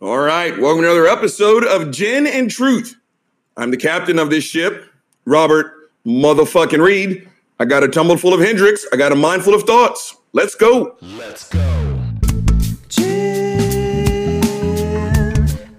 All 0.00 0.18
right, 0.18 0.56
welcome 0.56 0.82
to 0.82 0.92
another 0.92 1.08
episode 1.08 1.64
of 1.64 1.90
Gin 1.90 2.24
and 2.28 2.48
Truth. 2.48 2.94
I'm 3.56 3.72
the 3.72 3.76
captain 3.76 4.20
of 4.20 4.30
this 4.30 4.44
ship, 4.44 4.84
Robert 5.24 5.90
motherfucking 6.06 6.80
Reed. 6.80 7.28
I 7.58 7.64
got 7.64 7.82
a 7.82 7.88
tumble 7.88 8.16
full 8.16 8.32
of 8.32 8.38
Hendrick's. 8.38 8.86
I 8.92 8.96
got 8.96 9.10
a 9.10 9.16
mind 9.16 9.42
full 9.42 9.56
of 9.56 9.64
thoughts. 9.64 10.16
Let's 10.32 10.54
go. 10.54 10.96
Let's 11.00 11.48
go. 11.48 11.58
Gin 12.88 14.40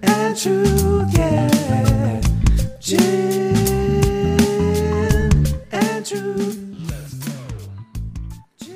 and 0.03 0.37
truth, 0.37 1.17
yeah. 1.17 2.21
Gin 2.81 3.55
and 5.71 6.05
truth. 6.05 6.57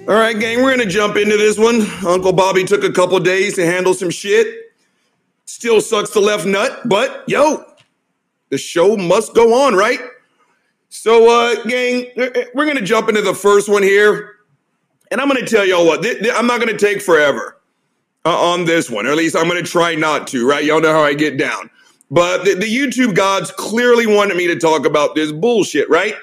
All 0.07 0.15
right, 0.15 0.39
gang, 0.39 0.63
we're 0.63 0.73
going 0.73 0.87
to 0.87 0.93
jump 0.93 1.17
into 1.17 1.35
this 1.35 1.57
one. 1.57 1.81
Uncle 2.07 2.31
Bobby 2.31 2.63
took 2.63 2.85
a 2.85 2.93
couple 2.93 3.19
days 3.19 3.55
to 3.55 3.65
handle 3.65 3.93
some 3.93 4.09
shit. 4.09 4.61
Still 5.63 5.79
sucks 5.79 6.09
the 6.09 6.19
left 6.19 6.45
nut, 6.45 6.81
but 6.83 7.23
yo, 7.25 7.63
the 8.49 8.57
show 8.57 8.97
must 8.97 9.33
go 9.33 9.63
on, 9.63 9.75
right? 9.75 10.01
So, 10.89 11.29
uh, 11.31 11.63
gang, 11.63 12.07
we're 12.53 12.65
to 12.75 12.83
jump 12.83 13.07
into 13.07 13.21
the 13.21 13.33
first 13.33 13.69
one 13.69 13.81
here. 13.81 14.39
And 15.09 15.21
I'm 15.21 15.29
to 15.41 15.45
tell 15.45 15.65
y'all 15.65 15.85
what, 15.85 16.01
th- 16.01 16.19
th- 16.19 16.33
I'm 16.35 16.47
not 16.47 16.59
to 16.67 16.77
take 16.77 17.01
forever 17.01 17.61
uh, 18.25 18.51
on 18.51 18.65
this 18.65 18.89
one, 18.89 19.07
or 19.07 19.11
at 19.11 19.15
least 19.15 19.37
I'm 19.37 19.47
to 19.63 19.63
try 19.63 19.95
not 19.95 20.27
to, 20.27 20.45
right? 20.45 20.65
Y'all 20.65 20.81
know 20.81 20.91
how 20.91 21.01
I 21.01 21.13
get 21.13 21.37
down. 21.37 21.69
But 22.11 22.43
the, 22.43 22.55
the 22.55 22.65
YouTube 22.65 23.15
gods 23.15 23.49
clearly 23.51 24.05
wanted 24.05 24.35
me 24.35 24.47
to 24.47 24.59
talk 24.59 24.85
about 24.85 25.15
this 25.15 25.31
bullshit, 25.31 25.89
right? 25.89 26.15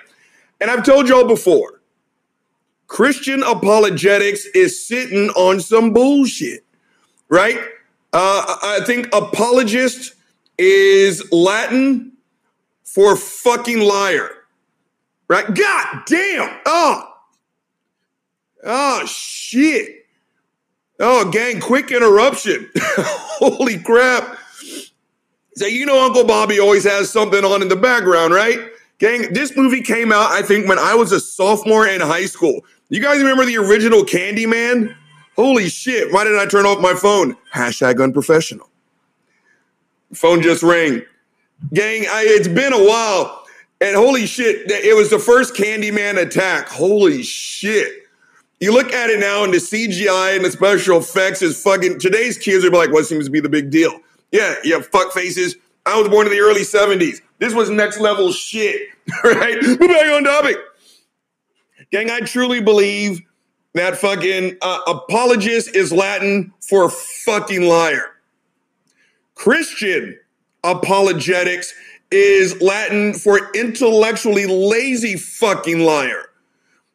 And 0.60 0.70
I've 0.70 0.84
told 0.84 1.08
y'all 1.08 1.26
before 1.26 1.80
Christian 2.88 3.42
apologetics 3.42 4.44
is 4.54 4.86
sitting 4.86 5.30
on 5.30 5.60
some 5.60 5.94
bullshit, 5.94 6.62
right? 7.30 7.58
Uh, 8.12 8.56
I 8.62 8.80
think 8.84 9.08
apologist 9.14 10.14
is 10.58 11.30
Latin 11.32 12.12
for 12.84 13.16
fucking 13.16 13.80
liar, 13.80 14.30
right? 15.28 15.46
God 15.54 16.02
damn. 16.06 16.58
Oh, 16.66 17.14
oh, 18.64 19.06
shit. 19.06 20.06
Oh, 20.98 21.30
gang, 21.30 21.60
quick 21.60 21.90
interruption. 21.92 22.68
Holy 22.78 23.78
crap. 23.78 24.38
So, 25.54 25.66
you 25.66 25.86
know, 25.86 26.04
Uncle 26.04 26.24
Bobby 26.24 26.58
always 26.60 26.84
has 26.84 27.10
something 27.10 27.44
on 27.44 27.62
in 27.62 27.68
the 27.68 27.76
background, 27.76 28.34
right? 28.34 28.58
Gang, 28.98 29.32
this 29.32 29.56
movie 29.56 29.82
came 29.82 30.12
out, 30.12 30.30
I 30.30 30.42
think, 30.42 30.68
when 30.68 30.78
I 30.78 30.94
was 30.94 31.10
a 31.12 31.20
sophomore 31.20 31.86
in 31.86 32.00
high 32.02 32.26
school. 32.26 32.64
You 32.90 33.00
guys 33.00 33.18
remember 33.18 33.46
the 33.46 33.56
original 33.56 34.02
Candyman? 34.02 34.94
Holy 35.40 35.70
shit, 35.70 36.12
why 36.12 36.22
didn't 36.24 36.38
I 36.38 36.44
turn 36.44 36.66
off 36.66 36.80
my 36.80 36.92
phone? 36.92 37.34
Hashtag 37.54 38.02
unprofessional. 38.02 38.68
Phone 40.12 40.42
just 40.42 40.62
rang. 40.62 41.00
Gang, 41.72 42.02
I, 42.10 42.24
it's 42.26 42.46
been 42.46 42.74
a 42.74 42.84
while. 42.84 43.46
And 43.80 43.96
holy 43.96 44.26
shit, 44.26 44.70
it 44.70 44.94
was 44.94 45.08
the 45.08 45.18
first 45.18 45.54
Candyman 45.54 46.20
attack. 46.20 46.68
Holy 46.68 47.22
shit. 47.22 48.02
You 48.60 48.74
look 48.74 48.92
at 48.92 49.08
it 49.08 49.18
now 49.18 49.42
and 49.42 49.54
the 49.54 49.56
CGI 49.56 50.36
and 50.36 50.44
the 50.44 50.50
special 50.50 50.98
effects 50.98 51.40
is 51.40 51.62
fucking. 51.62 52.00
Today's 52.00 52.36
kids 52.36 52.62
are 52.62 52.70
like, 52.70 52.92
what 52.92 53.06
seems 53.06 53.24
to 53.24 53.30
be 53.30 53.40
the 53.40 53.48
big 53.48 53.70
deal? 53.70 53.98
Yeah, 54.32 54.56
yeah, 54.62 54.80
fuck 54.80 55.10
faces. 55.14 55.56
I 55.86 55.98
was 55.98 56.10
born 56.10 56.26
in 56.26 56.34
the 56.34 56.40
early 56.40 56.64
70s. 56.64 57.22
This 57.38 57.54
was 57.54 57.70
next 57.70 57.98
level 57.98 58.30
shit, 58.30 58.90
right? 59.24 59.56
We're 59.62 59.88
back 59.88 60.12
on 60.12 60.24
topic. 60.24 60.58
Gang, 61.90 62.10
I 62.10 62.20
truly 62.20 62.60
believe 62.60 63.22
that 63.74 63.96
fucking 63.96 64.56
uh, 64.62 64.80
apologist 64.86 65.74
is 65.76 65.92
Latin 65.92 66.52
for 66.60 66.90
fucking 66.90 67.62
liar. 67.62 68.16
Christian 69.34 70.18
apologetics 70.64 71.72
is 72.10 72.60
Latin 72.60 73.14
for 73.14 73.50
intellectually 73.54 74.46
lazy 74.46 75.16
fucking 75.16 75.80
liar. 75.80 76.26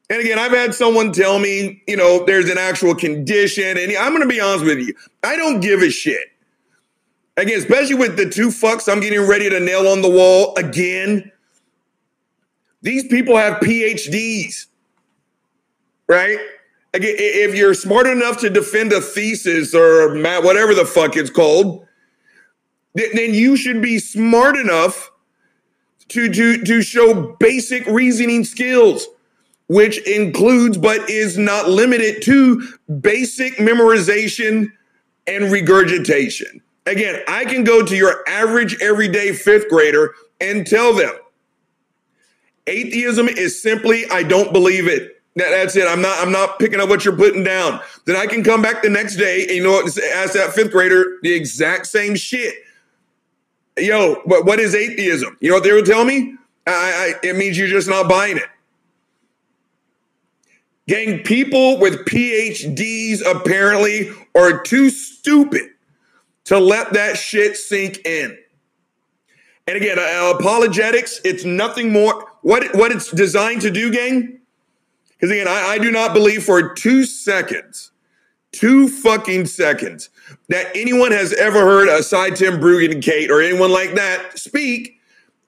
And 0.10 0.20
again, 0.22 0.38
I've 0.38 0.52
had 0.52 0.76
someone 0.76 1.12
tell 1.12 1.40
me, 1.40 1.82
you 1.88 1.98
know, 1.98 2.26
there's 2.26 2.50
an 2.50 2.58
actual 2.58 2.94
condition, 2.94 3.78
and 3.78 3.92
I'm 3.98 4.14
gonna 4.14 4.28
be 4.28 4.40
honest 4.40 4.66
with 4.66 4.80
you, 4.80 4.94
I 5.24 5.36
don't 5.36 5.62
give 5.62 5.82
a 5.82 5.90
shit. 5.90 6.28
Again, 7.38 7.58
especially 7.58 7.96
with 7.96 8.16
the 8.16 8.30
two 8.30 8.50
fucks 8.50 8.92
I'm 8.92 9.00
getting 9.00 9.28
ready 9.28 9.50
to 9.50 9.60
nail 9.60 9.88
on 9.88 10.02
the 10.02 10.10
wall 10.10 10.56
again. 10.58 11.32
These 12.82 13.08
people 13.08 13.36
have 13.36 13.60
PhDs, 13.62 14.68
right? 16.08 16.40
If 17.04 17.56
you're 17.56 17.74
smart 17.74 18.08
enough 18.08 18.40
to 18.40 18.50
defend 18.50 18.94
a 18.94 19.02
thesis 19.02 19.74
or 19.74 20.14
whatever 20.42 20.74
the 20.74 20.86
fuck 20.86 21.16
it's 21.18 21.30
called, 21.30 21.86
then 22.94 23.34
you 23.34 23.58
should 23.58 23.82
be 23.82 24.00
smart 24.00 24.56
enough 24.56 25.12
to, 26.10 26.32
to, 26.32 26.64
to 26.64 26.82
show 26.82 27.36
basic 27.40 27.86
reasoning 27.88 28.44
skills, 28.44 29.08
which 29.68 29.98
includes 30.08 30.78
but 30.78 31.10
is 31.10 31.38
not 31.38 31.70
limited 31.70 32.22
to 32.24 32.68
basic 33.02 33.56
memorization 33.56 34.72
and 35.28 35.52
regurgitation. 35.52 36.62
Again, 36.86 37.22
I 37.28 37.46
can 37.46 37.64
go 37.64 37.84
to 37.84 37.96
your 37.96 38.24
average 38.30 38.82
everyday 38.82 39.34
fifth 39.34 39.70
grader 39.70 40.14
and 40.40 40.68
tell 40.68 40.94
them 40.94 41.14
atheism 42.68 43.28
is 43.28 43.62
simply, 43.62 44.06
I 44.10 44.24
don't 44.24 44.54
believe 44.54 44.88
it. 44.88 45.15
That's 45.36 45.76
it. 45.76 45.86
I'm 45.86 46.02
not. 46.02 46.18
I'm 46.20 46.32
not 46.32 46.60
picking 46.60 46.80
up 46.80 46.88
what 46.88 47.04
you're 47.04 47.16
putting 47.16 47.44
down. 47.44 47.82
Then 48.06 48.16
I 48.16 48.26
can 48.26 48.44
come 48.44 48.62
back 48.62 48.82
the 48.82 48.90
next 48.90 49.18
day 49.18 49.42
and 49.44 49.52
you 49.52 49.64
know 49.64 49.72
what? 49.72 49.86
Ask 49.86 50.34
that 50.34 50.54
fifth 50.54 50.72
grader 50.72 51.18
the 51.24 51.34
exact 51.34 51.88
same 51.88 52.16
shit. 52.16 52.56
Yo, 53.78 54.22
but 54.26 54.46
what 54.46 54.60
is 54.60 54.74
atheism? 54.74 55.38
You 55.42 55.50
know 55.50 55.56
what 55.56 55.64
they 55.64 55.74
would 55.74 55.86
tell 55.86 56.06
me? 56.06 56.36
I, 56.66 57.16
I, 57.24 57.28
it 57.28 57.36
means 57.36 57.58
you're 57.58 57.68
just 57.68 57.90
not 57.90 58.08
buying 58.08 58.38
it. 58.38 58.48
Gang, 60.88 61.24
people 61.24 61.80
with 61.80 62.06
PhDs 62.06 63.22
apparently 63.26 64.12
are 64.36 64.62
too 64.62 64.90
stupid 64.90 65.64
to 66.46 66.60
let 66.60 66.94
that 66.94 67.18
shit 67.18 67.58
sink 67.58 68.06
in. 68.06 68.38
And 69.68 69.78
again, 69.78 69.98
uh, 69.98 70.34
apologetics, 70.38 71.20
it's 71.26 71.44
nothing 71.44 71.92
more. 71.92 72.28
What, 72.44 72.76
what 72.76 72.92
it's 72.92 73.10
designed 73.12 73.62
to 73.64 73.72
do, 73.72 73.92
gang? 73.92 74.40
Because 75.18 75.32
again, 75.32 75.48
I, 75.48 75.74
I 75.74 75.78
do 75.78 75.92
not 75.92 76.14
believe 76.14 76.44
for 76.44 76.74
two 76.74 77.06
seconds, 77.06 77.92
two 78.52 78.88
fucking 78.88 79.46
seconds, 79.46 80.10
that 80.50 80.68
anyone 80.76 81.12
has 81.12 81.34
ever 81.34 81.62
heard 81.62 81.88
aside 81.88 82.36
Tim 82.36 82.60
Bruggen 82.60 82.92
and 82.92 83.04
Kate 83.04 83.32
or 83.32 83.42
anyone 83.42 83.72
like 83.72 83.96
that 83.96 84.38
speak 84.38 85.00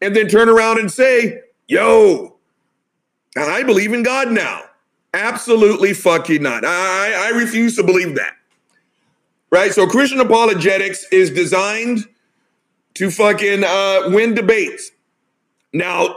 and 0.02 0.16
then 0.16 0.28
turn 0.28 0.50
around 0.50 0.80
and 0.80 0.92
say, 0.92 1.42
yo, 1.68 2.38
I 3.36 3.64
believe 3.64 3.94
in 3.94 4.04
God 4.04 4.32
now. 4.32 4.64
Absolutely 5.14 5.94
fucking 5.94 6.44
not. 6.44 6.64
I, 6.66 7.28
I 7.28 7.38
refuse 7.38 7.76
to 7.78 7.84
believe 7.84 8.16
that. 8.16 8.34
Right? 9.50 9.72
So 9.74 9.88
Christian 9.88 10.20
apologetics 10.20 11.06
is 11.12 11.32
designed 11.32 12.08
to 12.96 13.10
fucking 13.10 13.64
uh, 13.64 14.04
win 14.08 14.34
debates. 14.34 14.92
Now, 15.74 16.16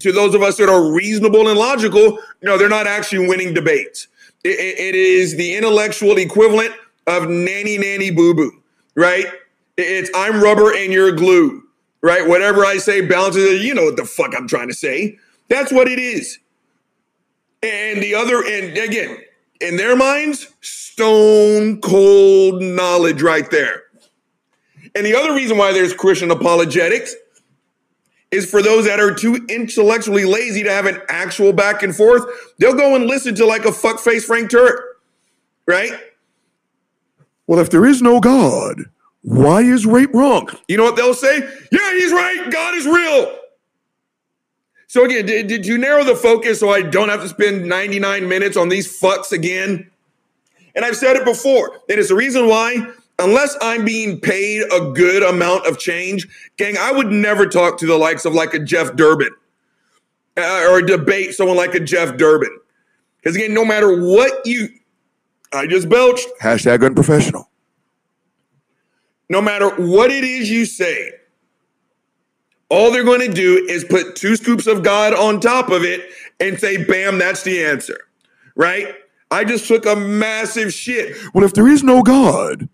to 0.00 0.12
those 0.12 0.34
of 0.34 0.42
us 0.42 0.56
that 0.58 0.68
are 0.68 0.92
reasonable 0.92 1.48
and 1.48 1.58
logical, 1.58 2.18
no, 2.42 2.56
they're 2.56 2.68
not 2.68 2.86
actually 2.86 3.26
winning 3.26 3.52
debates. 3.52 4.06
it, 4.44 4.94
is 4.94 5.36
the 5.36 5.56
intellectual 5.56 6.16
equivalent 6.16 6.72
of 7.06 7.28
nanny 7.28 7.78
nanny 7.78 8.10
boo 8.10 8.34
boo, 8.34 8.62
right? 8.94 9.26
It's 9.76 10.10
I'm 10.14 10.42
rubber 10.42 10.74
and 10.74 10.92
you're 10.92 11.12
glue, 11.12 11.64
right? 12.02 12.26
Whatever 12.26 12.64
I 12.64 12.78
say 12.78 13.00
bounces. 13.00 13.64
You 13.64 13.74
know 13.74 13.84
what 13.84 13.96
the 13.96 14.04
fuck 14.04 14.34
I'm 14.36 14.46
trying 14.46 14.68
to 14.68 14.74
say. 14.74 15.18
That's 15.48 15.72
what 15.72 15.88
it 15.88 15.98
is. 15.98 16.38
And 17.62 18.02
the 18.02 18.14
other, 18.14 18.44
and 18.44 18.76
again, 18.78 19.18
in 19.60 19.76
their 19.76 19.96
minds, 19.96 20.48
stone 20.60 21.80
cold 21.80 22.62
knowledge 22.62 23.22
right 23.22 23.50
there. 23.50 23.84
And 24.94 25.04
the 25.04 25.14
other 25.14 25.34
reason 25.34 25.58
why 25.58 25.72
there's 25.72 25.94
Christian 25.94 26.30
apologetics 26.30 27.14
is 28.30 28.50
for 28.50 28.62
those 28.62 28.84
that 28.84 29.00
are 29.00 29.14
too 29.14 29.46
intellectually 29.48 30.24
lazy 30.24 30.62
to 30.62 30.70
have 30.70 30.86
an 30.86 31.00
actual 31.08 31.52
back 31.52 31.82
and 31.82 31.94
forth. 31.94 32.24
They'll 32.58 32.74
go 32.74 32.94
and 32.94 33.06
listen 33.06 33.34
to 33.36 33.46
like 33.46 33.64
a 33.64 33.70
fuckface 33.70 34.24
Frank 34.24 34.50
Turek, 34.50 34.80
right? 35.66 35.92
Well, 37.46 37.58
if 37.58 37.70
there 37.70 37.86
is 37.86 38.02
no 38.02 38.20
God, 38.20 38.84
why 39.22 39.62
is 39.62 39.86
rape 39.86 40.12
wrong? 40.14 40.48
You 40.68 40.76
know 40.76 40.84
what 40.84 40.96
they'll 40.96 41.14
say? 41.14 41.38
Yeah, 41.72 41.92
he's 41.94 42.12
right. 42.12 42.48
God 42.50 42.74
is 42.74 42.86
real. 42.86 43.38
So 44.86 45.04
again, 45.04 45.26
did, 45.26 45.46
did 45.48 45.66
you 45.66 45.76
narrow 45.76 46.04
the 46.04 46.16
focus 46.16 46.60
so 46.60 46.70
I 46.70 46.82
don't 46.82 47.08
have 47.08 47.20
to 47.20 47.28
spend 47.28 47.66
99 47.66 48.28
minutes 48.28 48.56
on 48.56 48.68
these 48.68 49.00
fucks 49.00 49.32
again? 49.32 49.90
And 50.74 50.84
I've 50.84 50.96
said 50.96 51.16
it 51.16 51.24
before, 51.24 51.80
and 51.88 51.98
it's 51.98 52.08
the 52.08 52.14
reason 52.14 52.46
why, 52.46 52.86
unless 53.18 53.56
I'm 53.60 53.84
being 53.84 54.20
paid 54.20 54.62
a 54.72 54.90
good 54.92 55.22
amount 55.22 55.66
of 55.66 55.78
change, 55.78 56.28
gang, 56.56 56.76
I 56.78 56.92
would 56.92 57.08
never 57.10 57.46
talk 57.46 57.78
to 57.78 57.86
the 57.86 57.96
likes 57.96 58.24
of 58.24 58.34
like 58.34 58.54
a 58.54 58.58
Jeff 58.58 58.94
Durbin 58.96 59.30
uh, 60.36 60.66
or 60.70 60.82
debate 60.82 61.34
someone 61.34 61.56
like 61.56 61.74
a 61.74 61.80
Jeff 61.80 62.16
Durbin. 62.16 62.56
Because 63.16 63.36
again, 63.36 63.54
no 63.54 63.64
matter 63.64 64.00
what 64.00 64.46
you, 64.46 64.68
I 65.52 65.66
just 65.66 65.88
belched, 65.88 66.28
hashtag 66.40 66.84
unprofessional. 66.84 67.50
no 69.28 69.42
matter 69.42 69.70
what 69.70 70.10
it 70.10 70.24
is 70.24 70.50
you 70.50 70.64
say, 70.64 71.12
all 72.70 72.92
they're 72.92 73.04
going 73.04 73.20
to 73.20 73.32
do 73.32 73.66
is 73.68 73.84
put 73.84 74.14
two 74.14 74.36
scoops 74.36 74.66
of 74.66 74.82
God 74.82 75.14
on 75.14 75.40
top 75.40 75.70
of 75.70 75.84
it 75.84 76.10
and 76.38 76.58
say, 76.58 76.84
bam, 76.84 77.18
that's 77.18 77.42
the 77.42 77.64
answer. 77.64 77.98
Right? 78.54 78.94
I 79.30 79.44
just 79.44 79.66
took 79.66 79.86
a 79.86 79.96
massive 79.96 80.72
shit. 80.72 81.16
Well, 81.34 81.44
if 81.44 81.54
there 81.54 81.68
is 81.68 81.82
no 81.82 82.02
God, 82.02 82.68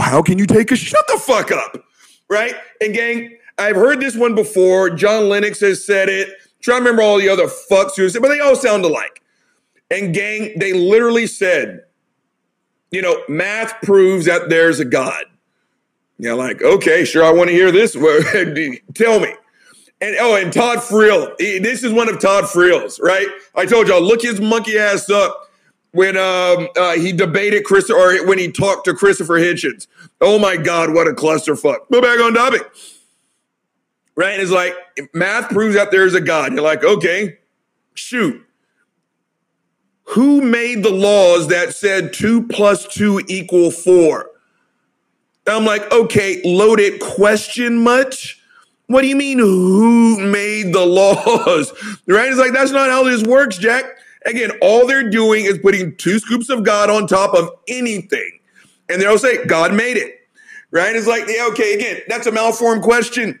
how 0.00 0.22
can 0.22 0.38
you 0.38 0.46
take 0.46 0.70
a 0.70 0.76
shut 0.76 1.04
the 1.08 1.18
fuck 1.18 1.50
up? 1.50 1.84
Right? 2.28 2.54
And 2.80 2.94
gang, 2.94 3.36
I've 3.58 3.76
heard 3.76 4.00
this 4.00 4.16
one 4.16 4.34
before. 4.34 4.90
John 4.90 5.28
Lennox 5.28 5.60
has 5.60 5.84
said 5.84 6.08
it. 6.08 6.28
Try 6.62 6.76
to 6.76 6.80
remember 6.80 7.02
all 7.02 7.18
the 7.18 7.28
other 7.28 7.46
fucks 7.46 7.96
who 7.96 8.08
said, 8.08 8.22
but 8.22 8.28
they 8.28 8.40
all 8.40 8.56
sound 8.56 8.84
alike. 8.84 9.22
And 9.90 10.14
gang, 10.14 10.58
they 10.58 10.72
literally 10.72 11.26
said, 11.26 11.84
you 12.90 13.02
know, 13.02 13.22
math 13.28 13.80
proves 13.82 14.26
that 14.26 14.48
there's 14.48 14.80
a 14.80 14.84
God. 14.84 15.24
You're 16.18 16.36
like, 16.36 16.62
okay, 16.62 17.04
sure, 17.04 17.24
I 17.24 17.32
want 17.32 17.50
to 17.50 17.54
hear 17.54 17.70
this. 17.70 17.92
Tell 18.94 19.20
me. 19.20 19.34
And 20.00 20.16
oh, 20.20 20.36
and 20.36 20.52
Todd 20.52 20.78
Friel. 20.78 21.36
This 21.38 21.82
is 21.82 21.92
one 21.92 22.08
of 22.08 22.20
Todd 22.20 22.44
Friel's, 22.44 23.00
right? 23.00 23.26
I 23.54 23.66
told 23.66 23.88
y'all, 23.88 24.02
look 24.02 24.22
his 24.22 24.40
monkey 24.40 24.78
ass 24.78 25.10
up 25.10 25.48
when 25.94 26.16
um, 26.16 26.66
uh, 26.76 26.94
he 26.94 27.12
debated 27.12 27.64
Chris 27.64 27.88
or 27.88 28.26
when 28.26 28.36
he 28.36 28.50
talked 28.50 28.84
to 28.86 28.94
Christopher 28.94 29.34
Hitchens. 29.34 29.86
Oh 30.20 30.40
my 30.40 30.56
God, 30.56 30.92
what 30.92 31.06
a 31.06 31.12
clusterfuck. 31.12 31.88
Go 31.90 32.02
back 32.02 32.18
on 32.18 32.34
topic. 32.34 32.68
Right? 34.16 34.32
And 34.32 34.42
it's 34.42 34.50
like 34.50 34.74
math 35.14 35.50
proves 35.50 35.76
that 35.76 35.92
there's 35.92 36.14
a 36.14 36.20
God. 36.20 36.52
You're 36.52 36.62
like, 36.62 36.82
okay, 36.82 37.38
shoot. 37.94 38.44
Who 40.08 40.42
made 40.42 40.82
the 40.82 40.90
laws 40.90 41.46
that 41.48 41.74
said 41.74 42.12
two 42.12 42.46
plus 42.48 42.88
two 42.88 43.22
equal 43.28 43.70
four? 43.70 44.30
I'm 45.46 45.64
like, 45.64 45.90
okay, 45.92 46.42
loaded 46.44 47.00
question 47.00 47.84
much? 47.84 48.40
What 48.88 49.02
do 49.02 49.06
you 49.06 49.16
mean 49.16 49.38
who 49.38 50.18
made 50.18 50.74
the 50.74 50.84
laws? 50.86 51.72
right? 52.08 52.28
It's 52.28 52.38
like, 52.38 52.52
that's 52.52 52.72
not 52.72 52.90
how 52.90 53.04
this 53.04 53.22
works, 53.22 53.58
Jack. 53.58 53.84
Again, 54.26 54.52
all 54.62 54.86
they're 54.86 55.08
doing 55.08 55.44
is 55.44 55.58
putting 55.58 55.96
two 55.96 56.18
scoops 56.18 56.48
of 56.48 56.64
God 56.64 56.90
on 56.90 57.06
top 57.06 57.34
of 57.34 57.50
anything. 57.68 58.40
And 58.88 59.00
they'll 59.00 59.18
say, 59.18 59.44
God 59.44 59.74
made 59.74 59.96
it. 59.96 60.20
Right? 60.70 60.96
It's 60.96 61.06
like, 61.06 61.24
yeah, 61.28 61.46
okay, 61.50 61.74
again, 61.74 62.00
that's 62.08 62.26
a 62.26 62.32
malformed 62.32 62.82
question. 62.82 63.38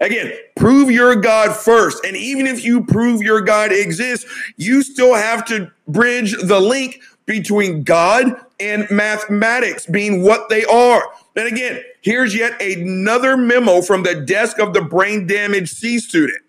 Again, 0.00 0.32
prove 0.56 0.90
your 0.90 1.14
God 1.14 1.54
first. 1.54 2.04
And 2.04 2.16
even 2.16 2.46
if 2.46 2.64
you 2.64 2.82
prove 2.84 3.22
your 3.22 3.40
God 3.40 3.72
exists, 3.72 4.26
you 4.56 4.82
still 4.82 5.14
have 5.14 5.44
to 5.46 5.70
bridge 5.86 6.34
the 6.42 6.60
link 6.60 7.00
between 7.26 7.84
God 7.84 8.34
and 8.60 8.90
mathematics 8.90 9.86
being 9.86 10.22
what 10.22 10.48
they 10.48 10.64
are. 10.64 11.02
And 11.36 11.46
again, 11.46 11.82
here's 12.02 12.34
yet 12.34 12.60
another 12.60 13.36
memo 13.36 13.80
from 13.80 14.02
the 14.02 14.14
desk 14.14 14.58
of 14.58 14.74
the 14.74 14.82
brain 14.82 15.26
damaged 15.26 15.76
C 15.76 15.98
student. 15.98 16.43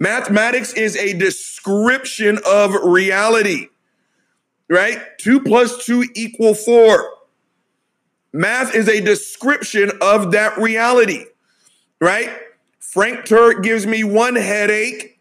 Mathematics 0.00 0.72
is 0.74 0.96
a 0.96 1.12
description 1.14 2.38
of 2.46 2.72
reality, 2.84 3.68
right? 4.70 5.00
Two 5.18 5.40
plus 5.40 5.84
two 5.84 6.04
equal 6.14 6.54
four. 6.54 7.10
Math 8.32 8.74
is 8.74 8.88
a 8.88 9.00
description 9.00 9.90
of 10.00 10.32
that 10.32 10.56
reality, 10.56 11.24
right? 12.00 12.30
Frank 12.78 13.20
Turek 13.20 13.62
gives 13.62 13.86
me 13.86 14.04
one 14.04 14.36
headache. 14.36 15.18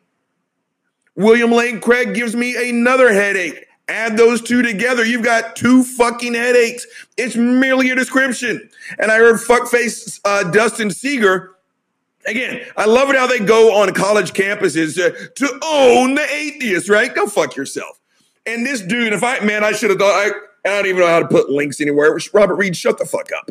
William 1.16 1.52
Lane 1.52 1.82
Craig 1.82 2.14
gives 2.14 2.36
me 2.36 2.70
another 2.70 3.12
headache. 3.12 3.66
Add 3.88 4.18
those 4.18 4.42
two 4.42 4.62
together, 4.62 5.04
you've 5.04 5.24
got 5.24 5.56
two 5.56 5.84
fucking 5.84 6.34
headaches. 6.34 6.86
It's 7.16 7.38
merely 7.38 7.90
a 7.90 7.96
description. 7.96 8.70
And 9.00 9.12
I 9.12 9.18
heard 9.18 9.38
fuckface 9.38 10.20
uh, 10.26 10.52
Dustin 10.52 10.90
Segers 10.90 11.48
Again, 12.28 12.66
I 12.76 12.86
love 12.86 13.10
it 13.10 13.16
how 13.16 13.26
they 13.26 13.40
go 13.40 13.74
on 13.82 13.94
college 13.94 14.34
campuses 14.34 14.96
to, 14.96 15.30
to 15.30 15.60
own 15.64 16.16
the 16.16 16.28
atheist, 16.30 16.90
right? 16.90 17.14
Go 17.16 17.26
fuck 17.26 17.56
yourself. 17.56 18.02
And 18.46 18.66
this 18.66 18.82
dude, 18.82 19.14
if 19.14 19.24
I, 19.24 19.40
man, 19.40 19.64
I 19.64 19.72
should 19.72 19.90
have 19.90 20.00
thought, 20.00 20.14
I, 20.14 20.32
I 20.70 20.76
don't 20.76 20.88
even 20.88 21.00
know 21.00 21.08
how 21.08 21.22
to 21.22 21.28
put 21.28 21.50
links 21.50 21.80
anywhere. 21.80 22.18
Robert 22.34 22.56
Reed, 22.56 22.76
shut 22.76 22.98
the 22.98 23.06
fuck 23.06 23.30
up. 23.32 23.50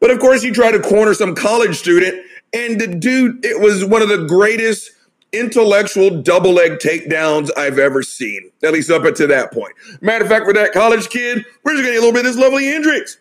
But 0.00 0.10
of 0.10 0.20
course, 0.20 0.42
he 0.42 0.50
tried 0.50 0.72
to 0.72 0.80
corner 0.80 1.14
some 1.14 1.34
college 1.34 1.76
student, 1.76 2.24
and 2.52 2.78
the 2.78 2.86
dude, 2.86 3.44
it 3.44 3.60
was 3.60 3.84
one 3.84 4.02
of 4.02 4.08
the 4.10 4.26
greatest 4.26 4.90
intellectual 5.32 6.22
double 6.22 6.52
leg 6.52 6.72
takedowns 6.78 7.50
I've 7.56 7.78
ever 7.78 8.02
seen, 8.02 8.50
at 8.62 8.72
least 8.72 8.90
up 8.90 9.04
until 9.04 9.28
that 9.28 9.50
point. 9.52 9.72
Matter 10.02 10.24
of 10.24 10.30
fact, 10.30 10.44
for 10.44 10.52
that 10.52 10.72
college 10.72 11.08
kid, 11.08 11.44
we're 11.64 11.72
just 11.72 11.84
to 11.84 11.90
get 11.90 11.96
a 11.96 12.00
little 12.00 12.12
bit 12.12 12.26
of 12.26 12.34
this 12.34 12.36
lovely 12.36 12.66
Hendrick's. 12.66 13.18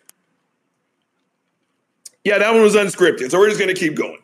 Yeah, 2.26 2.38
that 2.38 2.54
one 2.54 2.62
was 2.62 2.76
unscripted, 2.76 3.32
so 3.32 3.40
we're 3.40 3.48
just 3.48 3.60
going 3.60 3.74
to 3.74 3.80
keep 3.80 3.96
going 3.96 4.20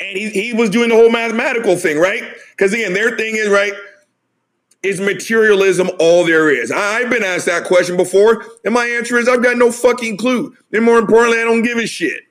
and 0.00 0.16
he, 0.16 0.30
he 0.30 0.52
was 0.52 0.70
doing 0.70 0.90
the 0.90 0.94
whole 0.94 1.10
mathematical 1.10 1.76
thing, 1.76 1.98
right? 1.98 2.22
Because 2.50 2.72
again, 2.72 2.92
their 2.92 3.16
thing 3.16 3.36
is, 3.36 3.48
right, 3.48 3.72
is 4.82 5.00
materialism 5.00 5.90
all 5.98 6.24
there 6.24 6.50
is? 6.50 6.70
I've 6.70 7.10
been 7.10 7.24
asked 7.24 7.46
that 7.46 7.64
question 7.64 7.96
before, 7.96 8.44
and 8.64 8.72
my 8.72 8.86
answer 8.86 9.18
is 9.18 9.28
I've 9.28 9.42
got 9.42 9.56
no 9.56 9.72
fucking 9.72 10.16
clue. 10.16 10.56
And 10.72 10.84
more 10.84 10.98
importantly, 10.98 11.40
I 11.40 11.44
don't 11.44 11.62
give 11.62 11.78
a 11.78 11.86
shit, 11.86 12.22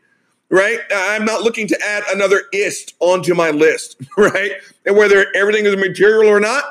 right? 0.50 0.80
I'm 0.94 1.26
not 1.26 1.42
looking 1.42 1.68
to 1.68 1.82
add 1.84 2.04
another 2.14 2.44
ist 2.54 2.94
onto 3.00 3.36
my 3.36 3.52
list, 3.52 4.02
right? 4.18 4.54
And 4.86 4.96
whether 4.96 5.28
everything 5.36 5.66
is 5.66 5.76
material 5.76 6.32
or 6.32 6.40
not 6.40 6.64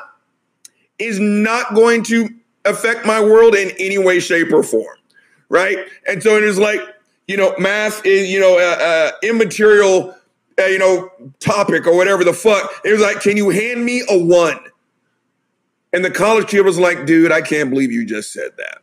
is 0.97 1.19
not 1.19 1.75
going 1.75 2.03
to 2.03 2.29
affect 2.65 3.05
my 3.05 3.21
world 3.21 3.55
in 3.55 3.71
any 3.77 3.99
way, 3.99 4.19
shape, 4.19 4.51
or 4.51 4.63
form, 4.63 4.97
right? 5.49 5.77
And 6.07 6.23
so 6.23 6.37
it 6.37 6.43
is 6.43 6.57
like, 6.57 6.81
you 7.27 7.37
know, 7.37 7.53
math 7.59 8.03
is, 8.05 8.29
you 8.29 8.39
know, 8.39 8.57
uh, 8.57 8.83
uh, 8.83 9.11
immaterial 9.21 10.17
Uh, 10.59 10.65
you 10.65 10.79
know, 10.79 11.11
topic 11.39 11.85
or 11.85 11.95
whatever 11.95 12.23
the 12.23 12.33
fuck. 12.33 12.81
It 12.83 12.91
was 12.91 13.01
like, 13.01 13.21
can 13.21 13.37
you 13.37 13.49
hand 13.49 13.85
me 13.85 14.03
a 14.09 14.17
one? 14.17 14.59
And 15.93 16.03
the 16.03 16.11
college 16.11 16.47
kid 16.47 16.61
was 16.61 16.79
like, 16.79 17.05
dude, 17.05 17.31
I 17.31 17.41
can't 17.41 17.69
believe 17.69 17.91
you 17.91 18.05
just 18.05 18.33
said 18.33 18.51
that. 18.57 18.79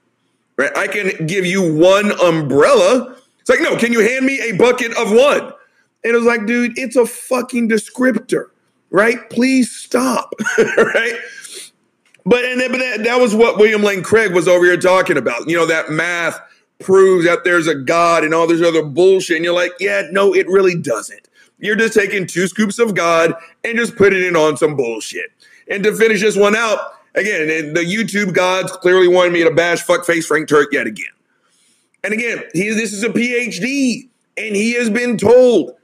Right? 0.56 0.76
I 0.76 0.87
can 0.87 1.26
give 1.26 1.44
you 1.44 1.75
one 1.76 2.12
umbrella. 2.21 3.17
It's 3.41 3.50
like, 3.50 3.61
no, 3.61 3.76
can 3.76 3.93
you 3.93 4.00
hand 4.00 4.25
me 4.25 4.41
a 4.41 4.53
bucket 4.53 4.97
of 4.97 5.11
one? 5.11 5.53
And 6.05 6.15
it 6.15 6.17
was 6.17 6.25
like, 6.26 6.47
dude, 6.47 6.79
it's 6.79 6.97
a 6.97 7.06
fucking 7.06 7.69
descriptor, 7.69 8.50
right? 8.91 9.29
Please 9.31 9.71
stop, 9.71 10.32
right? 10.59 11.19
But 12.26 12.44
and 12.44 12.61
but 12.71 12.79
that, 12.79 13.05
that 13.05 13.21
was 13.21 13.35
what 13.35 13.59
William 13.59 13.82
Lane 13.82 14.03
Craig 14.03 14.32
was 14.32 14.49
over 14.49 14.65
here 14.65 14.76
talking 14.76 15.17
about. 15.17 15.49
You 15.49 15.56
know, 15.56 15.67
that 15.67 15.91
math 15.91 16.41
proves 16.81 17.25
that 17.26 17.44
there's 17.44 17.67
a 17.67 17.75
God 17.75 18.25
and 18.25 18.35
all 18.35 18.47
this 18.47 18.62
other 18.62 18.82
bullshit. 18.82 19.37
And 19.37 19.45
you're 19.45 19.54
like, 19.54 19.73
yeah, 19.81 20.02
no, 20.11 20.35
it 20.35 20.47
really 20.49 20.75
doesn't. 20.75 21.24
You're 21.58 21.76
just 21.76 21.94
taking 21.94 22.26
two 22.26 22.46
scoops 22.46 22.78
of 22.78 22.94
God 22.94 23.34
and 23.62 23.78
just 23.78 23.96
putting 23.96 24.23
it 24.23 24.37
on 24.37 24.56
some 24.56 24.76
bullshit. 24.76 25.32
And 25.68 25.82
to 25.84 25.94
finish 25.94 26.20
this 26.20 26.37
one 26.37 26.56
out, 26.56 26.78
again, 27.14 27.73
the 27.73 27.80
YouTube 27.80 28.34
gods 28.34 28.73
clearly 28.73 29.08
wanted 29.08 29.32
me 29.32 29.44
to 29.44 29.50
bash 29.50 29.84
fuckface 29.84 30.26
Frank 30.26 30.49
Turek 30.49 30.73
yet 30.73 30.87
again. 30.87 31.06
And 32.02 32.12
again, 32.12 32.44
he 32.52 32.68
this 32.70 32.92
is 32.92 33.02
a 33.02 33.08
PhD, 33.08 34.08
and 34.37 34.54
he 34.54 34.75
has 34.75 34.90
been 34.90 35.16
told. 35.16 35.76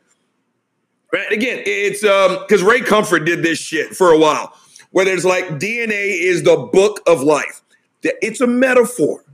Right? 1.12 1.32
Again, 1.32 1.62
it's 1.64 2.04
um 2.04 2.38
because 2.46 2.62
Ray 2.62 2.82
Comfort 2.82 3.20
did 3.20 3.42
this 3.42 3.58
shit 3.58 3.96
for 3.96 4.12
a 4.12 4.18
while, 4.18 4.54
where 4.90 5.06
there's 5.06 5.24
like 5.24 5.46
DNA 5.48 6.20
is 6.20 6.42
the 6.42 6.68
book 6.72 7.00
of 7.06 7.22
life. 7.22 7.62
It's 8.02 8.40
a 8.40 8.46
metaphor. 8.46 9.24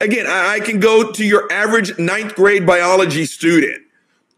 Again, 0.00 0.26
I, 0.26 0.54
I 0.54 0.60
can 0.60 0.78
go 0.78 1.10
to 1.10 1.24
your 1.24 1.50
average 1.52 1.98
ninth 1.98 2.34
grade 2.34 2.66
biology 2.66 3.24
student 3.24 3.82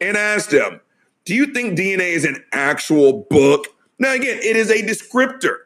and 0.01 0.17
ask 0.17 0.51
them, 0.51 0.81
do 1.25 1.35
you 1.35 1.47
think 1.47 1.79
DNA 1.79 2.13
is 2.13 2.25
an 2.25 2.43
actual 2.53 3.27
book? 3.31 3.67
Now, 3.99 4.13
again, 4.15 4.39
it 4.43 4.57
is 4.57 4.71
a 4.71 4.83
descriptor, 4.83 5.57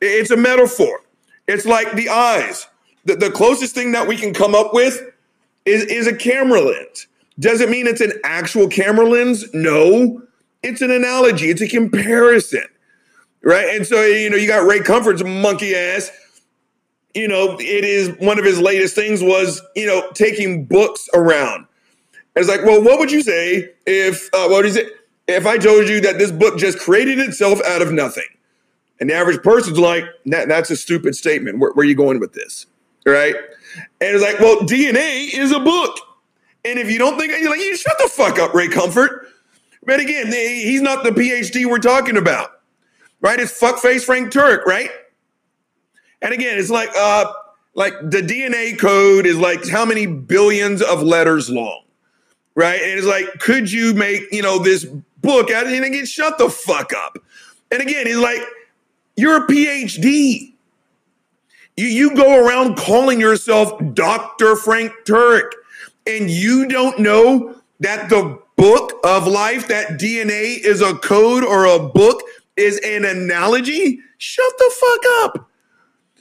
it's 0.00 0.30
a 0.30 0.36
metaphor. 0.36 1.00
It's 1.48 1.66
like 1.66 1.94
the 1.94 2.08
eyes. 2.08 2.68
The, 3.06 3.16
the 3.16 3.30
closest 3.30 3.74
thing 3.74 3.90
that 3.92 4.06
we 4.06 4.16
can 4.16 4.32
come 4.32 4.54
up 4.54 4.72
with 4.72 5.02
is, 5.64 5.82
is 5.84 6.06
a 6.06 6.14
camera 6.14 6.60
lens. 6.60 7.08
Does 7.40 7.60
it 7.60 7.68
mean 7.68 7.88
it's 7.88 8.00
an 8.00 8.12
actual 8.22 8.68
camera 8.68 9.08
lens? 9.08 9.52
No. 9.52 10.22
It's 10.62 10.80
an 10.80 10.90
analogy, 10.90 11.50
it's 11.50 11.62
a 11.62 11.68
comparison. 11.68 12.66
Right. 13.42 13.74
And 13.74 13.86
so, 13.86 14.02
you 14.04 14.28
know, 14.28 14.36
you 14.36 14.46
got 14.46 14.66
Ray 14.66 14.80
Comfort's 14.80 15.24
monkey 15.24 15.74
ass. 15.74 16.10
You 17.14 17.26
know, 17.26 17.56
it 17.58 17.84
is 17.84 18.10
one 18.18 18.38
of 18.38 18.44
his 18.44 18.60
latest 18.60 18.94
things 18.94 19.22
was, 19.22 19.62
you 19.74 19.86
know, 19.86 20.08
taking 20.14 20.66
books 20.66 21.08
around 21.14 21.66
it's 22.40 22.48
like, 22.48 22.64
well, 22.64 22.82
what 22.82 22.98
would 22.98 23.10
you 23.10 23.22
say 23.22 23.70
if 23.86 24.28
uh, 24.32 24.48
what 24.48 24.66
is 24.66 24.76
it? 24.76 24.92
If 25.28 25.46
I 25.46 25.58
told 25.58 25.88
you 25.88 26.00
that 26.00 26.18
this 26.18 26.32
book 26.32 26.58
just 26.58 26.78
created 26.78 27.18
itself 27.20 27.60
out 27.64 27.82
of 27.82 27.92
nothing, 27.92 28.24
and 28.98 29.08
the 29.08 29.14
average 29.14 29.42
person's 29.42 29.78
like, 29.78 30.04
that, 30.26 30.48
that's 30.48 30.70
a 30.70 30.76
stupid 30.76 31.14
statement. 31.14 31.58
Where, 31.58 31.72
where 31.72 31.84
are 31.84 31.88
you 31.88 31.94
going 31.94 32.20
with 32.20 32.32
this? 32.32 32.66
Right? 33.06 33.34
And 34.00 34.16
it's 34.16 34.22
like, 34.22 34.40
well, 34.40 34.58
DNA 34.58 35.32
is 35.32 35.52
a 35.52 35.60
book. 35.60 35.96
And 36.64 36.78
if 36.78 36.90
you 36.90 36.98
don't 36.98 37.18
think, 37.18 37.32
you're 37.38 37.50
like, 37.50 37.60
you 37.60 37.76
shut 37.76 37.96
the 37.98 38.08
fuck 38.08 38.38
up, 38.38 38.52
Ray 38.52 38.68
Comfort. 38.68 39.28
But 39.82 40.00
again, 40.00 40.26
he's 40.26 40.82
not 40.82 41.04
the 41.04 41.10
PhD 41.10 41.64
we're 41.64 41.78
talking 41.78 42.18
about, 42.18 42.60
right? 43.22 43.40
It's 43.40 43.58
fuckface 43.58 44.04
Frank 44.04 44.30
Turek, 44.30 44.66
right? 44.66 44.90
And 46.20 46.34
again, 46.34 46.58
it's 46.58 46.68
like, 46.68 46.90
uh, 46.94 47.32
like 47.74 47.94
the 48.02 48.20
DNA 48.20 48.78
code 48.78 49.24
is 49.24 49.38
like 49.38 49.66
how 49.68 49.86
many 49.86 50.04
billions 50.04 50.82
of 50.82 51.02
letters 51.02 51.48
long, 51.48 51.84
right? 52.54 52.80
And 52.80 52.98
it's 52.98 53.06
like, 53.06 53.38
could 53.38 53.70
you 53.70 53.94
make, 53.94 54.22
you 54.32 54.42
know, 54.42 54.58
this 54.58 54.84
book 55.22 55.50
out 55.50 55.66
and 55.66 55.84
again, 55.84 56.06
shut 56.06 56.38
the 56.38 56.48
fuck 56.48 56.92
up. 56.92 57.18
And 57.70 57.80
again, 57.80 58.06
he's 58.06 58.18
like, 58.18 58.42
you're 59.16 59.44
a 59.44 59.46
PhD. 59.46 60.52
You, 61.76 61.86
you 61.86 62.14
go 62.16 62.44
around 62.44 62.76
calling 62.76 63.20
yourself 63.20 63.80
Dr. 63.94 64.56
Frank 64.56 64.92
Turek, 65.04 65.50
and 66.06 66.30
you 66.30 66.66
don't 66.68 66.98
know 66.98 67.54
that 67.80 68.08
the 68.08 68.40
book 68.56 68.94
of 69.04 69.26
life, 69.26 69.68
that 69.68 69.92
DNA 69.92 70.58
is 70.58 70.82
a 70.82 70.94
code 70.94 71.44
or 71.44 71.64
a 71.64 71.78
book 71.78 72.22
is 72.56 72.78
an 72.84 73.04
analogy? 73.04 74.00
Shut 74.18 74.52
the 74.58 74.74
fuck 74.74 75.00
up. 75.24 75.50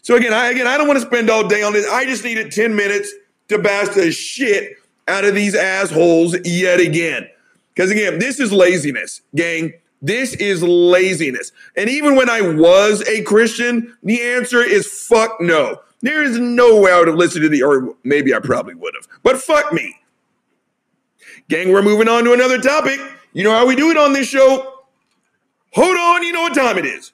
So 0.02 0.16
again, 0.16 0.34
I 0.34 0.50
again 0.50 0.66
I 0.66 0.78
don't 0.78 0.88
want 0.88 1.00
to 1.00 1.06
spend 1.06 1.30
all 1.30 1.48
day 1.48 1.62
on 1.62 1.74
this. 1.74 1.88
I 1.88 2.06
just 2.06 2.24
needed 2.24 2.52
10 2.52 2.76
minutes 2.76 3.14
to 3.50 3.60
bash 3.60 3.90
the 3.90 4.12
shit 4.12 4.79
out 5.10 5.26
of 5.26 5.36
these 5.36 5.56
assholes 5.56 6.36
yet 6.46 6.80
again. 6.80 7.28
Because 7.74 7.92
again, 7.92 8.20
this 8.20 8.40
is 8.40 8.52
laziness, 8.52 9.22
gang. 9.36 9.74
This 10.02 10.34
is 10.36 10.64
laziness. 10.64 11.52
And 11.76 11.90
even 11.90 12.16
when 12.16 12.30
I 12.30 12.42
was 12.42 13.06
a 13.08 13.22
Christian, 13.24 13.98
the 14.04 14.22
answer 14.22 14.62
is 14.64 14.88
fuck 14.88 15.42
no. 15.42 15.82
There 16.02 16.24
is 16.24 16.40
no 16.40 16.80
way 16.80 16.92
I 16.92 17.00
would 17.00 17.10
have 17.10 17.18
listened 17.18 17.44
to 17.44 17.50
the, 17.50 17.64
or 17.64 17.96
maybe 18.04 18.34
I 18.34 18.40
probably 18.40 18.76
would 18.76 18.94
have, 18.96 19.08
but 19.24 19.38
fuck 19.38 19.74
me. 19.74 19.96
Gang, 21.50 21.74
we're 21.74 21.82
moving 21.82 22.08
on 22.08 22.24
to 22.24 22.34
another 22.34 22.60
topic. 22.60 23.00
You 23.34 23.44
know 23.44 23.52
how 23.52 23.66
we 23.66 23.76
do 23.76 23.92
it 23.92 23.98
on 23.98 24.14
this 24.14 24.28
show? 24.28 24.86
Hold 25.74 25.98
on, 25.98 26.24
you 26.24 26.32
know 26.32 26.44
what 26.44 26.56
time 26.56 26.78
it 26.78 26.86
is. 26.86 27.12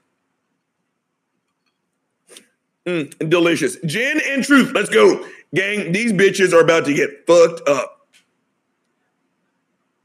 Mm, 2.85 3.29
delicious. 3.29 3.77
Gin 3.85 4.21
and 4.27 4.43
truth. 4.43 4.71
Let's 4.73 4.89
go. 4.89 5.25
Gang, 5.53 5.91
these 5.91 6.11
bitches 6.11 6.53
are 6.53 6.59
about 6.59 6.85
to 6.85 6.93
get 6.93 7.25
fucked 7.27 7.67
up. 7.67 8.07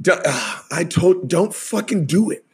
D- 0.00 0.12
uh, 0.12 0.58
I 0.70 0.84
told, 0.84 1.28
don't 1.28 1.54
fucking 1.54 2.06
do 2.06 2.30
it. 2.30 2.44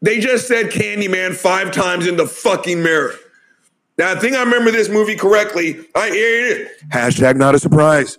They 0.00 0.18
just 0.18 0.48
said 0.48 0.66
Candyman 0.66 1.34
five 1.34 1.70
times 1.70 2.06
in 2.06 2.16
the 2.16 2.26
fucking 2.26 2.82
mirror. 2.82 3.14
Now, 3.98 4.12
I 4.12 4.18
think 4.18 4.34
I 4.34 4.42
remember 4.42 4.70
this 4.70 4.88
movie 4.88 5.16
correctly. 5.16 5.78
I 5.94 6.10
here 6.10 6.46
it 6.46 6.60
is. 6.60 6.82
Hashtag 6.90 7.36
not 7.36 7.54
a 7.54 7.58
surprise. 7.58 8.18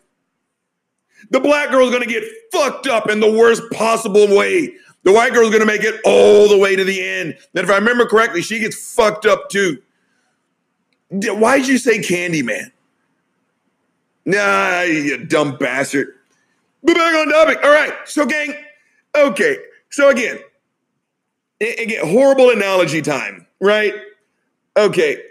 The 1.31 1.39
black 1.39 1.71
girl's 1.71 1.91
gonna 1.91 2.05
get 2.05 2.23
fucked 2.51 2.87
up 2.87 3.09
in 3.09 3.19
the 3.19 3.31
worst 3.31 3.63
possible 3.71 4.27
way. 4.27 4.75
The 5.03 5.11
white 5.11 5.33
girl's 5.33 5.51
gonna 5.51 5.65
make 5.65 5.83
it 5.83 5.99
all 6.05 6.47
the 6.47 6.57
way 6.57 6.75
to 6.75 6.83
the 6.83 7.03
end. 7.03 7.37
And 7.55 7.63
if 7.63 7.69
I 7.69 7.75
remember 7.75 8.05
correctly, 8.05 8.41
she 8.41 8.59
gets 8.59 8.93
fucked 8.93 9.25
up 9.25 9.49
too. 9.49 9.81
D- 11.19 11.29
Why'd 11.29 11.67
you 11.67 11.77
say 11.77 11.99
Candyman? 11.99 12.71
Nah, 14.25 14.81
you 14.81 15.25
dumb 15.25 15.57
bastard. 15.57 16.15
But 16.83 16.95
back 16.95 17.15
on 17.15 17.29
topic. 17.29 17.59
All 17.63 17.71
right. 17.71 17.93
So, 18.05 18.25
gang, 18.25 18.53
okay. 19.15 19.57
So 19.89 20.09
again, 20.09 20.39
again, 21.61 22.07
horrible 22.07 22.49
analogy 22.49 23.01
time, 23.01 23.45
right? 23.59 23.93
Okay. 24.75 25.21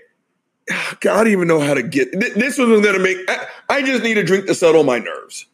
God, 1.00 1.12
I 1.12 1.24
don't 1.24 1.32
even 1.32 1.48
know 1.48 1.60
how 1.60 1.74
to 1.74 1.82
get 1.82 2.12
th- 2.12 2.34
this 2.34 2.58
was 2.58 2.80
gonna 2.84 2.98
make 2.98 3.18
I, 3.28 3.46
I 3.68 3.82
just 3.82 4.02
need 4.02 4.18
a 4.18 4.24
drink 4.24 4.46
to 4.46 4.54
settle 4.54 4.84
my 4.84 4.98
nerves. 4.98 5.46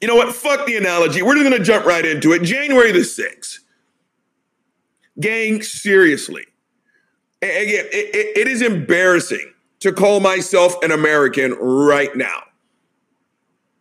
You 0.00 0.08
know 0.08 0.16
what? 0.16 0.34
Fuck 0.34 0.66
the 0.66 0.76
analogy. 0.76 1.22
We're 1.22 1.34
just 1.34 1.44
gonna 1.44 1.62
jump 1.62 1.84
right 1.84 2.04
into 2.04 2.32
it. 2.32 2.42
January 2.42 2.90
the 2.90 3.00
6th. 3.00 3.58
Gang, 5.20 5.62
seriously. 5.62 6.46
Again, 7.42 7.86
it- 7.92 8.14
it- 8.14 8.38
it 8.38 8.48
is 8.48 8.62
embarrassing 8.62 9.52
to 9.80 9.92
call 9.92 10.20
myself 10.20 10.80
an 10.84 10.92
American 10.92 11.52
right 11.54 12.14
now. 12.16 12.44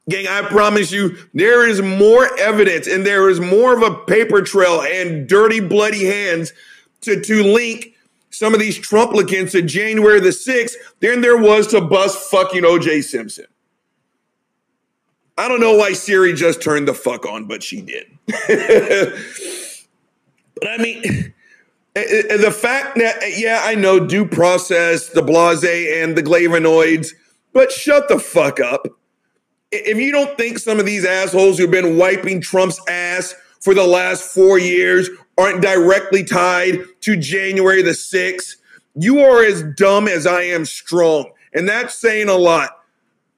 Gang, 0.09 0.27
I 0.27 0.41
promise 0.41 0.91
you, 0.91 1.15
there 1.33 1.67
is 1.67 1.79
more 1.81 2.35
evidence 2.39 2.87
and 2.87 3.05
there 3.05 3.29
is 3.29 3.39
more 3.39 3.75
of 3.77 3.83
a 3.83 3.93
paper 4.05 4.41
trail 4.41 4.81
and 4.81 5.27
dirty, 5.27 5.59
bloody 5.59 6.05
hands 6.05 6.53
to, 7.01 7.21
to 7.21 7.43
link 7.43 7.93
some 8.31 8.53
of 8.55 8.59
these 8.59 8.79
Trumplicans 8.79 9.51
to 9.51 9.61
January 9.61 10.19
the 10.19 10.31
6th 10.31 10.75
than 11.01 11.21
there 11.21 11.37
was 11.37 11.67
to 11.67 11.81
bust 11.81 12.31
fucking 12.31 12.63
OJ 12.63 13.03
Simpson. 13.03 13.45
I 15.37 15.47
don't 15.47 15.59
know 15.59 15.75
why 15.75 15.93
Siri 15.93 16.33
just 16.33 16.61
turned 16.61 16.87
the 16.87 16.93
fuck 16.93 17.25
on, 17.27 17.45
but 17.45 17.61
she 17.61 17.81
did. 17.81 18.07
but 18.27 19.13
I 20.67 20.77
mean, 20.77 21.33
Eh, 21.95 22.03
eh, 22.07 22.23
eh, 22.29 22.37
the 22.37 22.51
fact 22.51 22.97
that, 22.97 23.21
eh, 23.21 23.33
yeah, 23.37 23.61
I 23.63 23.75
know 23.75 23.99
due 23.99 24.25
process, 24.25 25.09
the 25.09 25.21
blase, 25.21 25.63
and 25.63 26.15
the 26.15 26.23
flavonoids, 26.23 27.09
but 27.53 27.71
shut 27.71 28.07
the 28.07 28.19
fuck 28.19 28.59
up 28.59 28.87
if 29.71 29.97
you 29.97 30.11
don't 30.11 30.37
think 30.37 30.59
some 30.59 30.79
of 30.79 30.85
these 30.85 31.05
assholes 31.05 31.57
who've 31.57 31.71
been 31.71 31.97
wiping 31.97 32.41
Trump's 32.41 32.79
ass 32.87 33.33
for 33.61 33.73
the 33.73 33.85
last 33.85 34.23
four 34.33 34.59
years 34.59 35.09
aren't 35.37 35.61
directly 35.61 36.23
tied 36.23 36.79
to 37.01 37.15
January 37.15 37.81
the 37.81 37.91
6th, 37.91 38.57
you 38.95 39.19
are 39.19 39.43
as 39.43 39.63
dumb 39.77 40.07
as 40.07 40.27
I 40.27 40.41
am 40.43 40.65
strong. 40.65 41.31
And 41.53 41.67
that's 41.67 41.95
saying 41.95 42.27
a 42.27 42.35
lot. 42.35 42.77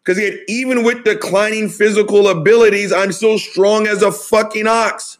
Because 0.03 0.19
even 0.49 0.83
with 0.83 1.05
declining 1.05 1.69
physical 1.69 2.27
abilities, 2.27 2.91
I'm 2.91 3.13
still 3.13 3.39
strong 3.39 3.87
as 3.87 4.01
a 4.01 4.11
fucking 4.11 4.67
ox. 4.67 5.17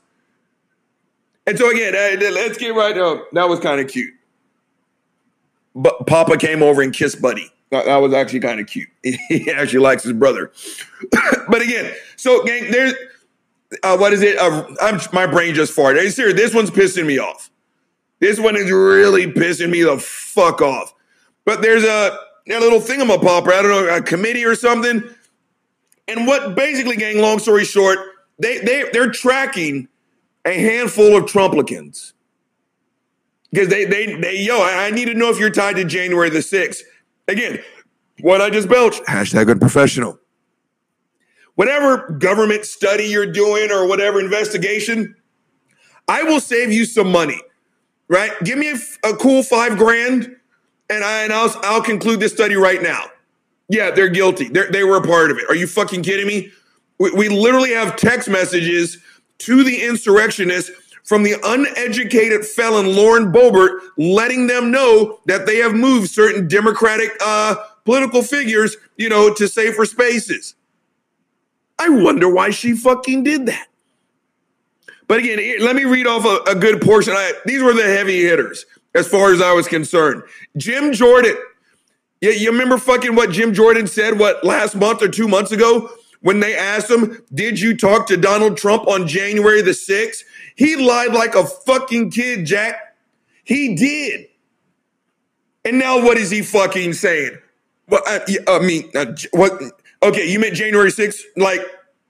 And 1.46 1.58
so 1.58 1.70
again, 1.70 1.94
let's 2.34 2.58
get 2.58 2.74
right 2.74 2.98
up. 2.98 3.30
That 3.32 3.50
was 3.50 3.60
kind 3.60 3.82
of 3.82 3.88
cute. 3.88 4.14
But 5.76 6.08
Papa 6.08 6.38
came 6.38 6.64
over 6.64 6.82
and 6.82 6.94
kissed 6.94 7.22
Buddy. 7.22 7.52
That, 7.72 7.86
that 7.86 7.98
was 7.98 8.14
actually 8.14 8.42
kind 8.42 8.60
of 8.60 8.68
cute. 8.68 8.90
He 9.04 9.52
actually 9.52 9.80
likes 9.80 10.04
his 10.04 10.14
brother. 10.14 10.52
but 11.50 11.62
again, 11.62 11.94
so 12.16 12.44
gang, 12.44 12.72
there's 12.72 12.94
uh, 13.82 13.98
what 13.98 14.14
is 14.14 14.22
it? 14.22 14.38
Uh, 14.38 14.66
I'm 14.82 15.00
my 15.12 15.26
brain 15.26 15.56
just 15.56 15.76
farted. 15.76 16.00
Hey, 16.00 16.10
serious, 16.10 16.36
this 16.36 16.54
one's 16.54 16.70
pissing 16.70 17.06
me 17.08 17.18
off. 17.18 17.50
This 18.20 18.40
one 18.40 18.56
is 18.56 18.72
really 18.72 19.26
pissing 19.26 19.70
me 19.70 19.82
the 19.82 19.98
fuck 19.98 20.62
off. 20.62 20.94
But 21.46 21.62
there's 21.62 21.84
a, 21.84 22.18
a 22.50 22.60
little 22.60 22.80
thingamapopper, 22.80 23.52
I 23.52 23.62
don't 23.62 23.72
know, 23.72 23.96
a 23.96 24.02
committee 24.02 24.46
or 24.46 24.56
something. 24.56 25.04
And 26.08 26.28
what 26.28 26.56
basically, 26.56 26.96
gang, 26.96 27.20
long 27.20 27.40
story 27.40 27.66
short, 27.66 27.98
they 28.40 28.60
they 28.60 28.86
they're 28.94 29.12
tracking 29.12 29.88
a 30.46 30.54
handful 30.54 31.16
of 31.16 31.26
Trumplicans. 31.26 32.14
Because 33.52 33.68
they 33.68 33.86
they 33.86 34.16
they 34.16 34.42
yo, 34.42 34.62
I, 34.64 34.90
need 34.90 35.06
to 35.06 35.14
know 35.14 35.30
if 35.30 35.40
you're 35.40 35.52
tied 35.52 35.76
to 35.76 35.86
January 35.86 36.30
the 36.30 36.40
6th. 36.40 36.82
Again, 37.28 37.60
what 38.22 38.42
I 38.42 38.50
just 38.50 38.68
belched, 38.68 39.04
hashtag 39.04 39.50
unprofessional. 39.50 40.20
Whatever 41.56 42.10
government 42.18 42.66
study 42.66 43.04
you're 43.04 43.32
doing 43.32 43.72
or 43.72 43.88
whatever 43.88 44.20
investigation, 44.20 45.16
I 46.08 46.24
will 46.24 46.40
save 46.40 46.72
you 46.72 46.84
some 46.86 47.12
money, 47.12 47.40
right? 48.08 48.32
Give 48.44 48.58
me 48.58 48.74
a 49.04 49.14
cool 49.14 49.44
five 49.44 49.78
grand, 49.78 50.36
and, 50.90 51.04
I, 51.04 51.24
and 51.24 51.32
I'll, 51.32 51.56
I'll 51.62 51.82
conclude 51.82 52.20
this 52.20 52.34
study 52.34 52.56
right 52.56 52.82
now. 52.82 53.06
Yeah, 53.70 53.92
they're 53.92 54.10
guilty. 54.10 54.50
They're, 54.50 54.70
they 54.72 54.84
were 54.84 54.98
a 54.98 55.02
part 55.02 55.32
of 55.32 55.38
it. 55.38 55.46
Are 55.48 55.56
you 55.56 55.68
fucking 55.68 56.02
kidding 56.02 56.28
me? 56.28 56.52
We, 57.00 57.12
we 57.12 57.30
literally 57.30 57.72
have 57.72 57.96
text 57.96 58.30
messages 58.30 58.98
to 59.40 59.64
the 59.64 59.84
insurrectionists 59.84 60.72
from 61.04 61.24
the 61.24 61.36
uneducated 61.44 62.46
felon 62.46 62.96
Lauren 62.96 63.32
Boebert, 63.32 63.80
letting 63.98 64.48
them 64.48 64.72
know 64.72 65.20
that 65.26 65.46
they 65.46 65.58
have 65.58 65.74
moved 65.74 66.10
certain 66.10 66.48
Democratic 66.48 67.12
uh, 67.22 67.56
political 67.84 68.22
figures, 68.22 68.78
you 68.98 69.10
know, 69.10 69.34
to 69.34 69.48
safer 69.48 69.86
spaces. 69.86 70.56
I 71.78 71.90
wonder 71.90 72.34
why 72.34 72.52
she 72.52 72.74
fucking 72.74 73.24
did 73.24 73.48
that. 73.48 73.68
But 75.08 75.20
again, 75.20 75.40
let 75.60 75.76
me 75.76 75.84
read 75.84 76.08
off 76.08 76.26
a, 76.26 76.52
a 76.52 76.56
good 76.56 76.82
portion. 76.82 77.14
I, 77.14 77.34
these 77.46 77.62
were 77.62 77.74
the 77.74 77.84
heavy 77.84 78.22
hitters 78.22 78.66
as 78.96 79.08
far 79.08 79.34
as 79.34 79.42
I 79.42 79.52
was 79.52 79.68
concerned. 79.68 80.24
Jim 80.56 80.94
Jordan. 80.94 81.36
Yeah, 82.22 82.32
you 82.32 82.52
remember 82.52 82.78
fucking 82.78 83.16
what 83.16 83.32
Jim 83.32 83.54
Jordan 83.54 83.86
said, 83.86 84.18
what, 84.18 84.46
last 84.46 84.76
month 84.76 85.02
or 85.02 85.10
two 85.10 85.28
months 85.28 85.52
ago? 85.52 85.90
When 86.24 86.40
they 86.40 86.56
asked 86.56 86.90
him, 86.90 87.22
Did 87.34 87.60
you 87.60 87.76
talk 87.78 88.08
to 88.08 88.18
Donald 88.18 88.58
Trump 88.58 88.88
on 88.88 89.08
January 89.08 89.62
the 89.62 89.72
6th? 89.72 90.24
He 90.56 90.78
lied 90.78 91.14
like 91.14 91.36
a 91.36 91.46
fucking 91.46 92.12
kid, 92.12 92.46
Jack. 92.46 92.96
He 93.44 93.76
did. 93.76 94.28
And 95.66 95.78
now 95.78 96.02
what 96.02 96.18
is 96.18 96.32
he 96.32 96.42
fucking 96.42 96.94
saying? 96.94 97.38
What 97.88 98.04
I, 98.06 98.38
I 98.48 98.60
mean, 98.60 98.90
uh, 98.96 99.14
what? 99.32 99.62
Okay, 100.02 100.30
you 100.30 100.40
meant 100.40 100.56
January 100.56 100.92
6th, 100.92 101.20
like 101.36 101.62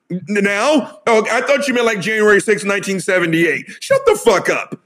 now? 0.09 0.99
Oh, 1.07 1.25
I 1.31 1.41
thought 1.41 1.67
you 1.67 1.73
meant 1.73 1.87
like 1.87 1.99
January 1.99 2.39
6th, 2.39 2.65
1978. 2.65 3.65
Shut 3.79 4.05
the 4.05 4.15
fuck 4.15 4.49
up. 4.49 4.79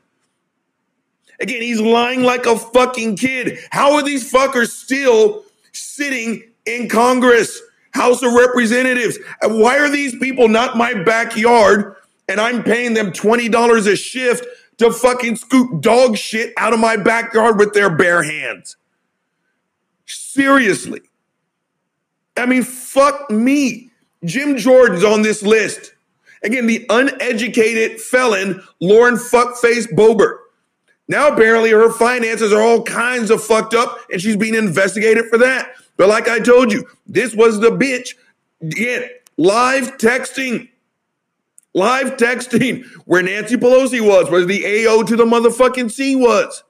Again, 1.41 1.61
he's 1.61 1.81
lying 1.81 2.23
like 2.23 2.45
a 2.45 2.57
fucking 2.57 3.17
kid. 3.17 3.59
How 3.71 3.95
are 3.95 4.03
these 4.03 4.31
fuckers 4.31 4.69
still 4.69 5.43
sitting 5.73 6.43
in 6.65 6.87
Congress, 6.87 7.61
House 7.97 8.23
of 8.23 8.33
Representatives? 8.33 9.17
Why 9.43 9.77
are 9.79 9.89
these 9.89 10.15
people 10.17 10.47
not 10.47 10.77
my 10.77 10.93
backyard 11.03 11.95
and 12.29 12.39
I'm 12.39 12.63
paying 12.63 12.93
them 12.93 13.11
$20 13.11 13.91
a 13.91 13.95
shift 13.95 14.45
to 14.77 14.91
fucking 14.91 15.35
scoop 15.35 15.81
dog 15.81 16.17
shit 16.17 16.53
out 16.57 16.73
of 16.73 16.79
my 16.79 16.97
backyard 16.97 17.59
with 17.59 17.73
their 17.73 17.89
bare 17.89 18.23
hands. 18.23 18.77
Seriously. 20.05 21.01
I 22.37 22.45
mean, 22.45 22.63
fuck 22.63 23.29
me. 23.29 23.89
Jim 24.23 24.57
Jordan's 24.57 25.03
on 25.03 25.21
this 25.21 25.41
list. 25.41 25.93
Again, 26.43 26.67
the 26.67 26.85
uneducated 26.89 27.99
felon, 27.99 28.63
Lauren 28.79 29.15
Fuckface 29.15 29.91
Boebert. 29.91 30.37
Now, 31.07 31.29
apparently, 31.29 31.71
her 31.71 31.91
finances 31.91 32.53
are 32.53 32.61
all 32.61 32.83
kinds 32.83 33.31
of 33.31 33.43
fucked 33.43 33.73
up 33.73 33.99
and 34.11 34.21
she's 34.21 34.35
being 34.35 34.55
investigated 34.55 35.25
for 35.29 35.37
that. 35.39 35.71
But 35.97 36.09
like 36.09 36.27
I 36.27 36.39
told 36.39 36.71
you, 36.71 36.87
this 37.05 37.35
was 37.35 37.59
the 37.59 37.71
bitch. 37.71 38.15
Again, 38.61 39.09
live 39.37 39.97
texting. 39.97 40.69
Live 41.73 42.17
texting 42.17 42.85
where 43.05 43.21
Nancy 43.21 43.55
Pelosi 43.55 44.01
was, 44.01 44.29
where 44.29 44.45
the 44.45 44.87
AO 44.87 45.03
to 45.03 45.15
the 45.15 45.25
motherfucking 45.25 45.91
C 45.91 46.15
was. 46.15 46.63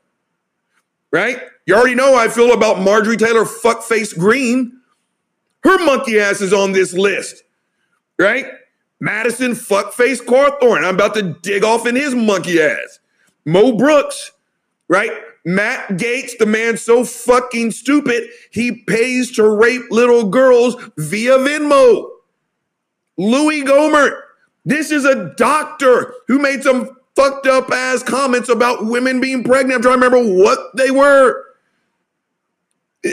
Right? 1.12 1.42
You 1.66 1.76
already 1.76 1.96
know 1.96 2.16
how 2.16 2.24
I 2.24 2.30
feel 2.30 2.54
about 2.54 2.82
Marjorie 2.82 3.18
Taylor 3.18 3.46
Fuckface 3.46 4.18
Greene. 4.18 4.82
Her 5.64 5.84
monkey 5.86 6.20
ass 6.20 6.42
is 6.42 6.54
on 6.54 6.72
this 6.72 6.94
list. 6.94 7.44
Right? 8.18 8.48
Madison 9.00 9.52
Fuckface 9.52 10.22
Cawthorn. 10.22 10.84
I'm 10.84 10.96
about 10.96 11.14
to 11.16 11.22
dig 11.42 11.64
off 11.64 11.86
in 11.86 11.96
his 11.96 12.16
monkey 12.16 12.62
ass. 12.62 13.00
Mo 13.46 13.78
Brooks, 13.78 14.32
right? 14.88 15.12
Matt 15.48 15.92
Gaetz, 15.92 16.38
the 16.38 16.46
man 16.46 16.76
so 16.76 17.06
fucking 17.06 17.72
stupid, 17.72 18.28
he 18.52 18.84
pays 18.84 19.32
to 19.38 19.48
rape 19.48 19.84
little 19.90 20.30
girls 20.30 20.76
via 20.98 21.38
Venmo. 21.38 22.10
Louis 23.18 23.64
Gohmert, 23.64 24.20
this 24.66 24.92
is 24.92 25.06
a 25.06 25.34
doctor 25.38 26.14
who 26.28 26.38
made 26.38 26.64
some 26.64 26.90
fucked 27.16 27.48
up 27.48 27.72
ass 27.72 28.04
comments 28.04 28.50
about 28.50 28.88
women 28.88 29.22
being 29.22 29.42
pregnant. 29.42 29.78
I'm 29.78 29.82
trying 29.84 30.02
to 30.02 30.06
remember 30.06 30.44
what 30.44 30.60
they 30.76 30.92
were. 30.92 31.46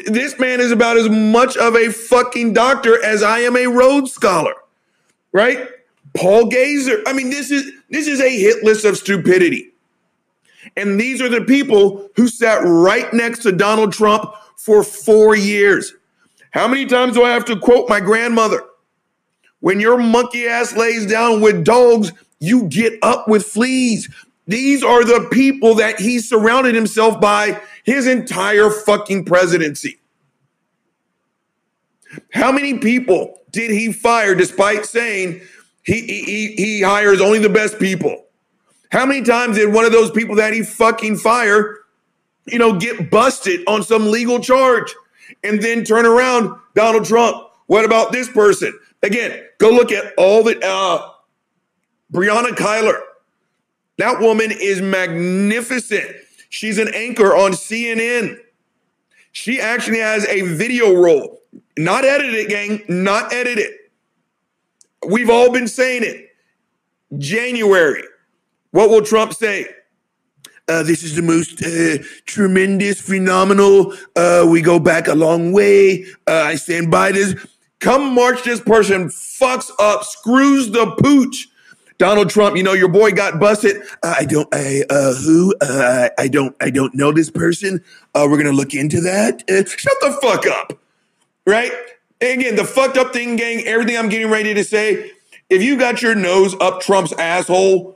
This 0.06 0.36
man 0.36 0.60
is 0.60 0.72
about 0.72 0.96
as 0.96 1.08
much 1.08 1.56
of 1.56 1.76
a 1.76 1.92
fucking 1.92 2.52
doctor 2.52 3.00
as 3.04 3.22
I 3.22 3.38
am 3.40 3.56
a 3.56 3.68
Rhodes 3.68 4.10
Scholar, 4.10 4.54
right? 5.30 5.68
Paul 6.16 6.50
Gosar. 6.50 7.00
I 7.06 7.12
mean, 7.12 7.30
this 7.30 7.52
is 7.52 7.70
this 7.90 8.08
is 8.08 8.20
a 8.20 8.28
hit 8.28 8.64
list 8.64 8.84
of 8.84 8.96
stupidity. 8.96 9.73
And 10.76 11.00
these 11.00 11.20
are 11.20 11.28
the 11.28 11.42
people 11.42 12.08
who 12.16 12.28
sat 12.28 12.62
right 12.64 13.12
next 13.12 13.40
to 13.40 13.52
Donald 13.52 13.92
Trump 13.92 14.32
for 14.56 14.82
four 14.82 15.36
years. 15.36 15.94
How 16.50 16.68
many 16.68 16.86
times 16.86 17.14
do 17.14 17.24
I 17.24 17.30
have 17.30 17.44
to 17.46 17.58
quote 17.58 17.88
my 17.88 18.00
grandmother? 18.00 18.64
When 19.60 19.80
your 19.80 19.98
monkey 19.98 20.46
ass 20.46 20.76
lays 20.76 21.06
down 21.06 21.40
with 21.40 21.64
dogs, 21.64 22.12
you 22.38 22.64
get 22.64 22.98
up 23.02 23.28
with 23.28 23.46
fleas. 23.46 24.08
These 24.46 24.84
are 24.84 25.04
the 25.04 25.28
people 25.32 25.74
that 25.76 25.98
he 25.98 26.18
surrounded 26.18 26.74
himself 26.74 27.20
by 27.20 27.60
his 27.84 28.06
entire 28.06 28.70
fucking 28.70 29.24
presidency. 29.24 29.98
How 32.32 32.52
many 32.52 32.78
people 32.78 33.40
did 33.50 33.70
he 33.70 33.92
fire 33.92 34.34
despite 34.34 34.86
saying 34.86 35.40
he, 35.82 36.00
he, 36.00 36.54
he 36.56 36.82
hires 36.82 37.20
only 37.20 37.38
the 37.38 37.48
best 37.48 37.78
people? 37.78 38.23
How 38.90 39.06
many 39.06 39.22
times 39.22 39.56
did 39.56 39.72
one 39.72 39.84
of 39.84 39.92
those 39.92 40.10
people 40.10 40.36
that 40.36 40.52
he 40.52 40.62
fucking 40.62 41.16
fire, 41.16 41.80
you 42.46 42.58
know, 42.58 42.78
get 42.78 43.10
busted 43.10 43.60
on 43.66 43.82
some 43.82 44.10
legal 44.10 44.38
charge 44.38 44.94
and 45.42 45.60
then 45.62 45.84
turn 45.84 46.06
around 46.06 46.56
Donald 46.74 47.04
Trump? 47.04 47.36
What 47.66 47.84
about 47.84 48.12
this 48.12 48.28
person? 48.28 48.78
Again, 49.02 49.44
go 49.58 49.70
look 49.70 49.90
at 49.92 50.12
all 50.16 50.42
the 50.42 50.58
uh 50.64 51.10
Brianna 52.12 52.50
Keilar. 52.50 53.00
That 53.98 54.20
woman 54.20 54.50
is 54.52 54.80
magnificent. 54.80 56.16
She's 56.48 56.78
an 56.78 56.88
anchor 56.94 57.34
on 57.34 57.52
CNN. 57.52 58.38
She 59.32 59.60
actually 59.60 59.98
has 59.98 60.24
a 60.26 60.42
video 60.42 60.94
roll, 60.94 61.42
not 61.76 62.04
edited, 62.04 62.48
gang, 62.48 62.82
not 62.88 63.32
edited. 63.32 63.72
We've 65.06 65.30
all 65.30 65.50
been 65.50 65.66
saying 65.66 66.04
it. 66.04 66.30
January, 67.18 68.04
what 68.74 68.90
will 68.90 69.02
Trump 69.02 69.32
say? 69.32 69.68
Uh, 70.66 70.82
this 70.82 71.04
is 71.04 71.14
the 71.14 71.22
most 71.22 71.62
uh, 71.62 72.02
tremendous, 72.26 73.00
phenomenal. 73.00 73.94
Uh, 74.16 74.44
we 74.48 74.60
go 74.60 74.80
back 74.80 75.06
a 75.06 75.14
long 75.14 75.52
way. 75.52 76.04
Uh, 76.26 76.32
I 76.32 76.56
stand 76.56 76.90
by 76.90 77.12
this. 77.12 77.36
Come 77.78 78.12
March, 78.12 78.42
this 78.42 78.60
person 78.60 79.10
fucks 79.10 79.70
up, 79.78 80.02
screws 80.02 80.72
the 80.72 80.90
pooch. 80.98 81.46
Donald 81.98 82.30
Trump, 82.30 82.56
you 82.56 82.64
know 82.64 82.72
your 82.72 82.88
boy 82.88 83.12
got 83.12 83.38
busted. 83.38 83.80
Uh, 84.02 84.16
I 84.18 84.24
don't. 84.24 84.48
I 84.52 84.82
uh, 84.90 85.14
who? 85.14 85.54
I 85.62 86.26
don't. 86.28 86.56
I 86.60 86.70
don't 86.70 86.96
know 86.96 87.12
this 87.12 87.30
person. 87.30 87.80
we're 88.12 88.36
gonna 88.36 88.50
look 88.50 88.74
into 88.74 89.00
that. 89.02 89.44
shut 89.48 89.94
the 90.00 90.18
fuck 90.20 90.48
up, 90.48 90.76
right? 91.46 91.70
And 92.20 92.40
again, 92.40 92.56
the 92.56 92.64
fucked 92.64 92.96
up 92.96 93.12
thing, 93.12 93.36
gang. 93.36 93.62
Everything 93.66 93.96
I'm 93.96 94.08
getting 94.08 94.30
ready 94.30 94.52
to 94.52 94.64
say. 94.64 95.12
If 95.48 95.62
you 95.62 95.78
got 95.78 96.02
your 96.02 96.16
nose 96.16 96.56
up 96.60 96.80
Trump's 96.80 97.12
asshole, 97.12 97.93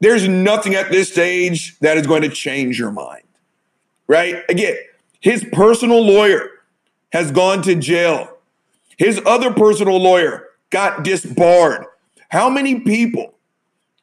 there's 0.00 0.26
nothing 0.26 0.74
at 0.74 0.90
this 0.90 1.12
stage 1.12 1.78
that 1.80 1.96
is 1.96 2.06
going 2.06 2.22
to 2.22 2.28
change 2.28 2.78
your 2.78 2.90
mind, 2.90 3.24
right? 4.06 4.42
Again, 4.48 4.76
his 5.20 5.44
personal 5.52 6.04
lawyer 6.04 6.50
has 7.12 7.30
gone 7.30 7.62
to 7.62 7.74
jail. 7.74 8.38
His 8.96 9.20
other 9.26 9.52
personal 9.52 9.98
lawyer 9.98 10.48
got 10.70 11.04
disbarred. 11.04 11.84
How 12.30 12.48
many 12.48 12.80
people, 12.80 13.34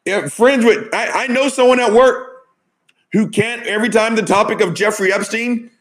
eh, 0.05 0.27
friends 0.27 0.65
with, 0.65 0.93
I, 0.93 1.23
I 1.23 1.27
know 1.27 1.49
someone 1.49 1.79
at 1.79 1.93
work 1.93 2.43
who 3.13 3.29
can't, 3.29 3.65
every 3.65 3.89
time 3.89 4.15
the 4.15 4.21
topic 4.21 4.61
of 4.61 4.73
Jeffrey 4.73 5.11
Epstein, 5.11 5.71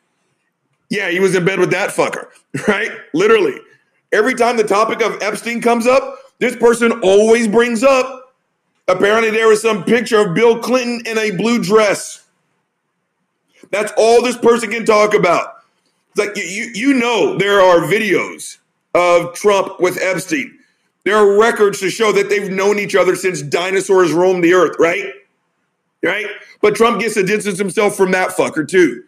yeah, 0.88 1.10
he 1.10 1.20
was 1.20 1.34
in 1.34 1.44
bed 1.44 1.58
with 1.58 1.70
that 1.72 1.90
fucker, 1.90 2.28
right? 2.68 2.90
Literally. 3.12 3.58
Every 4.12 4.34
time 4.34 4.56
the 4.56 4.64
topic 4.64 5.02
of 5.02 5.20
Epstein 5.20 5.60
comes 5.60 5.86
up, 5.86 6.18
this 6.38 6.56
person 6.56 7.00
always 7.02 7.48
brings 7.48 7.82
up 7.82 8.25
Apparently, 8.88 9.30
there 9.30 9.48
was 9.48 9.60
some 9.60 9.84
picture 9.84 10.18
of 10.18 10.34
Bill 10.34 10.60
Clinton 10.60 11.02
in 11.06 11.18
a 11.18 11.32
blue 11.32 11.62
dress. 11.62 12.24
That's 13.70 13.92
all 13.96 14.22
this 14.22 14.36
person 14.36 14.70
can 14.70 14.84
talk 14.84 15.12
about. 15.14 15.64
It's 16.10 16.18
like 16.18 16.36
you, 16.36 16.70
you 16.72 16.94
know, 16.94 17.36
there 17.36 17.60
are 17.60 17.80
videos 17.80 18.58
of 18.94 19.34
Trump 19.34 19.80
with 19.80 20.00
Epstein. 20.00 20.58
There 21.04 21.16
are 21.16 21.38
records 21.38 21.80
to 21.80 21.90
show 21.90 22.12
that 22.12 22.28
they've 22.28 22.50
known 22.50 22.78
each 22.78 22.94
other 22.94 23.16
since 23.16 23.42
dinosaurs 23.42 24.12
roamed 24.12 24.44
the 24.44 24.54
earth, 24.54 24.76
right? 24.78 25.12
Right? 26.02 26.26
But 26.62 26.74
Trump 26.74 27.00
gets 27.00 27.14
to 27.14 27.22
distance 27.22 27.58
himself 27.58 27.96
from 27.96 28.12
that 28.12 28.30
fucker 28.30 28.66
too. 28.66 29.04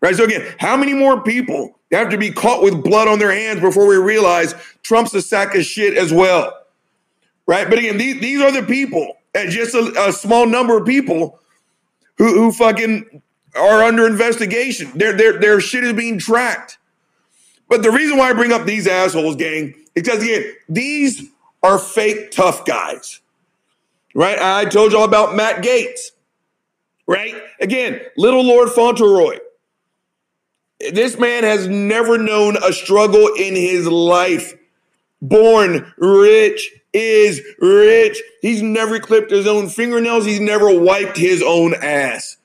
Right? 0.00 0.14
So 0.16 0.24
again, 0.24 0.54
how 0.58 0.76
many 0.76 0.94
more 0.94 1.20
people 1.22 1.78
have 1.92 2.08
to 2.10 2.18
be 2.18 2.30
caught 2.30 2.62
with 2.62 2.82
blood 2.82 3.08
on 3.08 3.18
their 3.18 3.32
hands 3.32 3.60
before 3.60 3.86
we 3.86 3.96
realize 3.96 4.54
Trump's 4.82 5.14
a 5.14 5.22
sack 5.22 5.54
of 5.54 5.64
shit 5.64 5.96
as 5.96 6.12
well? 6.12 6.52
Right? 7.46 7.68
But 7.68 7.78
again, 7.78 7.98
these, 7.98 8.20
these 8.20 8.40
are 8.40 8.52
the 8.52 8.62
people 8.62 9.16
just 9.34 9.74
a, 9.74 10.08
a 10.08 10.12
small 10.12 10.46
number 10.46 10.76
of 10.76 10.86
people 10.86 11.40
who, 12.18 12.34
who 12.34 12.52
fucking 12.52 13.22
are 13.56 13.82
under 13.82 14.06
investigation. 14.06 14.90
Their, 14.94 15.12
their, 15.12 15.38
their 15.38 15.60
shit 15.60 15.84
is 15.84 15.92
being 15.92 16.18
tracked. 16.18 16.78
But 17.68 17.82
the 17.82 17.90
reason 17.90 18.18
why 18.18 18.30
I 18.30 18.32
bring 18.32 18.52
up 18.52 18.66
these 18.66 18.86
assholes, 18.86 19.36
gang, 19.36 19.74
because 19.94 20.22
again, 20.22 20.52
these 20.68 21.30
are 21.62 21.78
fake 21.78 22.30
tough 22.30 22.64
guys. 22.64 23.20
Right? 24.14 24.38
I 24.38 24.64
told 24.64 24.92
y'all 24.92 25.04
about 25.04 25.36
Matt 25.36 25.62
Gaetz, 25.62 26.10
Right? 27.10 27.34
Again, 27.60 28.00
little 28.16 28.44
Lord 28.44 28.70
Fauntleroy. 28.70 29.38
This 30.92 31.18
man 31.18 31.42
has 31.42 31.66
never 31.66 32.16
known 32.18 32.56
a 32.56 32.72
struggle 32.72 33.34
in 33.36 33.56
his 33.56 33.88
life. 33.88 34.54
Born 35.20 35.92
rich, 35.98 36.72
is 36.92 37.40
rich. 37.58 38.20
He's 38.42 38.62
never 38.62 38.98
clipped 38.98 39.30
his 39.30 39.46
own 39.46 39.68
fingernails. 39.68 40.24
He's 40.24 40.40
never 40.40 40.78
wiped 40.78 41.16
his 41.16 41.42
own 41.42 41.74
ass. 41.74 42.36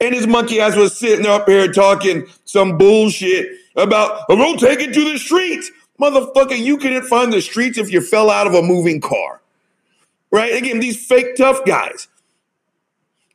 And 0.00 0.14
his 0.14 0.26
monkey 0.26 0.60
ass 0.60 0.76
was 0.76 0.98
sitting 0.98 1.26
up 1.26 1.48
here 1.48 1.72
talking 1.72 2.26
some 2.44 2.76
bullshit 2.76 3.48
about, 3.76 4.22
oh, 4.28 4.36
we'll 4.36 4.56
take 4.56 4.80
it 4.80 4.92
to 4.92 5.12
the 5.12 5.18
streets. 5.18 5.70
Motherfucker, 6.00 6.58
you 6.58 6.76
couldn't 6.76 7.06
find 7.06 7.32
the 7.32 7.40
streets 7.40 7.78
if 7.78 7.90
you 7.90 8.00
fell 8.00 8.30
out 8.30 8.46
of 8.46 8.54
a 8.54 8.62
moving 8.62 9.00
car. 9.00 9.40
Right? 10.30 10.54
Again, 10.54 10.80
these 10.80 11.06
fake 11.06 11.36
tough 11.36 11.64
guys. 11.64 12.08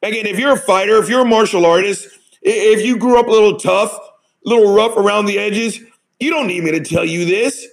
Again, 0.03 0.25
if 0.25 0.37
you're 0.37 0.53
a 0.53 0.59
fighter, 0.59 0.97
if 0.97 1.09
you're 1.09 1.21
a 1.21 1.25
martial 1.25 1.65
artist, 1.65 2.07
if 2.41 2.85
you 2.85 2.97
grew 2.97 3.19
up 3.19 3.27
a 3.27 3.31
little 3.31 3.57
tough, 3.57 3.93
a 3.93 4.49
little 4.49 4.73
rough 4.73 4.97
around 4.97 5.25
the 5.25 5.39
edges, 5.39 5.79
you 6.19 6.29
don't 6.29 6.47
need 6.47 6.63
me 6.63 6.71
to 6.71 6.81
tell 6.81 7.05
you 7.05 7.25
this. 7.25 7.67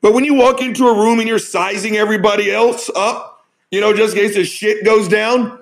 But 0.00 0.14
when 0.14 0.24
you 0.24 0.34
walk 0.34 0.62
into 0.62 0.86
a 0.86 0.94
room 0.94 1.18
and 1.18 1.28
you're 1.28 1.38
sizing 1.38 1.96
everybody 1.96 2.50
else 2.50 2.90
up, 2.94 3.44
you 3.70 3.80
know, 3.80 3.94
just 3.94 4.16
in 4.16 4.22
case 4.22 4.34
the 4.34 4.44
shit 4.44 4.84
goes 4.84 5.08
down, 5.08 5.58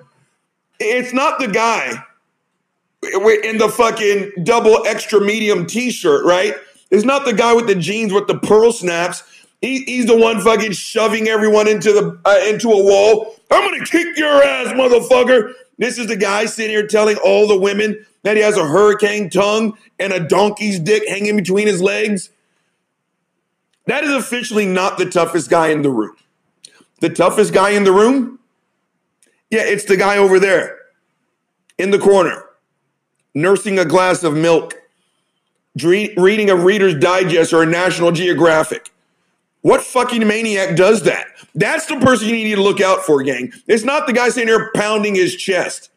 it's 0.79 1.13
not 1.13 1.39
the 1.39 1.47
guy 1.47 2.03
in 3.03 3.57
the 3.57 3.69
fucking 3.69 4.43
double 4.43 4.85
extra 4.85 5.19
medium 5.19 5.65
t-shirt, 5.65 6.25
right? 6.25 6.55
It's 6.91 7.05
not 7.05 7.25
the 7.25 7.33
guy 7.33 7.53
with 7.53 7.67
the 7.67 7.75
jeans 7.75 8.13
with 8.13 8.27
the 8.27 8.39
pearl 8.39 8.71
snaps. 8.71 9.23
He, 9.61 9.83
he's 9.83 10.05
the 10.05 10.17
one 10.17 10.41
fucking 10.41 10.71
shoving 10.71 11.27
everyone 11.27 11.67
into 11.67 11.91
the 11.91 12.19
uh, 12.25 12.39
into 12.47 12.69
a 12.69 12.83
wall. 12.83 13.35
I'm 13.51 13.69
gonna 13.69 13.85
kick 13.85 14.17
your 14.17 14.41
ass, 14.41 14.67
motherfucker. 14.67 15.53
This 15.77 15.97
is 15.97 16.07
the 16.07 16.15
guy 16.15 16.45
sitting 16.45 16.71
here 16.71 16.87
telling 16.87 17.17
all 17.17 17.47
the 17.47 17.57
women 17.57 18.05
that 18.23 18.37
he 18.37 18.43
has 18.43 18.57
a 18.57 18.67
hurricane 18.67 19.29
tongue 19.29 19.77
and 19.99 20.13
a 20.13 20.19
donkey's 20.19 20.79
dick 20.79 21.07
hanging 21.07 21.35
between 21.35 21.67
his 21.67 21.81
legs. 21.81 22.29
That 23.89 24.03
is 24.03 24.11
officially 24.11 24.67
not 24.67 24.99
the 24.99 25.05
toughest 25.07 25.49
guy 25.49 25.69
in 25.69 25.81
the 25.81 25.89
room. 25.89 26.15
The 26.99 27.09
toughest 27.09 27.53
guy 27.53 27.71
in 27.71 27.85
the 27.85 27.91
room? 27.91 28.37
Yeah, 29.49 29.63
it's 29.63 29.85
the 29.85 29.97
guy 29.97 30.17
over 30.17 30.39
there 30.39 30.77
in 31.79 31.89
the 31.89 31.97
corner, 31.97 32.45
nursing 33.33 33.79
a 33.79 33.85
glass 33.85 34.23
of 34.23 34.35
milk, 34.35 34.75
reading 35.83 36.51
a 36.51 36.55
Reader's 36.55 36.93
Digest 36.93 37.51
or 37.51 37.63
a 37.63 37.65
National 37.65 38.11
Geographic. 38.11 38.91
What 39.61 39.81
fucking 39.81 40.27
maniac 40.27 40.75
does 40.75 41.01
that? 41.03 41.25
That's 41.55 41.87
the 41.87 41.99
person 41.99 42.29
you 42.29 42.35
need 42.35 42.55
to 42.55 42.61
look 42.61 42.81
out 42.81 43.03
for, 43.03 43.23
gang. 43.23 43.51
It's 43.65 43.83
not 43.83 44.05
the 44.05 44.13
guy 44.13 44.29
sitting 44.29 44.49
there 44.49 44.69
pounding 44.73 45.15
his 45.15 45.35
chest. 45.35 45.89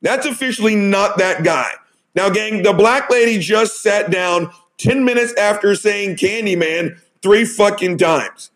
That's 0.00 0.24
officially 0.24 0.76
not 0.76 1.18
that 1.18 1.44
guy. 1.44 1.72
Now, 2.14 2.30
gang, 2.30 2.62
the 2.62 2.72
black 2.72 3.10
lady 3.10 3.38
just 3.38 3.82
sat 3.82 4.10
down 4.10 4.50
10 4.78 5.04
minutes 5.04 5.34
after 5.34 5.74
saying 5.74 6.16
Candyman 6.16 6.98
three 7.24 7.46
fucking 7.46 7.96
times. 7.96 8.50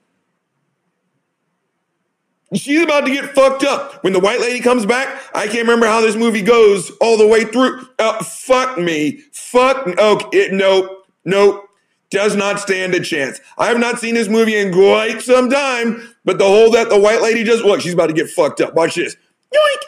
She's 2.52 2.82
about 2.82 3.06
to 3.06 3.12
get 3.12 3.34
fucked 3.34 3.64
up. 3.64 4.04
When 4.04 4.12
the 4.12 4.20
white 4.20 4.40
lady 4.40 4.60
comes 4.60 4.86
back, 4.86 5.22
I 5.34 5.46
can't 5.46 5.62
remember 5.62 5.86
how 5.86 6.02
this 6.02 6.16
movie 6.16 6.42
goes 6.42 6.90
all 7.00 7.16
the 7.16 7.26
way 7.26 7.44
through. 7.44 7.86
Uh, 7.98 8.22
fuck 8.22 8.78
me. 8.78 9.22
Fuck. 9.32 9.86
Okay, 9.86 10.38
it, 10.38 10.52
nope. 10.52 11.06
Nope. 11.24 11.64
Does 12.10 12.36
not 12.36 12.60
stand 12.60 12.94
a 12.94 13.00
chance. 13.00 13.40
I 13.58 13.66
have 13.66 13.78
not 13.78 13.98
seen 13.98 14.14
this 14.14 14.28
movie 14.28 14.56
in 14.56 14.72
quite 14.72 15.20
some 15.20 15.50
time, 15.50 16.14
but 16.24 16.38
the 16.38 16.44
whole 16.44 16.70
that 16.70 16.88
the 16.88 16.98
white 16.98 17.20
lady 17.20 17.44
just, 17.44 17.64
look, 17.64 17.80
she's 17.80 17.92
about 17.94 18.06
to 18.06 18.14
get 18.14 18.30
fucked 18.30 18.60
up. 18.60 18.74
Watch 18.74 18.94
this. 18.94 19.16
Yoink. 19.52 19.82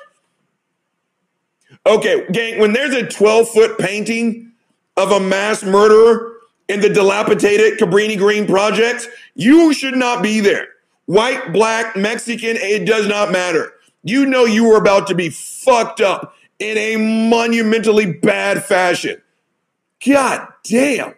Okay, 1.87 2.27
gang, 2.31 2.59
when 2.59 2.73
there's 2.73 2.95
a 2.95 3.07
12 3.07 3.49
foot 3.49 3.79
painting 3.79 4.53
of 4.99 5.13
a 5.13 5.21
mass 5.21 5.63
murderer 5.63 6.40
in 6.71 6.81
the 6.81 6.89
dilapidated 6.89 7.81
Cabrini 7.81 8.17
Green 8.17 8.47
projects, 8.47 9.09
you 9.35 9.75
should 9.75 9.97
not 9.97 10.23
be 10.23 10.39
there. 10.39 10.69
White, 11.07 11.53
black, 11.53 11.97
Mexican, 11.97 12.57
it 12.57 12.87
does 12.87 13.09
not 13.09 13.33
matter. 13.33 13.73
You 14.05 14.25
know 14.25 14.45
you 14.45 14.69
were 14.69 14.77
about 14.77 15.09
to 15.09 15.17
be 15.17 15.31
fucked 15.31 16.01
up 16.01 16.37
in 16.61 16.79
a 16.79 17.29
monumentally 17.29 18.13
bad 18.13 18.65
fashion. 18.65 19.21
God 20.07 20.47
damn. 20.63 21.15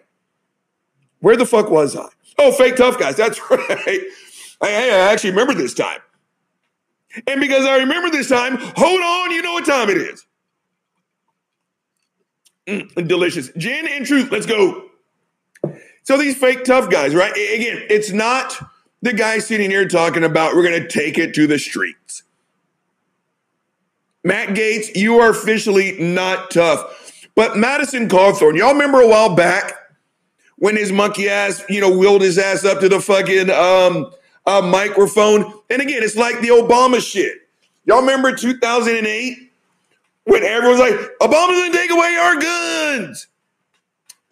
Where 1.21 1.37
the 1.37 1.45
fuck 1.45 1.69
was 1.71 1.95
I? 1.95 2.09
Oh, 2.39 2.51
fake 2.53 2.77
tough 2.77 2.99
guys. 2.99 3.17
That's 3.17 3.39
right. 3.51 4.01
I, 4.63 4.69
I 4.69 4.89
actually 5.13 5.31
remember 5.31 5.53
this 5.53 5.75
time. 5.75 6.01
And 7.27 7.43
because 7.43 7.67
I 7.67 7.77
remember 7.77 8.09
this 8.09 8.31
time, 8.31 8.57
hold 8.59 9.03
on, 9.03 9.31
you 9.33 9.43
know 9.43 9.53
what 9.53 9.67
time 9.67 9.91
it 9.91 9.99
is. 9.99 10.27
Mm, 12.67 13.07
delicious. 13.07 13.51
Gin 13.59 13.87
and 13.87 14.07
truth. 14.07 14.33
Let's 14.33 14.47
go. 14.47 14.89
So 16.05 16.17
these 16.17 16.37
fake 16.37 16.65
tough 16.65 16.91
guys, 16.91 17.15
right? 17.15 17.33
Again, 17.33 17.85
it's 17.89 18.11
not 18.11 18.57
the 19.03 19.13
guy 19.13 19.39
sitting 19.39 19.71
here 19.71 19.87
talking 19.87 20.25
about 20.25 20.55
we're 20.55 20.69
going 20.69 20.83
to 20.83 20.89
take 20.89 21.19
it 21.19 21.35
to 21.35 21.47
the 21.47 21.59
streets. 21.59 22.23
Matt 24.25 24.51
Gaetz, 24.51 24.95
you 24.95 25.19
are 25.19 25.31
officially 25.31 25.99
not 25.99 26.51
tough. 26.51 27.29
But 27.35 27.57
Madison 27.57 28.09
Cawthorn, 28.09 28.57
y'all 28.57 28.73
remember 28.73 29.01
a 29.01 29.09
while 29.09 29.35
back 29.35 29.73
when 30.57 30.77
his 30.77 30.93
monkey 30.93 31.29
ass, 31.29 31.65
you 31.69 31.81
know, 31.81 31.97
wheeled 31.97 32.23
his 32.23 32.39
ass 32.39 32.65
up 32.65 32.81
to 32.81 32.89
the 32.89 33.01
fucking 33.01 33.51
um, 33.51 34.13
uh, 34.47 34.63
microphone? 34.63 35.53
And 35.71 35.83
again, 35.83 36.03
it's 36.03 36.17
like 36.17 36.41
the 36.41 36.49
Obama 36.49 37.01
shit. 37.01 37.39
Y'all 37.85 38.01
remember 38.01 38.35
2008 38.35 39.51
when 40.25 40.45
everyone's 40.45 40.79
like, 40.79 40.95
Obama's 41.21 41.49
going 41.49 41.73
to 41.73 41.79
take 41.79 41.91
away 41.91 42.17
our 42.21 42.41
guns? 42.41 43.27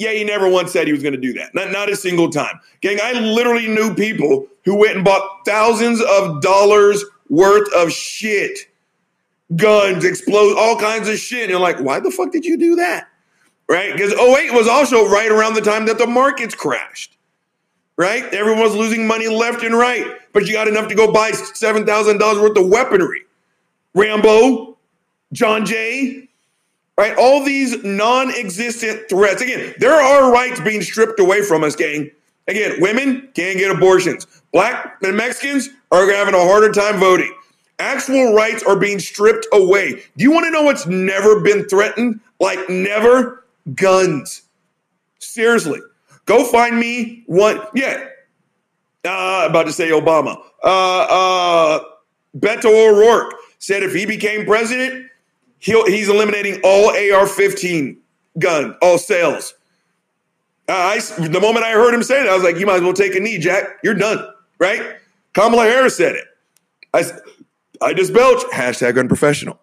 Yeah, 0.00 0.12
he 0.12 0.24
never 0.24 0.48
once 0.48 0.72
said 0.72 0.86
he 0.86 0.94
was 0.94 1.02
going 1.02 1.12
to 1.12 1.20
do 1.20 1.34
that. 1.34 1.54
Not, 1.54 1.72
not 1.72 1.90
a 1.90 1.94
single 1.94 2.30
time. 2.30 2.58
Gang, 2.80 2.98
I 3.02 3.12
literally 3.12 3.68
knew 3.68 3.94
people 3.94 4.46
who 4.64 4.74
went 4.74 4.96
and 4.96 5.04
bought 5.04 5.42
thousands 5.44 6.00
of 6.00 6.40
dollars 6.40 7.04
worth 7.28 7.70
of 7.74 7.92
shit, 7.92 8.60
guns, 9.56 10.06
explode, 10.06 10.56
all 10.56 10.78
kinds 10.78 11.06
of 11.06 11.18
shit. 11.18 11.42
And 11.42 11.50
you're 11.50 11.60
like, 11.60 11.80
why 11.80 12.00
the 12.00 12.10
fuck 12.10 12.32
did 12.32 12.46
you 12.46 12.56
do 12.56 12.76
that? 12.76 13.08
Right? 13.68 13.92
Because 13.92 14.14
08 14.14 14.54
was 14.54 14.66
also 14.66 15.06
right 15.06 15.30
around 15.30 15.52
the 15.52 15.60
time 15.60 15.84
that 15.84 15.98
the 15.98 16.06
markets 16.06 16.54
crashed. 16.54 17.18
Right? 17.98 18.24
Everyone 18.32 18.62
was 18.62 18.74
losing 18.74 19.06
money 19.06 19.28
left 19.28 19.62
and 19.62 19.76
right, 19.76 20.06
but 20.32 20.46
you 20.46 20.54
got 20.54 20.66
enough 20.66 20.88
to 20.88 20.94
go 20.94 21.12
buy 21.12 21.32
$7,000 21.32 22.40
worth 22.40 22.56
of 22.56 22.68
weaponry. 22.70 23.24
Rambo, 23.94 24.78
John 25.34 25.66
Jay, 25.66 26.29
right? 26.98 27.16
All 27.16 27.44
these 27.44 27.82
non 27.82 28.30
existent 28.30 29.08
threats. 29.08 29.42
Again, 29.42 29.74
there 29.78 29.94
are 29.94 30.32
rights 30.32 30.60
being 30.60 30.82
stripped 30.82 31.20
away 31.20 31.42
from 31.42 31.64
us, 31.64 31.76
gang. 31.76 32.10
Again, 32.48 32.80
women 32.80 33.28
can't 33.34 33.58
get 33.58 33.70
abortions. 33.70 34.26
Black 34.52 34.96
and 35.02 35.16
Mexicans 35.16 35.68
are 35.92 36.10
having 36.10 36.34
a 36.34 36.40
harder 36.40 36.72
time 36.72 36.98
voting. 36.98 37.32
Actual 37.78 38.34
rights 38.34 38.62
are 38.62 38.76
being 38.76 38.98
stripped 38.98 39.46
away. 39.52 40.02
Do 40.16 40.24
you 40.24 40.32
want 40.32 40.44
to 40.44 40.50
know 40.50 40.62
what's 40.62 40.86
never 40.86 41.40
been 41.40 41.66
threatened? 41.68 42.20
Like 42.38 42.68
never? 42.68 43.44
Guns. 43.74 44.42
Seriously. 45.18 45.80
Go 46.26 46.44
find 46.44 46.78
me 46.78 47.22
one. 47.26 47.60
Yeah. 47.74 48.06
Uh, 49.04 49.46
about 49.48 49.64
to 49.64 49.72
say 49.72 49.90
Obama. 49.90 50.36
Uh, 50.62 51.06
uh, 51.08 51.80
Beto 52.36 52.66
O'Rourke 52.66 53.34
said 53.58 53.82
if 53.82 53.94
he 53.94 54.04
became 54.06 54.44
president, 54.44 55.09
he'll, 55.60 55.86
he's 55.86 56.08
eliminating 56.08 56.60
all 56.64 56.88
AR-15 56.88 57.96
gun, 58.38 58.76
all 58.82 58.98
sales. 58.98 59.54
I, 60.68 61.00
the 61.18 61.40
moment 61.40 61.64
I 61.64 61.72
heard 61.72 61.94
him 61.94 62.02
say 62.02 62.22
that, 62.22 62.28
I 62.28 62.34
was 62.34 62.44
like, 62.44 62.56
you 62.56 62.66
might 62.66 62.76
as 62.76 62.82
well 62.82 62.92
take 62.92 63.14
a 63.14 63.20
knee, 63.20 63.38
Jack. 63.38 63.78
You're 63.82 63.94
done, 63.94 64.24
right? 64.58 64.96
Kamala 65.32 65.64
Harris 65.64 65.96
said 65.96 66.14
it. 66.14 66.24
I, 66.92 67.04
I 67.80 67.94
just 67.94 68.12
belch, 68.12 68.42
hashtag 68.52 68.98
unprofessional. 68.98 69.58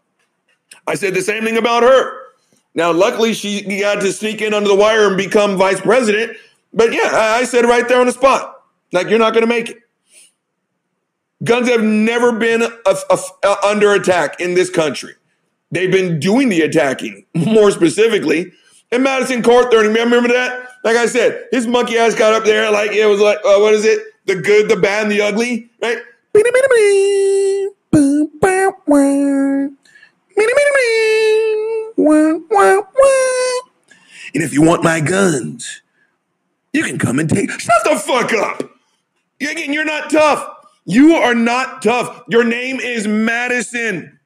I 0.86 0.96
said 0.96 1.14
the 1.14 1.22
same 1.22 1.44
thing 1.44 1.58
about 1.58 1.84
her. 1.84 2.28
Now, 2.76 2.92
luckily, 2.92 3.34
she 3.34 3.80
got 3.80 4.02
to 4.02 4.12
sneak 4.14 4.42
in 4.42 4.54
under 4.54 4.70
the 4.70 4.76
wire 4.76 5.08
and 5.08 5.18
become 5.18 5.58
vice 5.58 5.82
president. 5.82 6.38
But 6.74 6.94
yeah, 6.94 7.10
I, 7.12 7.40
I 7.40 7.44
said 7.46 7.66
right 7.66 7.88
there 7.88 8.00
on 8.00 8.06
the 8.06 8.12
spot, 8.12 8.62
like, 8.92 9.10
you're 9.10 9.20
not 9.20 9.34
going 9.34 9.42
to 9.44 9.48
make 9.48 9.70
it. 9.70 9.78
Guns 11.44 11.70
have 11.70 11.84
never 11.84 12.32
been 12.32 12.64
a, 12.64 12.70
a, 12.86 13.20
a, 13.44 13.56
under 13.66 13.94
attack 13.94 14.40
in 14.40 14.56
this 14.56 14.70
country. 14.70 15.14
They've 15.72 15.92
been 15.92 16.20
doing 16.20 16.50
the 16.50 16.62
attacking 16.62 17.26
more 17.36 17.72
specifically. 17.72 18.52
And 18.92 19.04
Madison 19.04 19.42
Cawthorn, 19.44 19.94
remember 19.94 20.30
that? 20.30 20.70
Like 20.84 20.96
I 20.96 21.08
said, 21.08 21.48
his 21.52 21.68
monkey 21.68 21.98
ass 21.98 22.16
got 22.16 22.34
up 22.34 22.46
there 22.46 22.72
like 22.72 22.92
it 22.92 23.06
was 23.06 23.20
like, 23.20 23.38
uh, 23.40 23.60
what 23.60 23.74
is 23.74 23.84
it? 23.84 24.00
The 24.26 24.36
good, 24.36 24.70
the 24.70 24.78
bad, 24.78 25.04
and 25.04 25.12
the 25.12 25.22
ugly, 25.22 25.70
right? 25.82 25.98
And 34.34 34.44
if 34.44 34.54
you 34.54 34.62
want 34.62 34.84
my 34.84 35.00
guns, 35.00 35.82
you 36.74 36.84
can 36.84 37.00
come 37.00 37.20
and 37.20 37.30
take. 37.30 37.50
Shut 37.52 37.84
the 37.84 37.96
fuck 37.98 38.34
up! 38.34 38.70
You're 39.40 39.86
not 39.86 40.10
tough. 40.10 40.48
You 40.86 41.16
are 41.16 41.36
not 41.36 41.82
tough. 41.82 42.24
Your 42.30 42.44
name 42.44 42.80
is 42.80 43.08
Madison. 43.08 44.17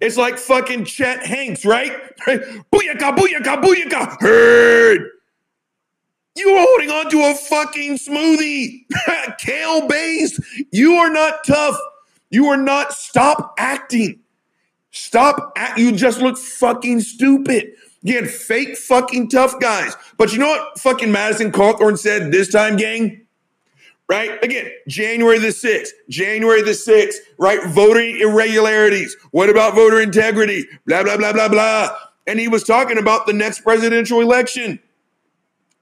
It's 0.00 0.16
like 0.16 0.38
fucking 0.38 0.84
Chet 0.84 1.24
Hanks, 1.24 1.64
right? 1.64 1.92
Booyaka, 2.26 3.16
booyaka, 3.16 3.62
booyaka. 3.62 4.20
Herd. 4.20 5.10
You 6.36 6.50
are 6.50 6.64
holding 6.66 6.90
on 6.90 7.10
to 7.10 7.20
a 7.24 7.34
fucking 7.34 7.98
smoothie, 7.98 8.84
kale 9.38 9.88
base. 9.88 10.38
You 10.70 10.94
are 10.94 11.10
not 11.10 11.42
tough. 11.44 11.76
You 12.30 12.46
are 12.46 12.56
not. 12.56 12.92
Stop 12.92 13.54
acting. 13.58 14.20
Stop. 14.92 15.58
You 15.76 15.92
just 15.92 16.20
look 16.20 16.38
fucking 16.38 17.00
stupid. 17.00 17.72
You 18.02 18.14
had 18.16 18.30
fake 18.30 18.76
fucking 18.76 19.30
tough 19.30 19.58
guys. 19.58 19.96
But 20.16 20.32
you 20.32 20.38
know 20.38 20.48
what 20.48 20.78
fucking 20.78 21.10
Madison 21.10 21.50
Cawthorn 21.50 21.98
said 21.98 22.30
this 22.30 22.52
time, 22.52 22.76
gang? 22.76 23.26
Right? 24.08 24.42
Again, 24.42 24.70
January 24.88 25.38
the 25.38 25.48
6th, 25.48 25.88
January 26.08 26.62
the 26.62 26.70
6th, 26.70 27.16
right? 27.38 27.62
Voting 27.68 28.18
irregularities. 28.18 29.16
What 29.30 29.50
about 29.50 29.74
voter 29.74 30.00
integrity? 30.00 30.66
Blah, 30.86 31.02
blah, 31.02 31.16
blah, 31.16 31.32
blah, 31.32 31.48
blah. 31.48 31.96
And 32.26 32.40
he 32.40 32.48
was 32.48 32.64
talking 32.64 32.98
about 32.98 33.26
the 33.26 33.32
next 33.32 33.60
presidential 33.60 34.20
election, 34.20 34.80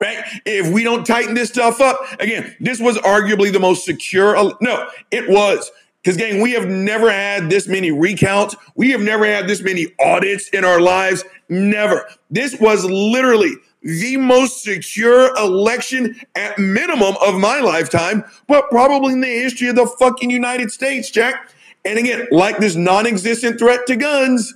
right? 0.00 0.24
If 0.44 0.72
we 0.72 0.82
don't 0.82 1.06
tighten 1.06 1.34
this 1.34 1.50
stuff 1.50 1.80
up, 1.80 2.00
again, 2.20 2.54
this 2.60 2.80
was 2.80 2.98
arguably 2.98 3.52
the 3.52 3.60
most 3.60 3.84
secure. 3.84 4.34
No, 4.60 4.88
it 5.10 5.28
was. 5.28 5.70
Because, 6.02 6.16
gang, 6.16 6.40
we 6.40 6.52
have 6.52 6.68
never 6.68 7.10
had 7.10 7.50
this 7.50 7.66
many 7.66 7.90
recounts. 7.90 8.54
We 8.76 8.92
have 8.92 9.00
never 9.00 9.26
had 9.26 9.48
this 9.48 9.60
many 9.60 9.88
audits 9.98 10.48
in 10.50 10.64
our 10.64 10.80
lives. 10.80 11.24
Never. 11.48 12.06
This 12.30 12.60
was 12.60 12.84
literally 12.84 13.56
the 13.86 14.16
most 14.16 14.64
secure 14.64 15.34
election 15.36 16.20
at 16.34 16.58
minimum 16.58 17.14
of 17.24 17.36
my 17.36 17.60
lifetime, 17.60 18.24
but 18.48 18.68
probably 18.68 19.12
in 19.12 19.20
the 19.20 19.28
history 19.28 19.68
of 19.68 19.76
the 19.76 19.86
fucking 19.86 20.30
United 20.30 20.72
States, 20.72 21.08
Jack. 21.08 21.50
And 21.84 21.98
again, 21.98 22.26
like 22.32 22.58
this 22.58 22.74
non 22.74 23.06
existent 23.06 23.60
threat 23.60 23.86
to 23.86 23.96
guns, 23.96 24.54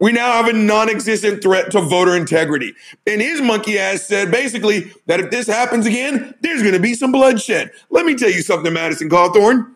We 0.00 0.12
now 0.12 0.32
have 0.32 0.46
a 0.46 0.52
non 0.52 0.88
existent 0.88 1.42
threat 1.42 1.72
to 1.72 1.80
voter 1.80 2.16
integrity. 2.16 2.74
And 3.06 3.20
his 3.20 3.40
monkey 3.40 3.78
ass 3.78 4.02
said 4.02 4.30
basically 4.30 4.92
that 5.06 5.20
if 5.20 5.30
this 5.30 5.48
happens 5.48 5.86
again, 5.86 6.34
there's 6.42 6.62
going 6.62 6.74
to 6.74 6.80
be 6.80 6.94
some 6.94 7.10
bloodshed. 7.12 7.72
Let 7.90 8.06
me 8.06 8.14
tell 8.14 8.30
you 8.30 8.42
something, 8.42 8.72
Madison 8.72 9.10
Cawthorn. 9.10 9.74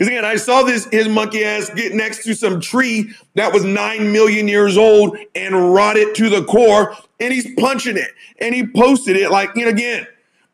Because 0.00 0.12
again, 0.12 0.24
I 0.24 0.36
saw 0.36 0.62
this 0.62 0.86
his 0.86 1.08
monkey 1.08 1.44
ass 1.44 1.68
get 1.68 1.92
next 1.92 2.24
to 2.24 2.32
some 2.34 2.58
tree 2.58 3.12
that 3.34 3.52
was 3.52 3.64
nine 3.64 4.10
million 4.10 4.48
years 4.48 4.78
old 4.78 5.18
and 5.34 5.74
rotted 5.74 6.14
to 6.14 6.30
the 6.30 6.42
core, 6.44 6.96
and 7.20 7.34
he's 7.34 7.46
punching 7.58 7.98
it. 7.98 8.08
And 8.38 8.54
he 8.54 8.66
posted 8.66 9.16
it 9.16 9.30
like, 9.30 9.50
you 9.54 9.64
know, 9.64 9.70
again, 9.70 10.06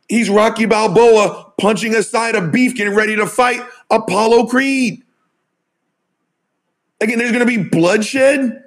he's 0.08 0.28
Rocky 0.28 0.66
Balboa 0.66 1.52
punching 1.60 1.94
aside 1.94 2.34
a 2.34 2.48
beef, 2.48 2.74
getting 2.74 2.96
ready 2.96 3.14
to 3.14 3.24
fight 3.24 3.60
Apollo 3.88 4.48
Creed. 4.48 5.04
Again, 7.00 7.20
there's 7.20 7.30
gonna 7.30 7.46
be 7.46 7.62
bloodshed. 7.62 8.64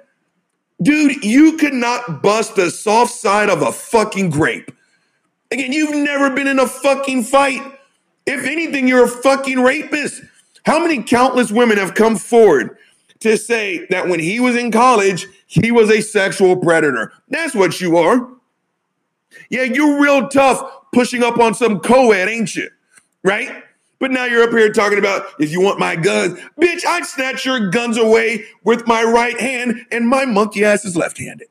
Dude, 0.80 1.22
you 1.22 1.58
could 1.58 1.74
not 1.74 2.22
bust 2.22 2.56
the 2.56 2.70
soft 2.70 3.12
side 3.12 3.50
of 3.50 3.60
a 3.60 3.70
fucking 3.70 4.30
grape. 4.30 4.72
Again, 5.50 5.74
you've 5.74 5.94
never 5.94 6.30
been 6.30 6.46
in 6.46 6.58
a 6.58 6.66
fucking 6.66 7.24
fight. 7.24 7.60
If 8.24 8.46
anything, 8.46 8.88
you're 8.88 9.04
a 9.04 9.08
fucking 9.08 9.60
rapist. 9.60 10.22
How 10.64 10.78
many 10.80 11.02
countless 11.02 11.50
women 11.50 11.78
have 11.78 11.94
come 11.94 12.16
forward 12.16 12.76
to 13.20 13.36
say 13.36 13.86
that 13.90 14.08
when 14.08 14.20
he 14.20 14.40
was 14.40 14.56
in 14.56 14.70
college, 14.70 15.26
he 15.46 15.70
was 15.70 15.90
a 15.90 16.00
sexual 16.00 16.56
predator? 16.56 17.12
That's 17.28 17.54
what 17.54 17.80
you 17.80 17.96
are. 17.96 18.28
Yeah, 19.48 19.62
you're 19.62 20.00
real 20.00 20.28
tough 20.28 20.62
pushing 20.92 21.22
up 21.22 21.38
on 21.38 21.54
some 21.54 21.80
co 21.80 22.12
ed, 22.12 22.28
ain't 22.28 22.54
you? 22.54 22.68
Right? 23.22 23.64
But 23.98 24.10
now 24.10 24.24
you're 24.24 24.42
up 24.42 24.50
here 24.50 24.72
talking 24.72 24.98
about 24.98 25.26
if 25.38 25.52
you 25.52 25.60
want 25.60 25.78
my 25.78 25.94
guns. 25.94 26.40
Bitch, 26.58 26.86
I'd 26.86 27.04
snatch 27.04 27.44
your 27.44 27.68
guns 27.68 27.98
away 27.98 28.46
with 28.64 28.86
my 28.86 29.02
right 29.04 29.38
hand 29.38 29.86
and 29.92 30.08
my 30.08 30.24
monkey 30.24 30.64
ass 30.64 30.86
is 30.86 30.96
left 30.96 31.18
handed. 31.18 31.48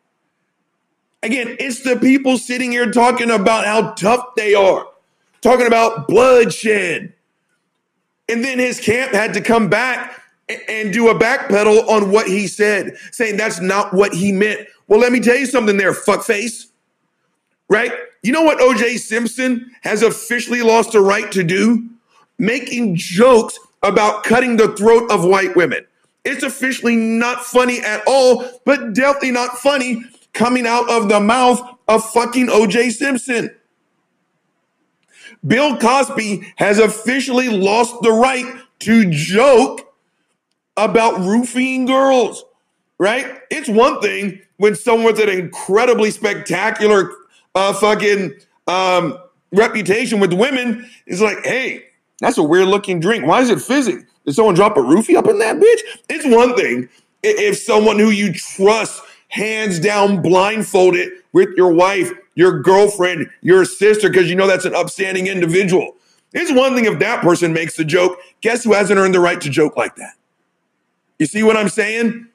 Again, 1.22 1.58
it's 1.60 1.84
the 1.84 1.96
people 1.96 2.38
sitting 2.38 2.72
here 2.72 2.92
talking 2.92 3.30
about 3.30 3.66
how 3.66 3.92
tough 3.92 4.36
they 4.36 4.56
are, 4.56 4.88
talking 5.42 5.68
about 5.68 6.08
bloodshed. 6.08 7.14
And 8.30 8.44
then 8.44 8.60
his 8.60 8.80
camp 8.80 9.12
had 9.12 9.34
to 9.34 9.42
come 9.42 9.70
back 9.70 10.22
and 10.68 10.94
do 10.94 11.10
a 11.10 11.16
backpedal 11.16 11.88
on 11.90 12.12
what 12.12 12.28
he 12.28 12.48
said, 12.48 12.96
saying 13.12 13.38
that's 13.38 13.60
not 13.60 13.94
what 13.94 14.14
he 14.14 14.32
meant. 14.32 14.68
Well, 14.88 15.00
let 15.00 15.12
me 15.12 15.20
tell 15.20 15.36
you 15.36 15.46
something 15.46 15.78
there, 15.78 15.94
fuckface. 15.94 16.68
Right? 17.70 17.92
You 18.24 18.32
know 18.32 18.44
what 18.44 18.60
OJ 18.60 19.00
Simpson 19.00 19.72
has 19.82 20.02
officially 20.02 20.62
lost 20.62 20.92
the 20.92 21.02
right 21.02 21.32
to 21.32 21.44
do? 21.44 21.90
Making 22.38 22.96
jokes 22.96 23.60
about 23.84 24.24
cutting 24.24 24.58
the 24.58 24.76
throat 24.76 25.10
of 25.12 25.24
white 25.24 25.56
women. 25.56 25.86
It's 26.26 26.44
officially 26.44 26.96
not 26.96 27.44
funny 27.44 27.80
at 27.80 28.04
all, 28.06 28.46
but 28.66 28.94
definitely 28.94 29.32
not 29.32 29.58
funny 29.58 30.04
coming 30.34 30.68
out 30.68 30.90
of 30.90 31.10
the 31.10 31.20
mouth 31.20 31.62
of 31.88 32.08
fucking 32.12 32.48
OJ 32.48 32.92
Simpson. 32.92 33.56
Bill 35.46 35.78
Cosby 35.78 36.54
has 36.58 36.80
officially 36.80 37.50
lost 37.50 38.02
the 38.02 38.12
right 38.12 38.46
to 38.80 39.10
joke 39.10 39.94
about 40.78 41.20
roofing 41.20 41.86
girls, 41.86 42.44
right? 42.98 43.40
It's 43.50 43.70
one 43.70 44.02
thing 44.02 44.42
when 44.58 44.76
someone's 44.76 45.20
an 45.20 45.30
incredibly 45.30 46.12
spectacular 46.12 47.12
uh, 47.56 47.74
fucking 47.74 48.34
um, 48.68 49.18
reputation 49.52 50.20
with 50.20 50.34
women 50.34 50.90
is 51.06 51.22
like, 51.22 51.46
hey, 51.46 51.86
that's 52.20 52.38
a 52.38 52.44
weird 52.44 52.68
looking 52.68 53.00
drink. 53.00 53.26
Why 53.26 53.42
is 53.42 53.50
it 53.50 53.62
fizzing? 53.62 54.06
Did 54.26 54.36
someone 54.36 54.56
drop 54.56 54.78
a 54.78 54.82
roofie 54.82 55.16
up 55.16 55.28
in 55.28 55.40
that 55.40 55.56
bitch? 55.56 55.80
It's 56.10 56.26
one 56.26 56.56
thing 56.56 56.90
if 57.24 57.58
someone 57.58 57.98
who 57.98 58.10
you 58.10 58.34
trust 58.34 59.02
hands 59.30 59.80
down 59.80 60.22
blindfolded 60.22 61.12
with 61.32 61.50
your 61.56 61.72
wife, 61.72 62.12
your 62.36 62.62
girlfriend, 62.62 63.30
your 63.42 63.66
sister, 63.66 64.10
because 64.10 64.30
you 64.30 64.36
know 64.36 64.48
that's 64.48 64.66
an 64.66 64.76
upstanding 64.76 65.28
individual. 65.28 65.96
It's 66.34 66.52
one 66.52 66.76
thing 66.76 66.86
if 66.86 67.00
that 67.00 67.22
person 67.22 67.54
makes 67.54 67.76
the 67.76 67.86
joke. 67.86 68.20
Guess 68.42 68.64
who 68.64 68.74
hasn't 68.74 69.00
earned 69.00 69.16
the 69.16 69.20
right 69.20 69.40
to 69.42 69.50
joke 69.50 69.78
like 69.78 69.96
that? 69.96 70.14
You 71.18 71.26
see 71.26 71.44
what 71.44 71.58
I'm 71.58 71.70
saying? 71.70 72.28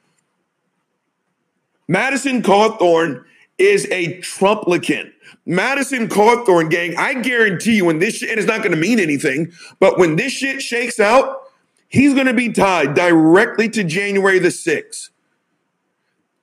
Madison 1.86 2.42
Cawthorn 2.42 3.24
is 3.58 3.86
a 3.90 4.18
Trumplicant. 4.18 5.12
Madison 5.46 6.08
Cawthorn, 6.08 6.70
gang, 6.70 6.96
I 6.96 7.14
guarantee 7.14 7.76
you 7.76 7.84
when 7.84 7.98
this 7.98 8.16
shit, 8.16 8.30
and 8.30 8.38
it's 8.38 8.48
not 8.48 8.58
going 8.58 8.72
to 8.72 8.76
mean 8.76 8.98
anything, 8.98 9.52
but 9.78 9.98
when 9.98 10.16
this 10.16 10.32
shit 10.32 10.62
shakes 10.62 10.98
out, 10.98 11.42
he's 11.88 12.14
going 12.14 12.26
to 12.26 12.34
be 12.34 12.50
tied 12.50 12.94
directly 12.94 13.68
to 13.70 13.84
January 13.84 14.38
the 14.38 14.48
6th. 14.48 15.10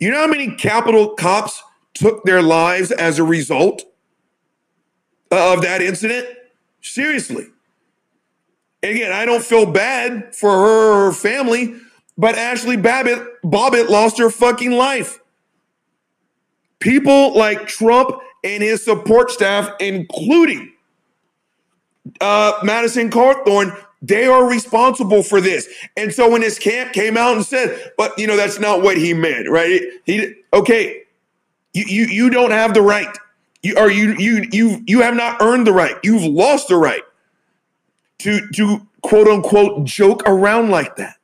You 0.02 0.10
know 0.10 0.18
how 0.18 0.28
many 0.28 0.56
Capitol 0.56 1.10
cops 1.10 1.62
took 1.94 2.24
their 2.24 2.42
lives 2.42 2.92
as 2.92 3.20
a 3.20 3.24
result 3.24 3.84
of 5.30 5.62
that 5.62 5.80
incident? 5.84 6.28
Seriously. 6.82 7.46
Again, 8.82 9.12
I 9.12 9.26
don't 9.26 9.44
feel 9.44 9.68
bad 9.68 10.36
for 10.36 10.50
her 10.50 10.92
or 10.92 11.06
her 11.06 11.12
family, 11.12 11.76
but 12.18 12.34
Ashli 12.34 12.82
Babbitt, 12.82 13.44
Bobbitt 13.44 13.90
lost 13.90 14.18
her 14.18 14.32
fucking 14.32 14.72
life. 14.72 15.20
People 16.80 17.38
like 17.38 17.68
Trump 17.68 18.10
and 18.44 18.64
his 18.64 18.84
support 18.84 19.30
staff, 19.30 19.70
including 19.80 20.74
uh, 22.20 22.54
Madison 22.64 23.12
Cawthorn, 23.12 23.78
they 24.02 24.26
are 24.26 24.50
responsible 24.50 25.24
for 25.24 25.40
this. 25.40 25.68
And 25.96 26.14
so 26.14 26.30
when 26.30 26.42
his 26.42 26.58
camp 26.58 26.94
came 26.94 27.18
out 27.18 27.36
and 27.36 27.46
said, 27.46 27.92
but 27.98 28.18
you 28.18 28.28
know, 28.28 28.36
that's 28.36 28.60
not 28.60 28.82
what 28.82 28.98
he 28.98 29.14
meant, 29.14 29.50
right? 29.50 29.82
He 30.06 30.36
okay, 30.54 31.04
you 31.74 31.86
you, 31.88 32.06
you 32.06 32.30
don't 32.30 32.52
have 32.52 32.74
the 32.74 32.82
right. 32.82 33.16
You 33.62 33.76
are 33.78 33.92
you 33.92 34.16
you 34.18 34.48
you 34.52 34.84
you 34.88 35.02
have 35.02 35.16
not 35.16 35.42
earned 35.42 35.68
the 35.68 35.74
right. 35.74 35.96
You've 36.04 36.24
lost 36.24 36.68
the 36.68 36.78
right 36.78 37.04
to 38.20 38.48
to 38.56 38.88
quote 39.02 39.28
unquote 39.28 39.84
joke 39.84 40.24
around 40.26 40.72
like 40.72 40.96
that. 40.96 41.18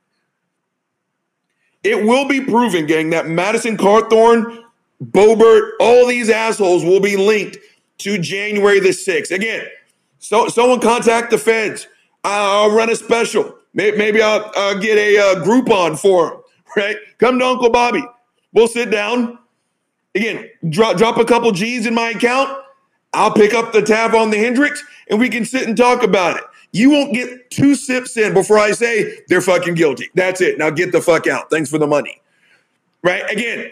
It 1.84 2.04
will 2.04 2.28
be 2.28 2.42
proven, 2.42 2.86
gang, 2.86 3.12
that 3.12 3.28
Madison 3.28 3.78
Cawthorn 3.78 4.64
Boebert, 5.04 5.72
all 5.80 6.08
these 6.08 6.30
assholes 6.30 6.84
will 6.84 7.00
be 7.00 7.16
linked 7.16 7.58
to 8.00 8.18
January 8.18 8.80
the 8.80 8.90
6th. 8.90 9.32
Again, 9.32 9.66
so 10.20 10.48
someone 10.48 10.80
contact 10.80 11.32
the 11.32 11.38
feds. 11.38 11.88
I'll 12.24 12.72
run 12.72 12.90
a 12.90 12.96
special. 12.96 13.56
Maybe 13.74 14.22
I'll, 14.22 14.52
I'll 14.56 14.80
get 14.80 14.98
a 14.98 15.18
uh, 15.18 15.44
Groupon 15.44 16.00
for 16.00 16.32
him, 16.32 16.40
right? 16.76 16.98
Come 17.20 17.40
to 17.40 17.46
Uncle 17.46 17.70
Bobby. 17.70 18.04
We'll 18.54 18.68
sit 18.68 18.90
down. 18.90 19.38
Again, 20.16 20.50
drop, 20.70 20.98
drop 20.98 21.18
a 21.18 21.26
couple 21.26 21.52
G's 21.52 21.86
in 21.86 21.94
my 21.94 22.10
account. 22.10 22.50
I'll 23.14 23.32
pick 23.32 23.54
up 23.54 23.72
the 23.72 23.82
tab 23.82 24.16
on 24.16 24.32
the 24.32 24.38
Hendrick's 24.38 24.84
and 25.10 25.20
we 25.20 25.30
can 25.30 25.46
sit 25.46 25.68
and 25.68 25.78
talk 25.78 26.04
about 26.04 26.38
it. 26.38 26.44
You 26.72 26.90
won't 26.90 27.14
get 27.14 27.50
two 27.50 27.76
sips 27.76 28.18
in 28.18 28.34
before 28.34 28.58
I 28.58 28.72
say 28.72 29.20
they're 29.28 29.42
fucking 29.42 29.76
guilty. 29.76 30.10
That's 30.16 30.42
it. 30.42 30.58
Now 30.58 30.70
get 30.70 30.92
the 30.92 31.02
fuck 31.02 31.28
out. 31.28 31.50
Thanks 31.50 31.70
for 31.70 31.78
the 31.78 31.88
money. 31.88 32.22
Right? 33.04 33.30
Again, 33.32 33.72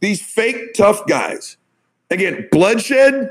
these 0.00 0.22
fake 0.22 0.74
tough 0.74 1.06
guys. 1.06 1.56
Again, 2.10 2.48
bloodshed. 2.50 3.30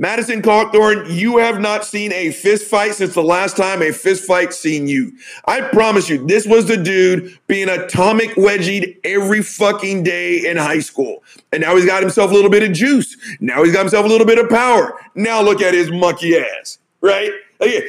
Madison 0.00 0.42
Cawthorn, 0.42 1.12
you 1.12 1.38
have 1.38 1.60
not 1.60 1.84
seen 1.84 2.12
a 2.12 2.30
fist 2.30 2.66
fight 2.70 2.94
since 2.94 3.14
the 3.14 3.22
last 3.22 3.56
time 3.56 3.82
a 3.82 3.90
fist 3.90 4.24
fight 4.24 4.54
seen 4.54 4.86
you. 4.86 5.12
I 5.46 5.60
promise 5.60 6.08
you, 6.08 6.24
this 6.24 6.46
was 6.46 6.66
the 6.66 6.76
dude 6.76 7.36
being 7.48 7.68
atomic 7.68 8.30
wedgied 8.36 8.96
every 9.02 9.42
fucking 9.42 10.04
day 10.04 10.48
in 10.48 10.56
high 10.56 10.78
school. 10.78 11.24
And 11.52 11.62
now 11.62 11.74
he's 11.74 11.84
got 11.84 12.00
himself 12.00 12.30
a 12.30 12.34
little 12.34 12.50
bit 12.50 12.62
of 12.62 12.72
juice. 12.72 13.16
Now 13.40 13.64
he's 13.64 13.72
got 13.72 13.80
himself 13.80 14.06
a 14.06 14.08
little 14.08 14.26
bit 14.26 14.38
of 14.38 14.48
power. 14.48 14.96
Now 15.16 15.42
look 15.42 15.60
at 15.60 15.74
his 15.74 15.90
monkey 15.90 16.38
ass, 16.38 16.78
right? 17.00 17.32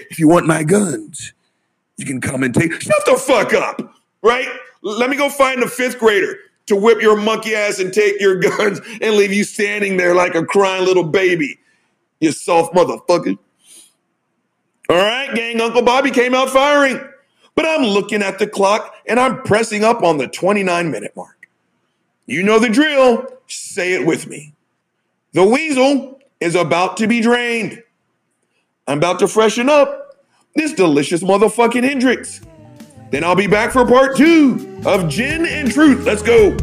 If 0.10 0.18
you 0.18 0.28
want 0.28 0.48
my 0.48 0.64
guns, 0.64 1.34
you 1.98 2.06
can 2.08 2.22
come 2.22 2.42
and 2.42 2.56
take. 2.56 2.82
Shut 2.82 3.06
the 3.06 3.18
fuck 3.18 3.54
up, 3.54 3.94
right? 4.24 4.48
Let 4.82 5.12
me 5.12 5.16
go 5.16 5.30
find 5.30 5.62
a 5.62 5.68
fifth 5.68 6.00
grader 6.00 6.40
to 6.66 6.76
whip 6.76 7.04
your 7.04 7.18
monkey 7.18 7.54
ass 7.54 7.78
and 7.78 7.94
take 7.94 8.20
your 8.20 8.36
guns 8.40 8.82
and 9.00 9.16
leave 9.16 9.32
you 9.32 9.44
standing 9.44 9.98
there 9.98 10.16
like 10.16 10.34
a 10.34 10.44
crying 10.44 10.86
little 10.86 11.04
baby. 11.04 11.60
You 12.20 12.32
soft 12.32 12.74
motherfucker. 12.74 13.38
All 14.90 14.98
right, 14.98 15.34
gang, 15.36 15.62
Uncle 15.62 15.84
Bobby 15.84 16.12
came 16.12 16.34
out 16.34 16.50
firing. 16.50 17.00
But 17.56 17.66
I'm 17.66 17.84
looking 17.84 18.22
at 18.22 18.40
the 18.40 18.48
clock 18.48 18.94
and 19.06 19.20
I'm 19.20 19.42
pressing 19.44 19.84
up 19.84 20.02
on 20.02 20.18
the 20.18 20.28
29 20.28 20.92
minute 20.92 21.12
mark. 21.16 21.50
You 22.26 22.44
know 22.44 22.60
the 22.60 22.70
drill. 22.70 23.28
Say 23.48 23.94
it 23.94 24.06
with 24.06 24.28
me. 24.28 24.54
The 25.34 25.44
weasel 25.44 26.20
is 26.40 26.56
about 26.56 26.98
to 26.98 27.08
be 27.08 27.22
drained. 27.22 27.84
I'm 28.88 28.98
about 28.98 29.20
to 29.20 29.28
freshen 29.28 29.70
up 29.70 30.18
this 30.56 30.74
delicious 30.74 31.22
motherfucking 31.22 31.84
Hendrick's. 31.84 32.42
Then 33.12 33.24
I'll 33.24 33.36
be 33.36 33.48
back 33.48 33.72
for 33.72 33.86
part 33.86 34.16
two 34.16 34.82
of 34.86 35.10
Gin 35.10 35.46
and 35.46 35.72
Truth. 35.72 36.06
Let's 36.06 36.22
go. 36.22 36.56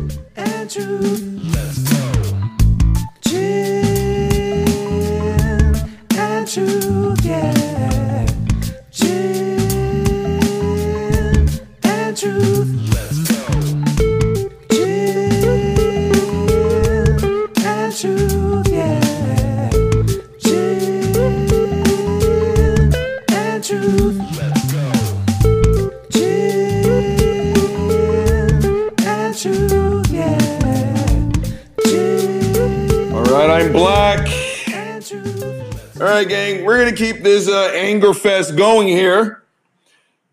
Anger 37.97 38.13
fest 38.13 38.57
going 38.57 38.89
here. 38.89 39.43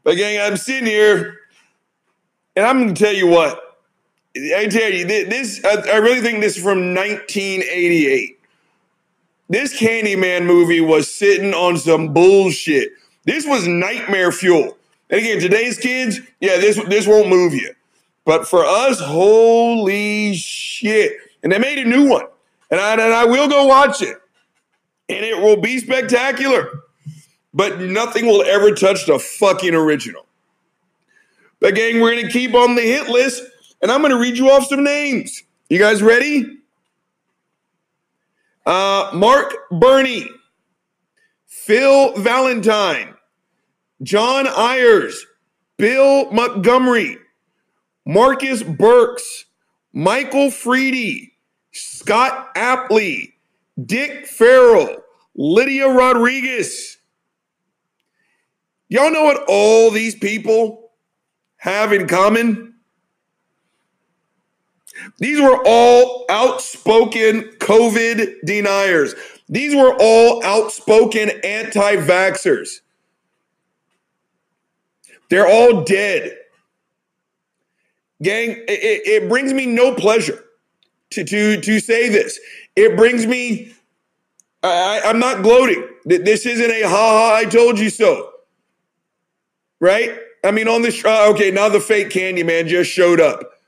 But 0.04 0.18
gang, 0.18 0.42
I'm 0.42 0.58
sitting 0.58 0.86
here, 0.86 1.40
and 2.58 2.66
I'm 2.66 2.82
gonna 2.82 2.94
tell 2.94 3.14
you 3.14 3.28
what. 3.28 3.60
I 4.36 4.68
tell 4.68 4.92
you 4.92 5.06
this. 5.06 5.64
I, 5.64 5.76
I 5.94 5.98
really 5.98 6.20
think 6.20 6.42
this 6.42 6.58
is 6.58 6.64
from 6.64 6.94
1988. 6.94 8.38
This 9.48 9.80
Candyman 9.80 10.46
movie 10.46 10.82
was 10.82 11.10
sitting 11.10 11.54
on 11.54 11.78
some 11.78 12.14
bullshit. 12.14 12.92
This 13.24 13.46
was 13.46 13.66
nightmare 13.66 14.32
fuel. 14.32 14.78
And 15.10 15.20
again, 15.22 15.40
today's 15.40 15.78
kids, 15.78 16.20
yeah, 16.42 16.58
this 16.58 16.84
this 16.90 17.08
won't 17.08 17.30
move 17.30 17.54
you. 17.54 17.74
But 18.26 18.46
for 18.46 18.66
us, 18.66 19.00
holy 19.00 20.36
shit! 20.36 21.14
And 21.44 21.52
they 21.52 21.60
made 21.60 21.78
a 21.78 21.86
new 21.86 22.10
one, 22.10 22.26
and 22.70 22.82
I 22.82 22.94
and 22.94 23.02
I 23.02 23.24
will 23.24 23.48
go 23.48 23.68
watch 23.68 24.02
it 24.02 24.18
and 25.10 25.26
it 25.26 25.38
will 25.38 25.58
be 25.58 25.80
spectacular. 25.80 26.83
But 27.54 27.80
nothing 27.80 28.26
will 28.26 28.44
ever 28.44 28.72
touch 28.72 29.06
the 29.06 29.20
fucking 29.20 29.76
original. 29.76 30.26
But 31.60 31.76
gang, 31.76 32.00
we're 32.00 32.16
gonna 32.16 32.30
keep 32.30 32.54
on 32.54 32.76
the 32.76 32.82
hit 32.82 33.08
list, 33.10 33.44
and 33.82 33.92
I'm 33.92 34.02
gonna 34.02 34.18
read 34.18 34.38
you 34.38 34.50
off 34.50 34.68
some 34.68 34.84
names. 34.84 35.44
You 35.70 35.80
guys 35.80 36.02
ready? 36.02 36.58
Uh, 38.66 39.12
Mark 39.14 39.54
Burney, 39.72 40.30
Phil 41.46 42.14
Valentine, 42.14 43.14
John 44.02 44.46
Eyers, 44.48 45.26
Bill 45.78 46.32
Montgomery, 46.32 47.18
Marcus 48.06 48.64
Burks, 48.64 49.46
Michael 49.94 50.48
Freedy, 50.50 51.32
Scott 51.72 52.54
Apley, 52.56 53.34
Dick 53.86 54.26
Farrel, 54.26 55.02
Lydia 55.36 55.88
Rodriguez. 55.88 56.98
Y'all 58.94 59.10
know 59.10 59.24
what 59.24 59.44
all 59.48 59.90
these 59.90 60.14
people 60.14 60.92
have 61.58 61.92
in 61.92 62.06
common? 62.08 62.76
These 65.18 65.42
were 65.42 65.60
all 65.66 66.26
outspoken 66.30 67.42
COVID 67.58 68.42
deniers. 68.46 69.16
These 69.50 69.74
were 69.74 69.98
all 70.00 70.44
outspoken 70.46 71.32
anti 71.44 71.96
vaxxers. 71.96 72.82
They're 75.32 75.48
all 75.48 75.82
dead. 75.82 76.38
Gang, 78.22 78.52
it, 78.68 79.24
it- 79.24 79.28
brings 79.28 79.54
me 79.54 79.66
no 79.66 79.96
pleasure 79.96 80.46
to, 81.14 81.24
to, 81.24 81.60
to 81.62 81.80
say 81.80 82.10
this. 82.10 82.40
It 82.76 82.96
brings 82.96 83.26
me, 83.26 83.74
I- 84.62 85.02
I'm 85.04 85.18
not 85.18 85.42
gloating. 85.42 85.84
This 86.06 86.46
isn't 86.46 86.70
a 86.70 86.84
ha 86.84 86.90
ha, 86.90 87.36
I 87.38 87.46
told 87.46 87.80
you 87.80 87.90
so. 87.90 88.33
Right? 89.84 90.18
I 90.46 90.52
mean, 90.52 90.70
on 90.70 90.82
this, 90.82 91.04
uh, 91.04 91.28
okay, 91.32 91.52
now 91.52 91.68
the 91.68 91.82
fake 91.82 92.10
candy 92.10 92.42
man 92.42 92.70
just 92.70 92.90
showed 92.90 93.20
up. 93.20 93.60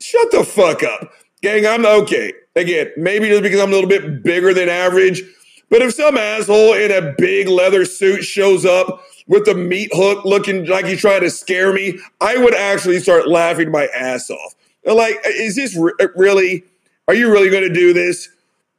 Shut 0.00 0.30
the 0.30 0.44
fuck 0.44 0.84
up. 0.84 1.10
Gang, 1.42 1.66
I'm 1.66 1.84
okay. 1.84 2.32
Again, 2.54 2.92
maybe 2.96 3.28
just 3.28 3.42
because 3.42 3.58
I'm 3.58 3.70
a 3.70 3.72
little 3.72 3.90
bit 3.90 4.22
bigger 4.22 4.54
than 4.54 4.68
average, 4.68 5.24
but 5.70 5.82
if 5.82 5.94
some 5.94 6.16
asshole 6.16 6.74
in 6.74 6.92
a 6.92 7.16
big 7.18 7.48
leather 7.48 7.84
suit 7.84 8.22
shows 8.22 8.64
up 8.64 9.02
with 9.26 9.48
a 9.48 9.56
meat 9.56 9.90
hook 9.92 10.24
looking 10.24 10.66
like 10.66 10.86
he's 10.86 11.00
trying 11.00 11.22
to 11.22 11.30
scare 11.30 11.72
me, 11.72 11.98
I 12.20 12.36
would 12.36 12.54
actually 12.54 13.00
start 13.00 13.26
laughing 13.26 13.72
my 13.72 13.88
ass 13.88 14.30
off. 14.30 14.54
Like, 14.84 15.18
is 15.26 15.56
this 15.56 15.76
re- 15.76 15.94
really, 16.14 16.62
are 17.08 17.14
you 17.14 17.28
really 17.28 17.50
going 17.50 17.64
to 17.64 17.74
do 17.74 17.92
this? 17.92 18.28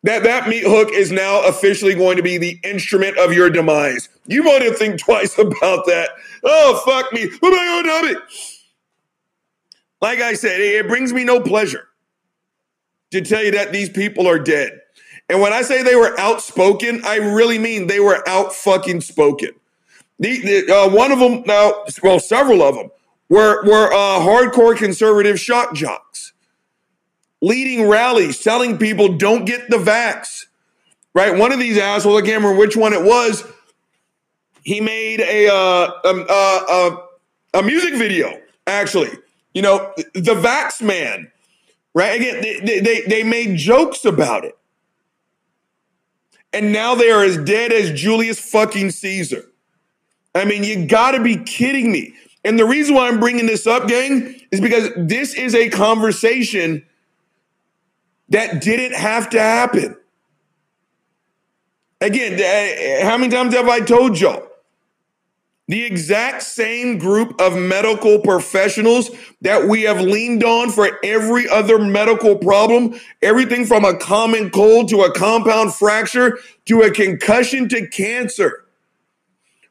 That 0.04 0.24
that 0.24 0.48
meat 0.48 0.64
hook 0.64 0.94
is 0.94 1.12
now 1.12 1.46
officially 1.46 1.96
going 1.96 2.16
to 2.16 2.24
be 2.24 2.38
the 2.38 2.58
instrument 2.64 3.18
of 3.18 3.34
your 3.34 3.50
demise. 3.50 4.08
You 4.30 4.44
want 4.44 4.64
to 4.64 4.74
think 4.76 5.00
twice 5.00 5.38
about 5.40 5.86
that. 5.88 6.10
Oh, 6.44 6.82
fuck 6.86 7.12
me. 7.12 7.30
What 7.40 7.52
am 7.52 7.60
I 7.60 7.90
going 7.90 8.14
to? 8.14 8.22
Like 10.02 10.20
I 10.20 10.34
said, 10.34 10.62
it 10.62 10.88
brings 10.88 11.12
me 11.12 11.24
no 11.24 11.42
pleasure 11.42 11.90
to 13.12 13.22
tell 13.22 13.44
you 13.44 13.52
that 13.52 13.74
these 13.74 13.90
people 13.90 14.28
are 14.28 14.40
dead. 14.40 14.80
And 15.28 15.42
when 15.42 15.52
I 15.52 15.64
say 15.64 15.84
they 15.84 15.96
were 15.96 16.18
outspoken, 16.20 17.02
I 17.06 17.18
really 17.18 17.60
mean 17.60 17.88
they 17.88 18.00
were 18.00 18.28
out 18.30 18.54
fucking 18.54 19.02
spoken. 19.02 19.50
The, 20.20 20.42
the, 20.42 20.76
uh, 20.76 20.90
one 20.90 21.12
of 21.12 21.20
them, 21.20 21.44
now, 21.46 21.86
well, 22.04 22.20
several 22.20 22.62
of 22.62 22.76
them 22.76 22.92
were 23.30 23.64
were 23.64 23.92
uh, 23.94 24.20
hardcore 24.20 24.76
conservative 24.76 25.40
shock 25.40 25.74
jocks, 25.74 26.34
leading 27.42 27.88
rallies, 27.88 28.42
telling 28.42 28.78
people 28.78 29.18
don't 29.18 29.46
get 29.46 29.70
the 29.70 29.78
vax. 29.78 30.46
Right? 31.14 31.38
One 31.38 31.52
of 31.52 31.60
these 31.60 31.78
assholes, 31.78 32.22
I 32.22 32.26
can't 32.26 32.44
remember 32.44 32.60
which 32.60 32.76
one 32.78 32.94
it 32.94 33.04
was. 33.04 33.44
He 34.64 34.82
made 34.82 35.22
a 35.22 35.48
uh, 35.48 35.92
um, 36.06 36.26
uh, 36.30 36.60
uh, 36.70 36.98
a 37.54 37.64
music 37.64 37.96
video, 37.96 38.40
actually. 38.68 39.12
You 39.54 39.62
know, 39.62 39.94
the 40.14 40.36
Vax 40.36 40.82
Man, 40.82 41.32
right? 41.94 42.20
Again, 42.20 42.42
they, 42.42 42.80
they, 42.80 43.02
they 43.02 43.24
made 43.24 43.58
jokes 43.58 44.06
about 44.06 44.46
it. 44.46 44.58
And 46.54 46.72
now 46.72 46.96
they 46.96 47.12
are 47.12 47.24
as 47.24 47.38
dead 47.38 47.72
as 47.72 47.92
Julius 48.00 48.40
fucking 48.40 48.92
Caesar. 48.92 49.46
I 50.36 50.46
mean, 50.46 50.64
you 50.64 50.86
gotta 50.86 51.22
be 51.22 51.38
kidding 51.38 51.92
me. 51.92 52.14
And 52.44 52.58
the 52.58 52.66
reason 52.66 52.96
why 52.96 53.08
I'm 53.08 53.20
bringing 53.20 53.46
this 53.46 53.68
up, 53.68 53.88
gang, 53.88 54.40
is 54.52 54.62
because 54.62 54.90
this 54.96 55.34
is 55.34 55.54
a 55.54 55.70
conversation 55.70 56.86
that 58.30 58.62
didn't 58.62 58.96
have 58.96 59.30
to 59.32 59.40
happen. 59.40 59.98
Again, 62.02 62.34
uh, 62.40 63.06
how 63.06 63.18
many 63.18 63.32
times 63.32 63.54
have 63.54 63.68
I 63.68 63.82
told 63.82 64.20
y'all? 64.20 64.49
The 65.70 65.86
exact 65.86 66.42
same 66.42 66.98
group 66.98 67.40
of 67.40 67.56
medical 67.56 68.18
professionals 68.18 69.12
that 69.42 69.68
we 69.68 69.84
have 69.84 70.02
leaned 70.02 70.44
on 70.44 70.72
for 70.72 70.98
every 71.04 71.48
other 71.48 71.78
medical 71.78 72.36
problem, 72.36 73.00
everything 73.22 73.68
from 73.68 73.86
a 73.86 73.96
common 73.96 74.50
cold 74.50 74.90
to 74.90 75.02
a 75.02 75.14
compound 75.14 75.76
fracture 75.76 76.40
to 76.66 76.82
a 76.82 76.90
concussion 76.90 77.70
to 77.70 77.88
cancer. 77.88 78.66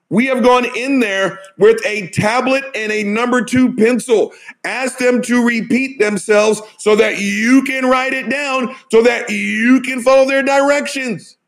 We 0.09 0.27
have 0.27 0.45
gone 0.45 0.67
in 0.77 1.01
there 1.01 1.41
with 1.59 1.85
a 1.85 2.11
tablet 2.11 2.63
and 2.77 2.93
a 2.93 3.03
number 3.03 3.45
two 3.45 3.75
pencil, 3.75 4.33
Ask 4.63 4.99
them 4.99 5.21
to 5.23 5.45
repeat 5.45 5.99
themselves 5.99 6.63
so 6.79 6.95
that 6.95 7.19
you 7.19 7.65
can 7.65 7.87
write 7.87 8.13
it 8.13 8.31
down, 8.31 8.77
so 8.93 9.03
that 9.03 9.31
you 9.31 9.81
can 9.81 10.01
follow 10.01 10.29
their 10.29 10.45
directions. 10.45 11.39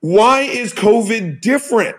Why 0.00 0.40
is 0.40 0.72
COVID 0.72 1.40
different? 1.40 1.96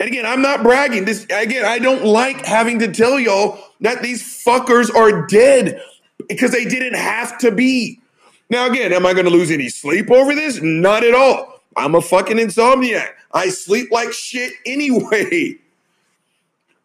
And 0.00 0.08
again, 0.08 0.24
I'm 0.24 0.40
not 0.40 0.62
bragging. 0.62 1.04
This 1.04 1.24
again, 1.24 1.66
I 1.66 1.78
don't 1.78 2.04
like 2.04 2.46
having 2.46 2.78
to 2.78 2.90
tell 2.90 3.20
y'all 3.20 3.58
that 3.82 4.02
these 4.02 4.22
fuckers 4.22 4.92
are 4.92 5.26
dead 5.26 5.80
because 6.26 6.52
they 6.52 6.64
didn't 6.64 6.94
have 6.94 7.36
to 7.38 7.52
be. 7.52 8.00
Now, 8.48 8.66
again, 8.66 8.94
am 8.94 9.04
I 9.04 9.12
going 9.12 9.26
to 9.26 9.30
lose 9.30 9.50
any 9.50 9.68
sleep 9.68 10.10
over 10.10 10.34
this? 10.34 10.60
Not 10.62 11.04
at 11.04 11.14
all. 11.14 11.60
I'm 11.76 11.94
a 11.94 12.00
fucking 12.00 12.38
insomniac. 12.38 13.10
I 13.32 13.50
sleep 13.50 13.90
like 13.92 14.12
shit 14.12 14.54
anyway. 14.66 15.56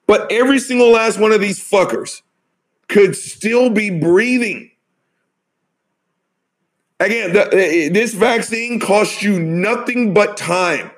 But 0.07 0.31
every 0.31 0.59
single 0.59 0.91
last 0.91 1.17
one 1.17 1.31
of 1.31 1.41
these 1.41 1.59
fuckers 1.59 2.21
could 2.87 3.15
still 3.15 3.71
be 3.71 3.89
breathing. 3.89 4.69
Again, 6.99 7.33
the, 7.33 7.47
eh, 7.51 7.57
eh, 7.57 7.89
this 7.89 8.13
vaccine 8.13 8.79
costs 8.79 9.23
you 9.23 9.39
nothing 9.39 10.13
but 10.13 10.37
time. 10.37 10.91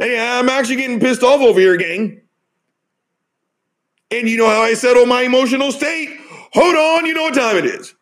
Hey, 0.00 0.18
I'm 0.18 0.48
actually 0.48 0.76
getting 0.76 0.98
pissed 0.98 1.22
off 1.22 1.42
over 1.42 1.60
here, 1.60 1.76
gang. 1.76 2.22
And 4.10 4.26
you 4.30 4.38
know 4.38 4.46
how 4.46 4.62
I 4.62 4.72
settle 4.72 5.04
my 5.04 5.20
emotional 5.20 5.70
state? 5.72 6.08
Hold 6.54 6.74
on, 6.74 7.04
you 7.04 7.12
know 7.12 7.24
what 7.24 7.34
time 7.34 7.58
it 7.58 7.66
is. 7.66 7.94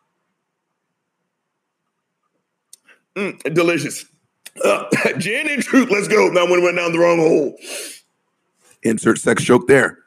Mm, 3.17 3.53
delicious. 3.53 4.05
Uh, 4.63 4.85
gin 5.17 5.49
and 5.49 5.61
truth, 5.61 5.91
let's 5.91 6.07
go. 6.07 6.29
Now, 6.29 6.49
one 6.49 6.63
went 6.63 6.77
down 6.77 6.93
the 6.93 6.99
wrong 6.99 7.17
hole. 7.17 7.57
Insert 8.81 9.17
sex 9.17 9.43
joke 9.43 9.67
there. 9.67 9.97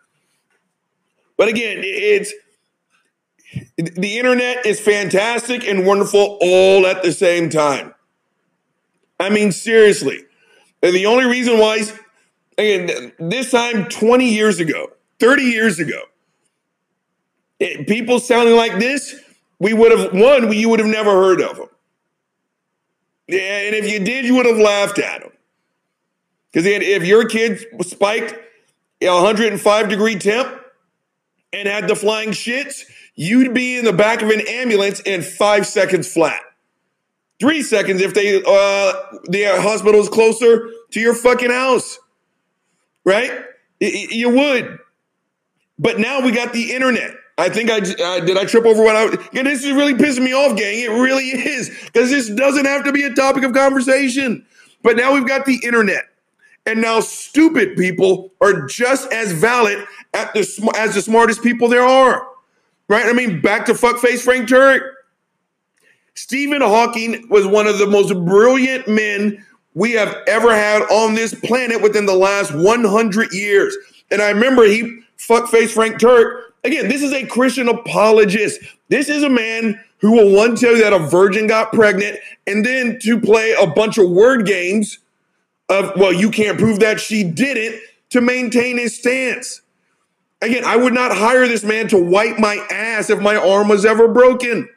But 1.36 1.49
again, 1.49 1.80
it's 1.82 2.32
the 3.76 4.18
internet 4.18 4.64
is 4.64 4.80
fantastic 4.80 5.68
and 5.68 5.86
wonderful 5.86 6.38
all 6.40 6.86
at 6.86 7.03
the 7.03 7.12
same 7.12 7.51
time. 7.51 7.95
I 9.20 9.28
mean, 9.28 9.53
seriously. 9.53 10.24
And 10.83 10.95
the 10.95 11.07
only 11.07 11.26
reason 11.26 11.59
why, 11.59 11.83
again, 12.59 13.12
this 13.18 13.51
time 13.51 13.89
20 13.89 14.28
years 14.28 14.59
ago, 14.59 14.93
30 15.20 15.45
years 15.45 15.78
ago, 15.78 16.03
it- 17.61 17.87
people 17.87 18.18
sounding 18.18 18.57
like 18.57 18.78
this, 18.78 19.14
we 19.59 19.72
would 19.72 19.97
have, 19.97 20.12
one, 20.12 20.53
you 20.53 20.68
would 20.68 20.80
have 20.80 20.89
never 20.89 21.12
heard 21.12 21.41
of 21.41 21.57
them. 21.57 21.68
Yeah, 23.28 23.61
and 23.61 23.76
if 23.76 23.91
you 23.91 24.01
did, 24.01 24.24
you 24.24 24.35
would 24.35 24.47
have 24.47 24.59
laughed 24.59 24.99
at 24.99 25.22
them. 25.22 25.30
Because 26.51 26.66
if 26.66 27.05
your 27.05 27.28
kid 27.28 27.64
spiked 27.83 28.35
a 29.01 29.09
105 29.09 29.89
degree 29.89 30.16
temp 30.16 30.61
and 31.53 31.68
had 31.68 31.89
the 31.89 31.95
flying 31.95 32.30
shits, 32.30 32.83
you'd 33.14 33.55
be 33.55 33.78
in 33.78 33.85
the 33.85 33.93
back 33.93 34.22
of 34.22 34.28
an 34.28 34.43
ambulance 34.49 35.01
in 35.01 35.22
five 35.22 35.66
seconds 35.66 36.12
flat. 36.12 36.43
Three 37.43 37.61
seconds 37.61 38.01
if 38.01 38.14
they 38.14 38.36
uh, 38.36 38.93
the 39.24 39.61
hospital 39.61 40.01
is 40.01 40.09
closer 40.09 40.70
to 40.93 41.01
your 41.01 41.12
fucking 41.12 41.51
house, 41.51 41.99
right? 43.05 43.32
You 43.80 44.30
would. 44.30 44.78
But 45.76 45.99
now 45.99 46.20
we 46.20 46.30
got 46.30 46.53
the 46.53 46.72
internet. 46.72 47.16
I 47.36 47.49
think 47.49 47.68
I 47.68 47.78
uh, 47.78 48.20
did. 48.20 48.38
I 48.38 48.45
trip 48.45 48.64
over 48.64 48.80
what 48.80 48.95
I. 48.95 49.28
Yeah, 49.32 49.43
this 49.43 49.64
is 49.64 49.72
really 49.72 49.95
pissing 49.95 50.22
me 50.22 50.32
off, 50.32 50.57
gang. 50.57 50.78
It 50.78 50.90
really 50.90 51.24
is 51.24 51.68
because 51.86 52.11
this 52.11 52.30
doesn't 52.30 52.64
have 52.64 52.84
to 52.84 52.93
be 52.93 53.03
a 53.03 53.12
topic 53.12 53.43
of 53.43 53.53
conversation. 53.53 54.47
But 54.84 54.97
now 54.97 55.12
we've 55.12 55.26
got 55.26 55.45
the 55.45 55.59
internet, 55.64 56.05
and 56.64 56.80
now 56.80 57.01
stupid 57.01 57.76
people 57.76 58.30
are 58.40 58.66
just 58.66 59.12
as 59.12 59.32
valid 59.32 59.84
at 60.14 60.32
the 60.32 60.72
as 60.76 60.95
the 60.95 61.03
smartest 61.03 61.43
people 61.43 61.66
there 61.66 61.82
are. 61.82 62.24
Right? 62.86 63.07
I 63.07 63.12
mean, 63.12 63.40
back 63.40 63.66
to 63.66 63.72
fuckface 63.72 64.22
Frank 64.22 64.49
Turek. 64.49 64.82
Stephen 66.15 66.61
Hawking 66.61 67.27
was 67.29 67.47
one 67.47 67.67
of 67.67 67.79
the 67.79 67.87
most 67.87 68.13
brilliant 68.25 68.87
men 68.87 69.45
we 69.75 69.93
have 69.93 70.17
ever 70.27 70.55
had 70.55 70.83
on 70.83 71.15
this 71.15 71.35
planet 71.35 71.81
within 71.81 72.07
the 72.07 72.15
last 72.15 72.55
100 72.55 73.33
years. 73.33 73.77
And 74.11 74.21
I 74.21 74.31
remember 74.31 74.65
he 74.65 75.01
fuckface 75.19 75.71
Frank 75.71 75.99
Turek. 75.99 76.43
Again, 76.65 76.89
this 76.89 77.03
is 77.03 77.13
a 77.13 77.27
Christian 77.27 77.69
apologist. 77.69 78.61
This 78.89 79.09
is 79.09 79.23
a 79.23 79.31
man 79.31 79.83
who 79.99 80.13
will 80.13 80.35
one 80.35 80.55
tell 80.55 80.77
you 80.77 80.83
that 80.83 80.93
a 80.93 80.99
virgin 80.99 81.47
got 81.47 81.73
pregnant 81.73 82.19
and 82.47 82.65
then 82.65 82.99
to 83.01 83.19
play 83.21 83.55
a 83.59 83.67
bunch 83.67 83.99
of 83.99 84.11
word 84.11 84.45
games 84.47 84.99
of, 85.69 85.93
well, 85.97 86.13
you 86.13 86.31
can't 86.31 86.59
prove 86.59 86.81
that 86.81 87.01
she 87.01 87.25
didn't 87.25 87.81
to 88.11 88.21
maintain 88.21 88.77
his 88.77 88.99
stance. 88.99 89.63
Again, 90.43 90.65
I 90.65 90.77
would 90.77 90.93
not 90.93 91.17
hire 91.17 91.47
this 91.47 91.65
man 91.65 91.89
to 91.89 92.03
wipe 92.03 92.39
my 92.39 92.57
ass 92.71 93.11
if 93.11 93.21
my 93.21 93.37
arm 93.37 93.69
was 93.69 93.87
ever 93.87 94.09
broken. 94.09 94.69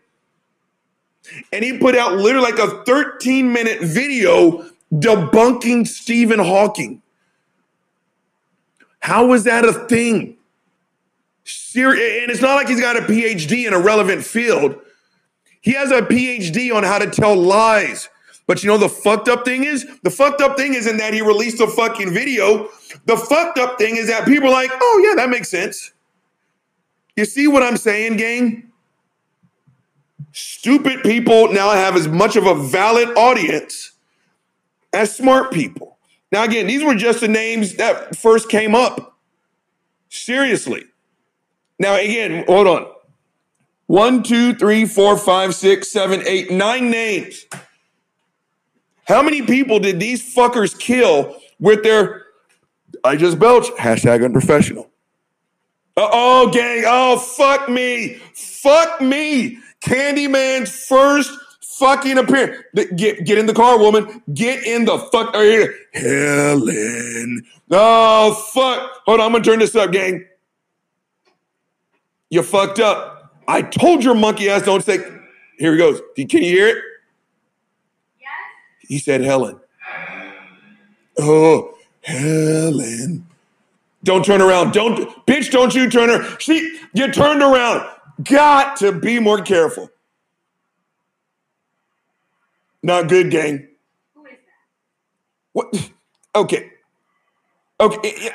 And 1.51 1.63
he 1.63 1.77
put 1.77 1.95
out 1.95 2.15
literally 2.15 2.51
like 2.51 2.59
a 2.59 2.83
13 2.83 3.51
minute 3.51 3.81
video 3.81 4.69
debunking 4.93 5.87
Stephen 5.87 6.39
Hawking. 6.39 7.01
How 8.99 9.33
is 9.33 9.43
that 9.43 9.65
a 9.65 9.73
thing? 9.73 10.37
And 11.75 12.31
it's 12.31 12.41
not 12.41 12.55
like 12.55 12.67
he's 12.67 12.81
got 12.81 12.97
a 12.97 13.01
PhD 13.01 13.67
in 13.67 13.73
a 13.73 13.79
relevant 13.79 14.23
field. 14.23 14.79
He 15.61 15.73
has 15.73 15.91
a 15.91 16.01
PhD 16.01 16.73
on 16.73 16.83
how 16.83 16.99
to 16.99 17.09
tell 17.09 17.35
lies. 17.35 18.09
But 18.47 18.63
you 18.63 18.69
know 18.69 18.77
the 18.77 18.89
fucked 18.89 19.27
up 19.27 19.43
thing 19.45 19.63
is? 19.63 19.85
The 20.03 20.11
fucked 20.11 20.41
up 20.41 20.57
thing 20.57 20.75
isn't 20.75 20.97
that 20.97 21.13
he 21.13 21.21
released 21.21 21.59
a 21.59 21.67
fucking 21.67 22.13
video. 22.13 22.69
The 23.05 23.17
fucked 23.17 23.57
up 23.57 23.77
thing 23.77 23.97
is 23.97 24.07
that 24.07 24.25
people 24.25 24.49
are 24.49 24.53
like, 24.53 24.71
oh 24.73 25.03
yeah, 25.03 25.15
that 25.15 25.29
makes 25.29 25.49
sense. 25.49 25.91
You 27.15 27.25
see 27.25 27.47
what 27.47 27.63
I'm 27.63 27.77
saying, 27.77 28.17
gang? 28.17 28.71
Stupid 30.37 31.01
people 31.01 31.53
now 31.53 31.71
have 31.71 31.95
as 31.95 32.09
much 32.09 32.35
of 32.35 32.45
a 32.45 32.53
valid 32.53 33.07
audience 33.17 33.93
as 34.91 35.15
smart 35.15 35.53
people. 35.53 35.97
Now, 36.29 36.43
again, 36.43 36.67
these 36.67 36.83
were 36.83 36.93
just 36.93 37.21
the 37.21 37.29
names 37.29 37.75
that 37.75 38.17
first 38.17 38.49
came 38.49 38.75
up. 38.75 39.17
Seriously. 40.09 40.83
Now, 41.79 41.95
again, 41.95 42.43
hold 42.49 42.67
on. 42.67 42.85
One, 43.87 44.23
two, 44.23 44.53
three, 44.53 44.83
four, 44.83 45.17
five, 45.17 45.55
six, 45.55 45.89
seven, 45.89 46.21
eight, 46.27 46.51
nine 46.51 46.89
names. 46.89 47.45
How 49.05 49.23
many 49.23 49.41
people 49.41 49.79
did 49.79 50.01
these 50.01 50.35
fuckers 50.35 50.77
kill 50.77 51.37
with 51.61 51.81
their 51.83 52.25
I 53.05 53.15
just 53.15 53.39
belch, 53.39 53.69
hashtag 53.79 54.25
unprofessional? 54.25 54.89
Uh 55.95 56.09
oh, 56.11 56.51
gang. 56.51 56.83
Oh, 56.85 57.19
fuck 57.19 57.69
me. 57.69 58.15
Fuck 58.33 58.99
me. 58.99 59.59
Candyman's 59.85 60.85
first 60.87 61.31
fucking 61.61 62.17
appearance. 62.17 62.63
Get, 62.95 63.25
get 63.25 63.37
in 63.37 63.45
the 63.45 63.53
car, 63.53 63.77
woman. 63.77 64.23
Get 64.33 64.63
in 64.63 64.85
the 64.85 64.97
fuck. 64.97 65.35
Helen. 65.93 67.45
Oh, 67.69 68.33
fuck. 68.53 68.91
Hold 69.05 69.19
on. 69.19 69.27
I'm 69.27 69.31
going 69.31 69.43
to 69.43 69.49
turn 69.49 69.59
this 69.59 69.75
up, 69.75 69.91
gang. 69.91 70.25
You 72.29 72.41
fucked 72.41 72.79
up. 72.79 73.33
I 73.47 73.61
told 73.61 74.03
your 74.03 74.15
monkey 74.15 74.49
ass 74.49 74.63
don't 74.63 74.83
say. 74.83 74.97
Here 75.57 75.73
he 75.73 75.77
goes. 75.77 76.01
Can 76.15 76.27
you 76.41 76.49
hear 76.49 76.67
it? 76.67 76.83
Yes. 78.19 78.29
He 78.79 78.97
said 78.97 79.21
Helen. 79.21 79.59
Oh, 81.19 81.77
Helen. 82.01 83.27
Don't 84.03 84.25
turn 84.25 84.41
around. 84.41 84.73
Don't, 84.73 85.25
bitch, 85.25 85.51
don't 85.51 85.73
you 85.73 85.89
turn 85.89 86.09
her. 86.09 86.39
She, 86.39 86.79
you 86.93 87.11
turned 87.11 87.41
around. 87.41 87.87
Got 88.23 88.77
to 88.77 88.91
be 88.91 89.19
more 89.19 89.41
careful. 89.41 89.89
Not 92.81 93.09
good, 93.09 93.31
gang. 93.31 93.67
Who 94.13 94.25
is 94.25 94.31
that? 94.31 94.39
What? 95.53 95.91
Okay. 96.35 96.71
Okay. 97.79 98.29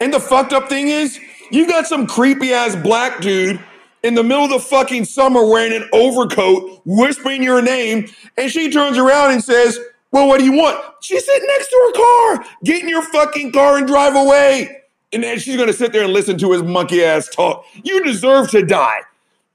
And 0.00 0.12
the 0.12 0.20
fucked 0.20 0.52
up 0.52 0.68
thing 0.68 0.88
is, 0.88 1.20
you 1.50 1.66
got 1.66 1.86
some 1.86 2.06
creepy 2.06 2.52
ass 2.52 2.76
black 2.76 3.20
dude 3.20 3.60
in 4.02 4.14
the 4.14 4.22
middle 4.22 4.44
of 4.44 4.50
the 4.50 4.60
fucking 4.60 5.04
summer 5.04 5.44
wearing 5.44 5.74
an 5.74 5.88
overcoat, 5.92 6.82
whispering 6.84 7.42
your 7.42 7.60
name, 7.62 8.08
and 8.36 8.50
she 8.50 8.70
turns 8.70 8.96
around 8.96 9.32
and 9.32 9.42
says, 9.42 9.78
Well, 10.12 10.28
what 10.28 10.38
do 10.38 10.44
you 10.44 10.52
want? 10.52 10.82
She's 11.02 11.24
sitting 11.24 11.48
next 11.48 11.68
to 11.68 11.76
her 11.76 11.92
car. 11.92 12.46
Get 12.64 12.82
in 12.82 12.88
your 12.88 13.02
fucking 13.02 13.52
car 13.52 13.76
and 13.78 13.86
drive 13.86 14.16
away. 14.16 14.82
And 15.12 15.22
then 15.22 15.38
she's 15.38 15.56
gonna 15.56 15.72
sit 15.72 15.92
there 15.92 16.04
and 16.04 16.12
listen 16.12 16.36
to 16.38 16.52
his 16.52 16.62
monkey 16.62 17.02
ass 17.02 17.28
talk. 17.28 17.64
You 17.82 18.04
deserve 18.04 18.50
to 18.50 18.62
die. 18.64 19.00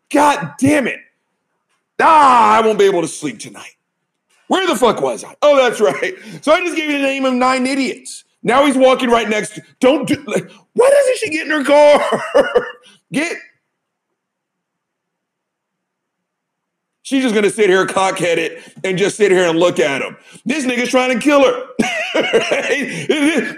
God 0.09 0.53
damn 0.59 0.87
it. 0.87 0.99
Ah, 1.99 2.57
I 2.57 2.61
won't 2.61 2.79
be 2.79 2.85
able 2.85 3.01
to 3.01 3.07
sleep 3.07 3.39
tonight. 3.39 3.75
Where 4.47 4.67
the 4.67 4.75
fuck 4.75 5.01
was 5.01 5.23
I? 5.23 5.35
Oh, 5.41 5.55
that's 5.57 5.79
right. 5.79 6.15
So 6.41 6.51
I 6.51 6.59
just 6.61 6.75
gave 6.75 6.89
you 6.89 6.97
the 6.97 7.03
name 7.03 7.25
of 7.25 7.33
nine 7.33 7.65
idiots. 7.65 8.23
Now 8.43 8.65
he's 8.65 8.77
walking 8.77 9.09
right 9.09 9.29
next 9.29 9.55
to. 9.55 9.63
Don't 9.79 10.07
do. 10.07 10.21
Like, 10.27 10.51
why 10.73 10.89
doesn't 10.89 11.17
she 11.17 11.29
get 11.29 11.47
in 11.47 11.51
her 11.51 11.63
car? 11.63 12.25
get. 13.13 13.37
She's 17.13 17.21
just 17.21 17.35
gonna 17.35 17.51
sit 17.51 17.69
here 17.69 17.85
cockheaded 17.85 18.59
and 18.83 18.97
just 18.97 19.17
sit 19.17 19.31
here 19.31 19.47
and 19.47 19.59
look 19.59 19.79
at 19.79 20.01
him. 20.01 20.17
This 20.47 20.65
nigga's 20.65 20.89
trying 20.89 21.13
to 21.13 21.23
kill 21.23 21.43
her. 21.43 21.67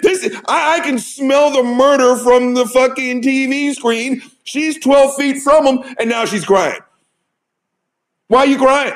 this, 0.01 0.29
I, 0.45 0.75
I 0.75 0.79
can 0.81 0.99
smell 0.99 1.51
the 1.51 1.63
murder 1.63 2.17
from 2.17 2.53
the 2.53 2.65
fucking 2.65 3.21
TV 3.21 3.73
screen. 3.73 4.21
She's 4.43 4.77
12 4.79 5.15
feet 5.15 5.41
from 5.41 5.65
him, 5.65 5.95
and 5.97 6.09
now 6.09 6.25
she's 6.25 6.43
crying. 6.43 6.81
Why 8.27 8.39
are 8.39 8.45
you 8.45 8.57
crying? 8.57 8.95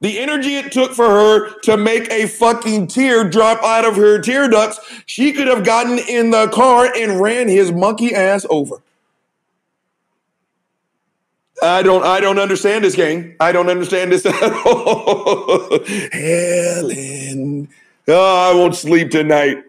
The 0.00 0.18
energy 0.18 0.56
it 0.56 0.72
took 0.72 0.90
for 0.90 1.06
her 1.06 1.56
to 1.60 1.76
make 1.76 2.10
a 2.10 2.26
fucking 2.26 2.88
tear 2.88 3.22
drop 3.22 3.62
out 3.62 3.84
of 3.84 3.94
her 3.94 4.18
tear 4.18 4.48
ducts, 4.48 4.80
she 5.06 5.32
could 5.32 5.46
have 5.46 5.64
gotten 5.64 6.00
in 6.00 6.30
the 6.30 6.48
car 6.48 6.92
and 6.92 7.20
ran 7.20 7.46
his 7.46 7.70
monkey 7.70 8.16
ass 8.16 8.44
over. 8.50 8.82
I 11.64 11.82
don't 11.82 12.04
I 12.04 12.20
don't 12.20 12.38
understand 12.38 12.84
this 12.84 12.94
game. 12.94 13.36
I 13.40 13.52
don't 13.52 13.68
understand 13.68 14.12
this 14.12 14.26
at 14.26 14.52
all. 14.66 15.78
Helen. 16.12 17.68
Oh, 18.06 18.52
I 18.52 18.54
won't 18.54 18.74
sleep 18.74 19.10
tonight. 19.10 19.64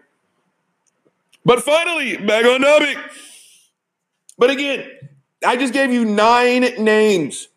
But 1.44 1.62
finally, 1.62 2.16
back 2.16 2.44
on 2.44 2.60
topic. 2.60 2.98
But 4.38 4.50
again, 4.50 4.86
I 5.44 5.56
just 5.56 5.72
gave 5.72 5.92
you 5.92 6.04
nine 6.04 6.62
names. 6.78 7.48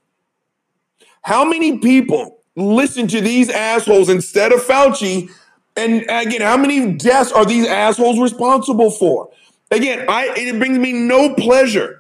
How 1.22 1.44
many 1.44 1.80
people 1.80 2.40
listen 2.56 3.08
to 3.08 3.22
these 3.22 3.50
assholes 3.50 4.10
instead 4.10 4.54
of 4.54 4.62
Fauci? 4.62 5.30
And 5.76 6.04
again, 6.10 6.42
how 6.42 6.58
many 6.58 6.94
deaths 6.94 7.32
are 7.32 7.46
these 7.46 7.68
assholes 7.68 8.20
responsible 8.20 8.92
for? 8.92 9.30
Again, 9.72 10.06
I 10.10 10.34
it 10.36 10.58
brings 10.58 10.78
me 10.78 10.94
no 10.94 11.34
pleasure 11.36 11.99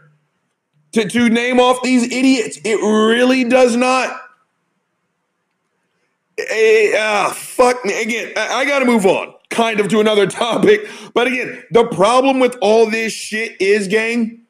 to, 0.93 1.07
to 1.07 1.29
name 1.29 1.59
off 1.59 1.81
these 1.81 2.03
idiots. 2.03 2.57
It 2.63 2.77
really 2.81 3.43
does 3.43 3.75
not. 3.75 4.21
Eh, 6.37 6.93
ah, 6.97 7.33
fuck 7.35 7.83
me. 7.83 8.01
Again, 8.01 8.33
I, 8.37 8.61
I 8.61 8.65
got 8.65 8.79
to 8.79 8.85
move 8.85 9.05
on, 9.05 9.33
kind 9.49 9.79
of 9.79 9.87
to 9.89 9.99
another 9.99 10.27
topic. 10.27 10.87
But 11.13 11.27
again, 11.27 11.63
the 11.71 11.85
problem 11.87 12.39
with 12.39 12.57
all 12.61 12.89
this 12.89 13.13
shit 13.13 13.59
is, 13.61 13.87
gang, 13.87 14.41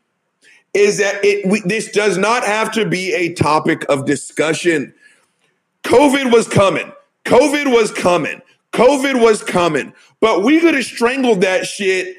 is 0.74 1.00
that 1.00 1.24
it 1.24 1.46
we, 1.48 1.62
this 1.62 1.92
does 1.92 2.18
not 2.18 2.44
have 2.44 2.72
to 2.74 2.86
be 2.86 3.14
a 3.14 3.34
topic 3.34 3.86
of 3.90 4.06
discussion. 4.06 4.94
COVID 5.84 6.32
was 6.32 6.48
coming. 6.48 6.92
COVID 7.26 7.74
was 7.74 7.92
coming. 7.92 8.42
COVID 8.74 9.22
was 9.22 9.42
coming. 9.42 9.94
But 10.20 10.44
we 10.44 10.60
could 10.60 10.76
have 10.76 10.84
strangled 10.84 11.42
that 11.42 11.66
shit 11.66 12.18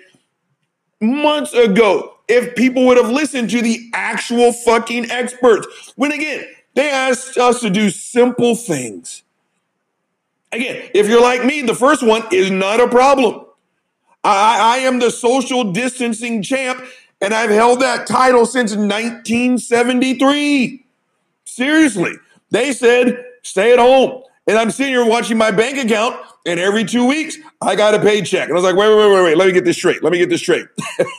months 1.00 1.52
ago 1.54 2.16
if 2.30 2.54
people 2.54 2.86
would 2.86 2.96
have 2.96 3.10
listened 3.10 3.50
to 3.50 3.60
the 3.60 3.90
actual 3.92 4.52
fucking 4.52 5.10
experts. 5.10 5.66
When 5.96 6.12
again, 6.12 6.46
they 6.74 6.88
asked 6.88 7.36
us 7.36 7.60
to 7.60 7.70
do 7.70 7.90
simple 7.90 8.54
things. 8.54 9.24
Again, 10.52 10.88
if 10.94 11.08
you're 11.08 11.20
like 11.20 11.44
me, 11.44 11.62
the 11.62 11.74
first 11.74 12.04
one 12.04 12.22
is 12.32 12.50
not 12.50 12.80
a 12.80 12.88
problem. 12.88 13.46
I, 14.22 14.76
I 14.76 14.78
am 14.78 14.98
the 14.98 15.10
social 15.10 15.72
distancing 15.72 16.42
champ, 16.42 16.84
and 17.20 17.32
I've 17.34 17.50
held 17.50 17.80
that 17.80 18.06
title 18.06 18.46
since 18.46 18.76
1973. 18.76 20.84
Seriously. 21.44 22.12
They 22.50 22.72
said 22.72 23.24
stay 23.42 23.72
at 23.72 23.78
home. 23.78 24.22
And 24.46 24.58
I'm 24.58 24.70
sitting 24.70 24.92
here 24.92 25.04
watching 25.04 25.38
my 25.38 25.50
bank 25.50 25.78
account, 25.78 26.16
and 26.46 26.58
every 26.58 26.84
two 26.84 27.06
weeks 27.06 27.36
I 27.60 27.76
got 27.76 27.94
a 27.94 28.00
paycheck. 28.00 28.44
And 28.48 28.52
I 28.52 28.54
was 28.54 28.64
like, 28.64 28.74
wait, 28.74 28.88
wait, 28.88 28.96
wait, 28.96 29.12
wait, 29.14 29.24
wait. 29.24 29.36
Let 29.36 29.46
me 29.46 29.52
get 29.52 29.64
this 29.64 29.76
straight. 29.76 30.02
Let 30.02 30.12
me 30.12 30.18
get 30.18 30.28
this 30.28 30.40
straight. 30.40 30.66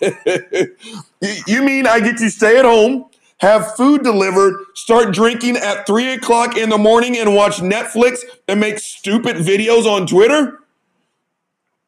You- 1.47 1.61
mean 1.61 1.86
I 1.86 1.99
get 1.99 2.17
to 2.17 2.30
stay 2.32 2.57
at 2.57 2.65
home, 2.65 3.05
have 3.38 3.76
food 3.76 4.01
delivered, 4.03 4.55
start 4.74 5.13
drinking 5.13 5.55
at 5.57 5.86
three 5.86 6.11
o'clock 6.13 6.57
in 6.57 6.69
the 6.69 6.80
morning, 6.80 7.15
and 7.17 7.36
watch 7.36 7.57
Netflix 7.57 8.22
and 8.47 8.59
make 8.59 8.80
stupid 8.80 9.36
videos 9.38 9.86
on 9.86 10.07
Twitter? 10.07 10.57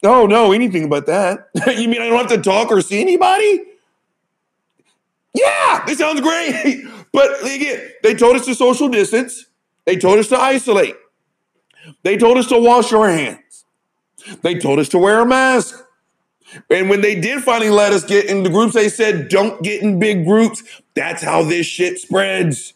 Oh, 0.03 0.27
no, 0.27 0.51
anything 0.51 0.87
but 0.87 1.07
that. 1.07 1.49
you 1.77 1.87
mean 1.87 2.01
I 2.01 2.09
don't 2.09 2.17
have 2.19 2.27
to 2.27 2.37
talk 2.37 2.71
or 2.71 2.81
see 2.81 3.01
anybody? 3.01 3.63
Yeah, 5.33 5.83
this 5.85 5.97
sounds 5.97 6.21
great. 6.21 6.85
But 7.11 7.43
again, 7.43 7.91
they 8.01 8.15
told 8.15 8.37
us 8.37 8.45
to 8.45 8.55
social 8.55 8.89
distance. 8.89 9.45
They 9.85 9.97
told 9.97 10.17
us 10.17 10.29
to 10.29 10.39
isolate. 10.39 10.95
They 12.03 12.17
told 12.17 12.37
us 12.37 12.47
to 12.47 12.59
wash 12.59 12.93
our 12.93 13.09
hands. 13.09 13.65
They 14.41 14.55
told 14.55 14.79
us 14.79 14.89
to 14.89 14.97
wear 14.97 15.19
a 15.19 15.25
mask. 15.25 15.83
And 16.69 16.89
when 16.89 17.01
they 17.01 17.19
did 17.19 17.43
finally 17.43 17.69
let 17.69 17.93
us 17.93 18.03
get 18.03 18.25
in 18.25 18.43
the 18.43 18.49
groups, 18.49 18.73
they 18.73 18.89
said, 18.89 19.27
don't 19.27 19.61
get 19.63 19.81
in 19.81 19.99
big 19.99 20.25
groups. 20.25 20.63
That's 20.93 21.23
how 21.23 21.43
this 21.43 21.65
shit 21.65 21.99
spreads. 21.99 22.73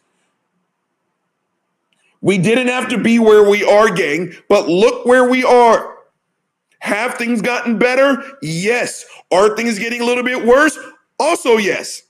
We 2.21 2.37
didn't 2.37 2.67
have 2.67 2.89
to 2.89 2.97
be 2.97 3.19
where 3.19 3.47
we 3.47 3.63
are, 3.63 3.89
gang, 3.89 4.33
but 4.49 4.67
look 4.67 5.05
where 5.05 5.29
we 5.29 5.43
are. 5.43 5.95
Have 6.79 7.15
things 7.15 7.41
gotten 7.41 7.77
better? 7.77 8.23
Yes. 8.41 9.05
Are 9.31 9.55
things 9.55 9.77
getting 9.77 10.01
a 10.01 10.05
little 10.05 10.23
bit 10.23 10.45
worse? 10.45 10.77
Also, 11.19 11.57
yes. 11.57 12.03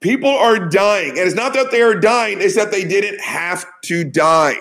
People 0.00 0.30
are 0.30 0.58
dying. 0.58 1.10
And 1.10 1.20
it's 1.20 1.34
not 1.34 1.54
that 1.54 1.70
they 1.70 1.80
are 1.80 1.94
dying, 1.94 2.40
it's 2.40 2.56
that 2.56 2.70
they 2.70 2.84
didn't 2.84 3.20
have 3.20 3.64
to 3.84 4.04
die. 4.04 4.56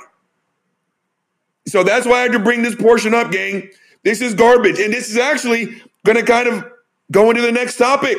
So 1.66 1.84
that's 1.84 2.05
why 2.05 2.20
I 2.20 2.22
had 2.24 2.32
to 2.34 2.39
bring 2.39 2.61
this 2.61 2.76
portion 2.76 3.14
up, 3.14 3.32
gang. 3.32 3.70
This 4.03 4.22
is 4.22 4.34
garbage. 4.34 4.80
And 4.80 4.93
this 4.93 5.09
is 5.09 5.18
actually 5.18 5.82
going 6.05 6.18
to 6.18 6.24
kind 6.24 6.47
of 6.47 6.66
go 7.11 7.30
into 7.30 7.41
the 7.41 7.51
next 7.51 7.78
topic. 7.78 8.18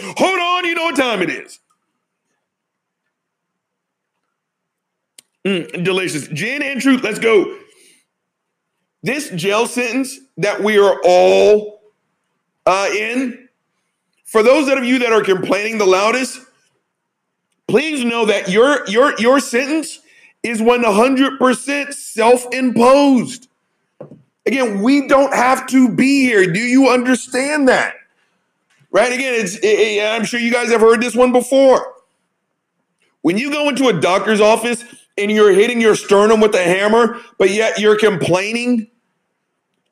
Hold 0.00 0.38
on, 0.38 0.64
you 0.64 0.74
know 0.74 0.84
what 0.84 0.96
time 0.96 1.22
it 1.22 1.30
is. 1.30 1.58
Mm, 5.44 5.84
delicious. 5.84 6.28
Gin 6.28 6.62
and 6.62 6.80
truth, 6.80 7.02
let's 7.02 7.18
go. 7.18 7.58
This 9.02 9.30
jail 9.30 9.66
sentence 9.66 10.18
that 10.36 10.62
we 10.62 10.78
are 10.78 11.00
all 11.04 11.80
uh, 12.66 12.88
in, 12.92 13.48
for 14.24 14.42
those 14.42 14.68
of 14.68 14.84
you 14.84 14.98
that 14.98 15.12
are 15.12 15.22
complaining 15.22 15.78
the 15.78 15.86
loudest, 15.86 16.40
please 17.66 18.04
know 18.04 18.26
that 18.26 18.48
your 18.50 18.86
your 18.88 19.18
your 19.18 19.40
sentence 19.40 20.00
is 20.42 20.60
100% 20.60 21.92
self-imposed. 21.94 23.48
Again, 24.46 24.82
we 24.82 25.08
don't 25.08 25.34
have 25.34 25.66
to 25.68 25.90
be 25.94 26.22
here. 26.22 26.50
Do 26.50 26.60
you 26.60 26.88
understand 26.88 27.68
that? 27.68 27.94
Right? 28.90 29.12
Again, 29.12 29.34
it's 29.34 29.56
it- 29.56 29.66
it- 29.66 30.02
I'm 30.04 30.24
sure 30.24 30.40
you 30.40 30.50
guys 30.50 30.70
have 30.70 30.80
heard 30.80 31.02
this 31.02 31.14
one 31.14 31.32
before. 31.32 31.94
When 33.20 33.36
you 33.36 33.50
go 33.50 33.68
into 33.68 33.88
a 33.88 33.92
doctor's 33.92 34.40
office 34.40 34.84
and 35.18 35.30
you're 35.30 35.52
hitting 35.52 35.80
your 35.80 35.94
sternum 35.94 36.40
with 36.40 36.54
a 36.54 36.62
hammer, 36.62 37.20
but 37.36 37.50
yet 37.50 37.78
you're 37.78 37.98
complaining 37.98 38.86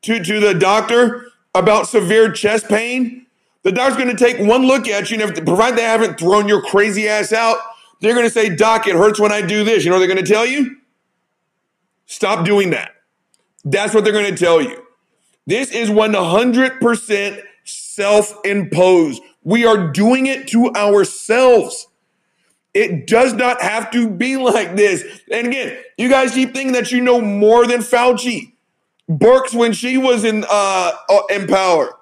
to, 0.03 0.22
to 0.22 0.40
the 0.40 0.55
doctor 0.55 1.26
about 1.55 1.88
severe 1.88 2.30
chest 2.30 2.68
pain, 2.68 3.26
the 3.62 3.72
doctor's 3.72 4.03
going 4.03 4.16
to 4.16 4.24
take 4.24 4.38
one 4.38 4.66
look 4.66 4.88
at 4.88 5.11
you, 5.11 5.20
and 5.20 5.36
if, 5.36 5.44
provided 5.44 5.76
they 5.78 5.82
haven't 5.82 6.18
thrown 6.18 6.49
your 6.49 6.62
crazy 6.62 7.09
ass 7.09 7.32
out, 7.32 7.59
they're 8.07 8.14
going 8.14 8.26
to 8.26 8.30
say, 8.30 8.54
Doc, 8.54 8.86
it 8.86 8.94
hurts 8.94 9.20
when 9.20 9.32
I 9.32 9.42
do 9.42 9.64
this. 9.64 9.84
You 9.84 9.90
know 9.90 9.96
what 9.96 10.07
they're 10.07 10.14
going 10.14 10.24
to 10.24 10.32
tell 10.32 10.46
you? 10.46 10.76
Stop 12.07 12.44
doing 12.44 12.70
that. 12.70 12.92
That's 13.64 13.94
what 13.94 14.04
they're 14.04 14.12
going 14.12 14.34
to 14.34 14.36
tell 14.36 14.61
you. 14.62 14.82
This 15.46 15.70
is 15.70 15.90
100% 15.90 17.42
self 17.64 18.34
imposed. 18.44 19.22
We 19.42 19.64
are 19.64 19.92
doing 19.92 20.26
it 20.26 20.48
to 20.48 20.72
ourselves. 20.74 21.88
It 22.74 23.07
does 23.07 23.32
not 23.32 23.62
have 23.62 23.90
to 23.92 24.09
be 24.09 24.36
like 24.36 24.76
this. 24.76 25.02
And 25.30 25.46
again, 25.46 25.78
you 25.96 26.09
guys 26.09 26.34
keep 26.34 26.52
thinking 26.52 26.72
that 26.72 26.92
you 26.92 27.00
know 27.00 27.20
more 27.20 27.66
than 27.66 27.80
Fauci. 27.80 28.52
Birx, 29.09 29.54
when 29.54 29.72
she 29.72 29.96
was 29.96 30.24
in 30.24 30.44
uh, 30.48 30.92
uh, 31.09 31.20
in 31.30 31.46
power, 31.46 31.96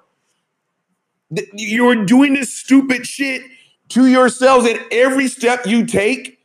you're 1.53 2.03
doing 2.03 2.33
this 2.33 2.53
stupid 2.53 3.05
shit 3.05 3.43
to 3.89 4.07
yourselves 4.07 4.67
at 4.67 4.79
every 4.91 5.27
step 5.27 5.65
you 5.65 5.85
take. 5.85 6.39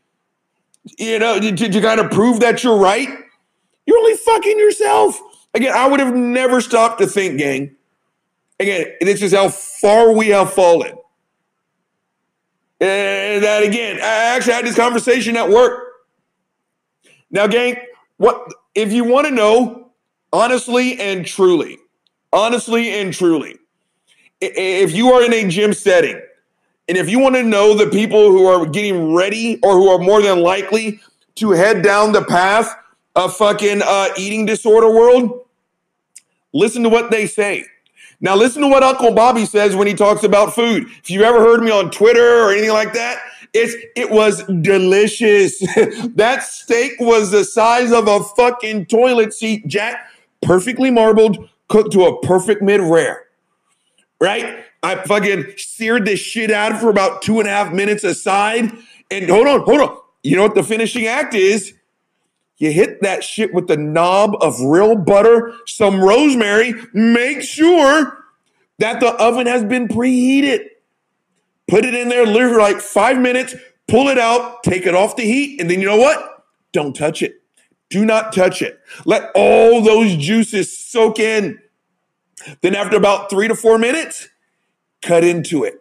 You 0.99 1.19
know, 1.19 1.39
to, 1.39 1.53
to 1.53 1.81
kind 1.81 2.01
of 2.01 2.11
prove 2.11 2.41
that 2.41 2.65
you're 2.65 2.79
right. 2.79 3.09
You're 3.87 3.99
only 3.99 4.17
fucking 4.17 4.59
yourself. 4.59 5.21
Again, 5.53 5.75
I 5.75 5.89
would 5.89 6.01
have 6.01 6.15
never 6.15 6.61
stopped 6.61 7.01
to 7.01 7.07
think, 7.07 7.39
gang. 7.39 7.77
Again, 8.59 8.87
this 9.01 9.23
is 9.23 9.33
how 9.33 9.49
far 9.49 10.13
we 10.13 10.29
have 10.29 10.53
fallen. 10.53 10.93
And 12.81 13.45
that 13.45 13.63
again, 13.63 13.97
I 13.97 14.37
actually 14.37 14.55
had 14.55 14.65
this 14.65 14.77
conversation 14.77 15.37
at 15.37 15.51
work. 15.51 15.87
Now, 17.31 17.47
gang, 17.47 17.77
what 18.17 18.53
if 18.75 18.93
you 18.93 19.05
want 19.05 19.27
to 19.27 19.33
know 19.33 19.91
honestly 20.33 20.99
and 21.01 21.27
truly, 21.27 21.79
honestly 22.33 23.01
and 23.01 23.13
truly, 23.13 23.59
if 24.41 24.93
you 24.93 25.13
are 25.13 25.23
in 25.23 25.33
a 25.33 25.49
gym 25.49 25.73
setting, 25.73 26.21
and 26.91 26.99
if 26.99 27.09
you 27.09 27.21
want 27.21 27.37
to 27.37 27.45
know 27.45 27.73
the 27.73 27.87
people 27.87 28.33
who 28.33 28.47
are 28.47 28.67
getting 28.67 29.15
ready 29.15 29.61
or 29.63 29.75
who 29.75 29.89
are 29.91 29.99
more 30.01 30.21
than 30.21 30.41
likely 30.41 30.99
to 31.37 31.53
head 31.53 31.83
down 31.83 32.11
the 32.11 32.25
path 32.25 32.75
of 33.15 33.37
fucking 33.37 33.81
uh, 33.85 34.09
eating 34.19 34.45
disorder 34.45 34.91
world, 34.91 35.47
listen 36.53 36.83
to 36.83 36.89
what 36.89 37.13
they 37.13 37.29
say. 37.29 37.65
Now, 38.21 38.35
listen 38.35 38.63
to 38.63 38.69
what 38.69 38.83
Uncle 38.83 39.15
Bobby 39.15 39.47
says 39.47 39.77
when 39.77 39.87
he 39.87 39.95
talks 39.95 40.25
about 40.25 40.53
food. 40.53 40.89
If 40.99 41.09
you've 41.11 41.23
ever 41.23 41.39
heard 41.39 41.63
me 41.63 41.71
on 41.71 41.93
Twitter 41.93 42.41
or 42.41 42.51
anything 42.51 42.73
like 42.73 42.93
that, 42.95 43.23
it's 43.55 43.77
it 43.95 44.11
was 44.11 44.43
delicious. 44.61 45.61
that 46.17 46.43
steak 46.43 46.95
was 46.99 47.31
the 47.31 47.45
size 47.45 47.93
of 47.93 48.09
a 48.09 48.19
fucking 48.21 48.87
toilet 48.87 49.33
seat, 49.33 49.65
Jack. 49.69 50.11
Perfectly 50.43 50.91
marbled, 50.91 51.49
cooked 51.69 51.93
to 51.93 52.07
a 52.07 52.21
perfect 52.23 52.63
mid 52.63 52.81
rare. 52.81 53.27
Right? 54.21 54.65
I 54.83 54.97
fucking 54.97 55.55
seared 55.57 56.05
this 56.05 56.21
shit 56.21 56.51
out 56.51 56.81
for 56.81 56.91
about 56.91 57.23
two 57.23 57.41
and 57.41 57.49
a 57.49 57.53
half 57.53 57.73
minutes 57.73 58.05
aside. 58.05 58.73
And 59.11 59.29
hold 59.29 59.47
on, 59.47 59.61
hold 59.63 59.81
on. 59.81 59.97
You 60.23 60.37
know 60.37 60.43
what 60.43 60.55
the 60.55 60.63
finishing 60.63 61.07
act 61.07 61.35
is? 61.35 61.75
You 62.59 62.71
hit 62.71 63.01
that 63.01 63.25
shit 63.25 63.55
with 63.55 63.69
the 63.69 63.77
knob 63.79 64.37
of 64.43 64.61
real 64.61 64.95
butter, 64.95 65.55
some 65.67 66.03
rosemary. 66.03 66.75
Make 66.93 67.41
sure 67.41 68.19
that 68.79 69.01
the 69.01 69.09
oven 69.15 69.47
has 69.47 69.65
been 69.65 69.89
preheated. 69.89 70.67
Put 71.69 71.87
it 71.87 71.95
in 71.95 72.11
there 72.11 72.27
literally 72.27 72.53
for 72.53 72.61
like 72.61 72.81
five 72.81 73.19
minutes, 73.19 73.55
pull 73.89 74.09
it 74.09 74.19
out, 74.19 74.63
take 74.63 74.85
it 74.85 74.95
off 74.95 75.17
the 75.17 75.23
heat, 75.23 75.61
and 75.61 75.71
then 75.71 75.81
you 75.81 75.87
know 75.87 75.97
what? 75.97 76.45
Don't 76.73 76.95
touch 76.95 77.23
it. 77.23 77.43
Do 77.89 78.05
not 78.05 78.33
touch 78.33 78.61
it. 78.61 78.79
Let 79.05 79.31
all 79.35 79.81
those 79.83 80.17
juices 80.17 80.77
soak 80.77 81.19
in. 81.19 81.61
Then, 82.61 82.75
after 82.75 82.97
about 82.97 83.31
three 83.31 83.49
to 83.49 83.55
four 83.55 83.79
minutes, 83.79 84.29
cut 85.03 85.25
into 85.25 85.65
it 85.65 85.81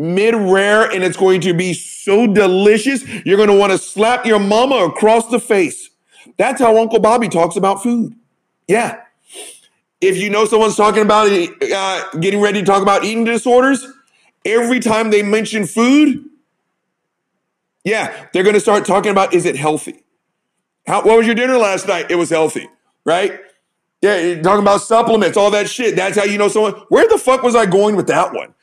mid 0.00 0.34
rare 0.34 0.90
and 0.90 1.04
it's 1.04 1.16
going 1.16 1.40
to 1.42 1.52
be 1.52 1.74
so 1.74 2.26
delicious. 2.26 3.06
You're 3.24 3.36
going 3.36 3.50
to 3.50 3.56
want 3.56 3.72
to 3.72 3.78
slap 3.78 4.24
your 4.24 4.38
mama 4.38 4.76
across 4.76 5.28
the 5.28 5.38
face. 5.38 5.90
That's 6.38 6.60
how 6.60 6.78
Uncle 6.78 7.00
Bobby 7.00 7.28
talks 7.28 7.56
about 7.56 7.82
food. 7.82 8.14
Yeah. 8.66 9.02
If 10.00 10.16
you 10.16 10.30
know 10.30 10.46
someone's 10.46 10.76
talking 10.76 11.02
about 11.02 11.28
uh, 11.30 12.10
getting 12.18 12.40
ready 12.40 12.60
to 12.60 12.66
talk 12.66 12.82
about 12.82 13.04
eating 13.04 13.24
disorders, 13.24 13.86
every 14.44 14.80
time 14.80 15.10
they 15.10 15.22
mention 15.22 15.66
food, 15.66 16.24
yeah, 17.84 18.26
they're 18.32 18.42
going 18.42 18.54
to 18.54 18.60
start 18.60 18.86
talking 18.86 19.10
about 19.10 19.34
is 19.34 19.44
it 19.44 19.56
healthy? 19.56 20.02
How, 20.86 21.02
what 21.02 21.18
was 21.18 21.26
your 21.26 21.34
dinner 21.34 21.58
last 21.58 21.86
night? 21.86 22.10
It 22.10 22.14
was 22.14 22.30
healthy, 22.30 22.68
right? 23.04 23.38
Yeah, 24.02 24.18
you're 24.18 24.42
talking 24.42 24.62
about 24.62 24.80
supplements, 24.80 25.36
all 25.36 25.50
that 25.50 25.68
shit. 25.68 25.94
That's 25.94 26.16
how 26.16 26.24
you 26.24 26.38
know 26.38 26.48
someone. 26.48 26.72
Where 26.88 27.06
the 27.08 27.18
fuck 27.18 27.42
was 27.42 27.54
I 27.54 27.66
going 27.66 27.96
with 27.96 28.06
that 28.06 28.32
one? 28.32 28.54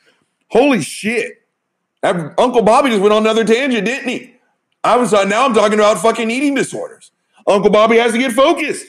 Holy 0.50 0.82
shit. 0.82 1.42
That- 2.02 2.34
Uncle 2.38 2.62
Bobby 2.62 2.90
just 2.90 3.00
went 3.02 3.12
on 3.12 3.22
another 3.22 3.44
tangent, 3.44 3.84
didn't 3.84 4.08
he? 4.08 4.34
I 4.82 4.96
was 4.96 5.12
uh, 5.12 5.24
now 5.24 5.44
I'm 5.44 5.54
talking 5.54 5.78
about 5.78 5.98
fucking 5.98 6.30
eating 6.30 6.54
disorders. 6.54 7.10
Uncle 7.46 7.70
Bobby 7.70 7.96
has 7.98 8.12
to 8.12 8.18
get 8.18 8.32
focused. 8.32 8.86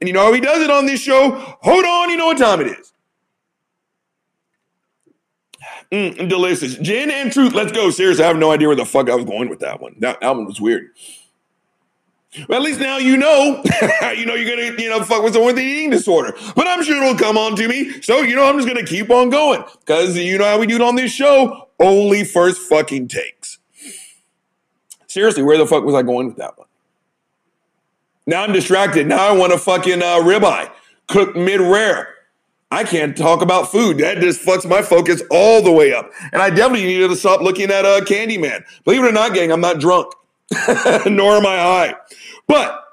And 0.00 0.08
you 0.08 0.14
know 0.14 0.24
how 0.24 0.32
he 0.32 0.40
does 0.40 0.62
it 0.62 0.70
on 0.70 0.86
this 0.86 1.00
show? 1.00 1.30
Hold 1.62 1.84
on, 1.84 2.10
you 2.10 2.16
know 2.16 2.26
what 2.26 2.38
time 2.38 2.60
it 2.60 2.66
is. 2.78 2.92
Mm, 5.92 6.28
delicious. 6.28 6.76
Gin 6.76 7.10
and 7.10 7.32
truth. 7.32 7.54
Let's 7.54 7.72
go. 7.72 7.90
Seriously, 7.90 8.24
I 8.24 8.28
have 8.28 8.36
no 8.36 8.50
idea 8.50 8.66
where 8.66 8.76
the 8.76 8.84
fuck 8.84 9.08
I 9.08 9.14
was 9.14 9.24
going 9.24 9.48
with 9.48 9.60
that 9.60 9.80
one. 9.80 9.94
That, 10.00 10.20
one 10.20 10.44
was 10.46 10.60
weird. 10.60 10.90
Well, 12.48 12.58
at 12.58 12.64
least 12.64 12.80
now 12.80 12.98
you 12.98 13.16
know. 13.16 13.62
you 14.16 14.26
know 14.26 14.34
you're 14.34 14.56
gonna, 14.56 14.80
you 14.80 14.88
know, 14.88 15.02
fuck 15.04 15.22
with 15.22 15.34
someone 15.34 15.54
with 15.54 15.62
an 15.62 15.68
eating 15.68 15.90
disorder. 15.90 16.36
But 16.54 16.66
I'm 16.66 16.82
sure 16.82 16.96
it'll 17.02 17.18
come 17.18 17.38
on 17.38 17.56
to 17.56 17.68
me. 17.68 18.00
So 18.02 18.22
you 18.22 18.34
know 18.34 18.48
I'm 18.48 18.56
just 18.56 18.68
gonna 18.68 18.84
keep 18.84 19.10
on 19.10 19.30
going. 19.30 19.64
Cause 19.86 20.16
you 20.16 20.38
know 20.38 20.44
how 20.44 20.58
we 20.58 20.66
do 20.66 20.76
it 20.76 20.82
on 20.82 20.96
this 20.96 21.12
show? 21.12 21.68
Only 21.78 22.24
first 22.24 22.60
fucking 22.68 23.08
takes. 23.08 23.58
Seriously, 25.06 25.42
where 25.42 25.58
the 25.58 25.66
fuck 25.66 25.84
was 25.84 25.94
I 25.94 26.02
going 26.02 26.26
with 26.26 26.36
that 26.36 26.58
one? 26.58 26.66
Now 28.26 28.42
I'm 28.42 28.52
distracted. 28.52 29.06
Now 29.06 29.28
I 29.28 29.32
want 29.32 29.52
a 29.52 29.58
fucking 29.58 30.02
uh, 30.02 30.16
ribeye 30.16 30.70
cooked 31.08 31.36
mid 31.36 31.60
rare. 31.60 32.08
I 32.70 32.82
can't 32.82 33.16
talk 33.16 33.40
about 33.40 33.70
food. 33.70 33.98
That 33.98 34.18
just 34.18 34.44
fucks 34.44 34.68
my 34.68 34.82
focus 34.82 35.22
all 35.30 35.62
the 35.62 35.70
way 35.70 35.94
up. 35.94 36.10
And 36.32 36.42
I 36.42 36.50
definitely 36.50 36.86
needed 36.86 37.08
to 37.08 37.16
stop 37.16 37.40
looking 37.40 37.70
at 37.70 37.84
uh, 37.84 38.00
Candyman. 38.00 38.64
Believe 38.84 39.04
it 39.04 39.08
or 39.08 39.12
not, 39.12 39.34
gang, 39.34 39.52
I'm 39.52 39.60
not 39.60 39.78
drunk, 39.78 40.12
nor 41.06 41.36
am 41.36 41.46
I 41.46 41.56
high. 41.56 41.94
But 42.46 42.84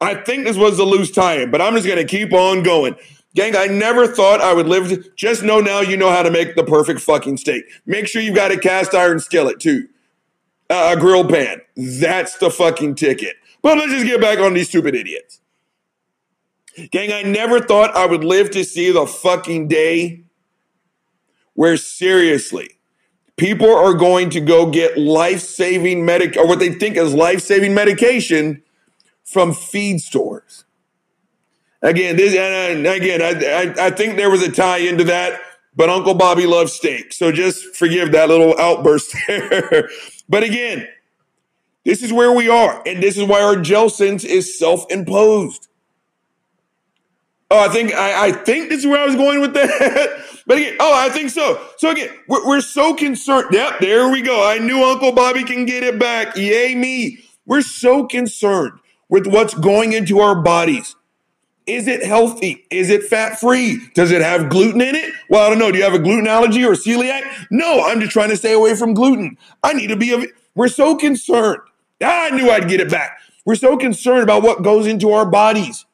I 0.00 0.14
think 0.14 0.44
this 0.44 0.56
was 0.56 0.78
a 0.78 0.84
loose 0.84 1.10
tie-in, 1.10 1.50
but 1.50 1.60
I'm 1.60 1.74
just 1.74 1.86
gonna 1.86 2.04
keep 2.04 2.32
on 2.32 2.62
going. 2.62 2.96
Gang, 3.34 3.56
I 3.56 3.66
never 3.66 4.06
thought 4.06 4.40
I 4.40 4.52
would 4.52 4.66
live. 4.66 4.88
To, 4.88 5.10
just 5.16 5.42
know 5.42 5.60
now 5.60 5.80
you 5.80 5.96
know 5.96 6.10
how 6.10 6.22
to 6.22 6.30
make 6.30 6.54
the 6.54 6.64
perfect 6.64 7.00
fucking 7.00 7.38
steak. 7.38 7.64
Make 7.86 8.06
sure 8.06 8.20
you've 8.20 8.34
got 8.34 8.52
a 8.52 8.58
cast 8.58 8.94
iron 8.94 9.20
skillet 9.20 9.58
too, 9.58 9.88
uh, 10.68 10.94
a 10.96 11.00
grill 11.00 11.26
pan. 11.26 11.60
That's 11.76 12.36
the 12.38 12.50
fucking 12.50 12.96
ticket. 12.96 13.36
But 13.62 13.78
let's 13.78 13.92
just 13.92 14.06
get 14.06 14.20
back 14.20 14.38
on 14.38 14.54
these 14.54 14.68
stupid 14.68 14.94
idiots. 14.94 15.40
Gang, 16.90 17.12
I 17.12 17.22
never 17.22 17.60
thought 17.60 17.94
I 17.94 18.06
would 18.06 18.24
live 18.24 18.50
to 18.52 18.64
see 18.64 18.90
the 18.90 19.06
fucking 19.06 19.68
day 19.68 20.24
where 21.54 21.76
seriously 21.76 22.78
people 23.42 23.74
are 23.74 23.92
going 23.92 24.30
to 24.30 24.40
go 24.40 24.70
get 24.70 24.96
life-saving 24.96 26.04
medic 26.04 26.36
or 26.36 26.46
what 26.46 26.60
they 26.60 26.72
think 26.72 26.96
is 26.96 27.12
life-saving 27.12 27.74
medication 27.74 28.62
from 29.24 29.52
feed 29.52 30.00
stores. 30.00 30.64
Again, 31.82 32.14
this 32.14 32.36
and 32.36 32.86
I, 32.86 32.94
again, 32.94 33.20
I, 33.20 33.32
I 33.32 33.86
I 33.86 33.90
think 33.90 34.16
there 34.16 34.30
was 34.30 34.42
a 34.42 34.52
tie 34.52 34.76
into 34.76 35.02
that, 35.04 35.40
but 35.74 35.90
Uncle 35.90 36.14
Bobby 36.14 36.46
loves 36.46 36.72
steak, 36.72 37.12
so 37.12 37.32
just 37.32 37.74
forgive 37.74 38.12
that 38.12 38.28
little 38.28 38.56
outburst 38.60 39.12
there. 39.26 39.88
but 40.28 40.44
again, 40.44 40.86
this 41.84 42.04
is 42.04 42.12
where 42.12 42.30
we 42.30 42.48
are, 42.48 42.80
and 42.86 43.02
this 43.02 43.18
is 43.18 43.24
why 43.24 43.42
our 43.42 43.56
gel 43.56 43.90
sense 43.90 44.22
is 44.22 44.56
self-imposed. 44.56 45.66
Oh, 47.52 47.58
I 47.58 47.68
think 47.68 47.92
I, 47.92 48.28
I 48.28 48.32
think 48.32 48.70
this 48.70 48.80
is 48.80 48.86
where 48.86 48.98
I 48.98 49.04
was 49.04 49.14
going 49.14 49.42
with 49.42 49.52
that. 49.52 50.24
but 50.46 50.56
again, 50.56 50.74
oh, 50.80 50.94
I 50.94 51.10
think 51.10 51.28
so. 51.28 51.62
So 51.76 51.90
again, 51.90 52.08
we're, 52.26 52.46
we're 52.48 52.60
so 52.62 52.94
concerned. 52.94 53.48
Yep, 53.52 53.80
there 53.80 54.08
we 54.08 54.22
go. 54.22 54.48
I 54.48 54.56
knew 54.56 54.82
Uncle 54.82 55.12
Bobby 55.12 55.44
can 55.44 55.66
get 55.66 55.84
it 55.84 55.98
back. 55.98 56.34
Yay 56.34 56.74
me. 56.74 57.18
We're 57.44 57.60
so 57.60 58.06
concerned 58.06 58.80
with 59.10 59.26
what's 59.26 59.52
going 59.52 59.92
into 59.92 60.20
our 60.20 60.40
bodies. 60.40 60.96
Is 61.66 61.88
it 61.88 62.02
healthy? 62.02 62.64
Is 62.70 62.88
it 62.88 63.02
fat 63.02 63.38
free? 63.38 63.86
Does 63.94 64.12
it 64.12 64.22
have 64.22 64.48
gluten 64.48 64.80
in 64.80 64.94
it? 64.94 65.12
Well, 65.28 65.44
I 65.44 65.50
don't 65.50 65.58
know. 65.58 65.70
Do 65.70 65.76
you 65.76 65.84
have 65.84 65.92
a 65.92 65.98
gluten 65.98 66.26
allergy 66.26 66.64
or 66.64 66.72
celiac? 66.72 67.22
No, 67.50 67.84
I'm 67.84 68.00
just 68.00 68.12
trying 68.12 68.30
to 68.30 68.36
stay 68.38 68.54
away 68.54 68.74
from 68.76 68.94
gluten. 68.94 69.36
I 69.62 69.74
need 69.74 69.88
to 69.88 69.96
be 69.96 70.14
a. 70.14 70.24
We're 70.54 70.68
so 70.68 70.96
concerned. 70.96 71.60
Ah, 72.02 72.28
I 72.28 72.30
knew 72.30 72.50
I'd 72.50 72.66
get 72.66 72.80
it 72.80 72.90
back. 72.90 73.18
We're 73.44 73.56
so 73.56 73.76
concerned 73.76 74.22
about 74.22 74.42
what 74.42 74.62
goes 74.62 74.86
into 74.86 75.10
our 75.12 75.26
bodies. 75.26 75.84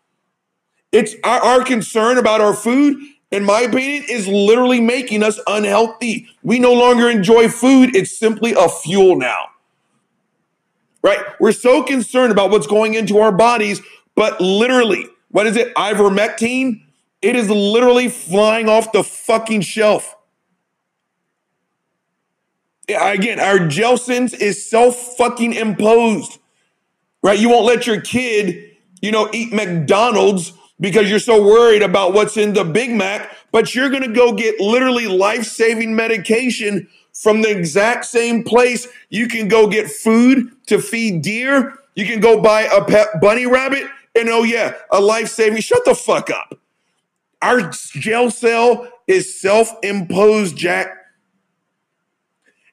It's 0.93 1.15
our, 1.25 1.41
our 1.41 1.65
concern 1.65 2.19
about 2.19 2.41
our 2.41 2.55
food, 2.55 2.97
in 3.31 3.45
my 3.45 3.61
opinion, 3.61 4.05
is 4.09 4.27
literally 4.27 4.81
making 4.81 5.23
us 5.23 5.39
unhealthy. 5.47 6.29
We 6.43 6.59
no 6.59 6.73
longer 6.73 7.11
enjoy 7.11 7.49
food. 7.49 7.95
It's 7.95 8.17
simply 8.17 8.55
a 8.59 8.69
fuel 8.69 9.17
now. 9.17 9.47
Right? 11.03 11.21
We're 11.39 11.53
so 11.53 11.83
concerned 11.83 12.33
about 12.33 12.51
what's 12.51 12.67
going 12.67 12.95
into 12.95 13.19
our 13.19 13.33
bodies, 13.33 13.83
but 14.15 14.41
literally, 14.41 15.07
what 15.31 15.47
is 15.47 15.57
it? 15.57 15.75
Ivermectin? 15.75 16.83
It 17.21 17.37
is 17.37 17.51
literally 17.51 18.09
flying 18.09 18.69
off 18.69 18.93
the 18.93 19.05
fucking 19.05 19.61
shelf. 19.61 20.15
Again, 22.89 23.39
our 23.39 23.59
gel 23.69 23.99
sense 23.99 24.33
is 24.33 24.69
self 24.69 25.17
fucking 25.17 25.53
imposed. 25.53 26.39
Right? 27.23 27.39
You 27.39 27.51
won't 27.51 27.67
let 27.67 27.87
your 27.87 28.01
kid, 28.01 28.77
you 29.03 29.13
know, 29.13 29.29
eat 29.33 29.53
McDonald's 29.53 30.53
because 30.81 31.11
you're 31.11 31.19
so 31.19 31.43
worried 31.43 31.83
about 31.83 32.13
what's 32.13 32.37
in 32.37 32.53
the 32.53 32.65
Big 32.65 32.91
Mac, 32.91 33.31
but 33.51 33.75
you're 33.75 33.91
going 33.91 34.03
to 34.03 34.13
go 34.13 34.33
get 34.33 34.61
literally 34.61 35.07
life 35.07 35.45
saving 35.45 35.95
medication 35.95 36.89
from 37.13 37.43
the 37.43 37.51
exact 37.51 38.05
same 38.05 38.45
place. 38.45 38.87
You 39.09 39.27
can 39.27 39.49
go 39.49 39.67
get 39.67 39.91
food 39.91 40.53
to 40.67 40.81
feed 40.81 41.23
deer. 41.23 41.75
You 41.95 42.07
can 42.07 42.21
go 42.21 42.41
buy 42.41 42.63
a 42.63 42.85
pet 42.85 43.09
bunny 43.21 43.47
rabbit. 43.47 43.85
And 44.15 44.29
oh, 44.29 44.45
yeah, 44.45 44.75
a 44.91 45.01
life 45.01 45.29
saving. 45.29 45.61
Shut 45.61 45.85
the 45.85 45.95
fuck 45.95 46.31
up. 46.31 46.59
Our 47.43 47.71
jail 47.71 48.31
cell 48.31 48.89
is 49.07 49.41
self 49.41 49.73
imposed, 49.83 50.57
Jack. 50.57 50.89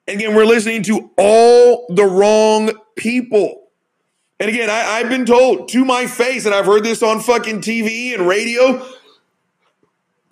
And 0.08 0.20
again, 0.20 0.36
we're 0.36 0.46
listening 0.46 0.84
to 0.84 1.12
all 1.18 1.88
the 1.90 2.06
wrong 2.06 2.72
people. 2.96 3.65
And 4.40 4.50
again, 4.50 4.70
I, 4.70 5.00
I've 5.00 5.10
been 5.10 5.26
told 5.26 5.70
to 5.70 5.86
my 5.86 6.08
face, 6.08 6.46
and 6.46 6.54
I've 6.54 6.66
heard 6.66 6.84
this 6.84 7.02
on 7.02 7.22
fucking 7.22 7.62
TV 7.62 8.14
and 8.14 8.28
radio. 8.28 8.86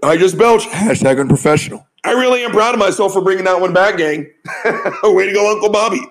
I 0.03 0.17
just 0.17 0.37
belch. 0.37 0.65
Hashtag 0.65 1.19
unprofessional. 1.19 1.87
I 2.03 2.11
really 2.11 2.43
am 2.43 2.51
proud 2.51 2.73
of 2.73 2.79
myself 2.79 3.13
for 3.13 3.21
bringing 3.21 3.45
that 3.45 3.61
one 3.61 3.71
back, 3.71 3.97
gang. 3.97 4.29
Way 5.03 5.27
to 5.27 5.33
go, 5.33 5.49
Uncle 5.53 5.69
Bobby. 5.69 6.01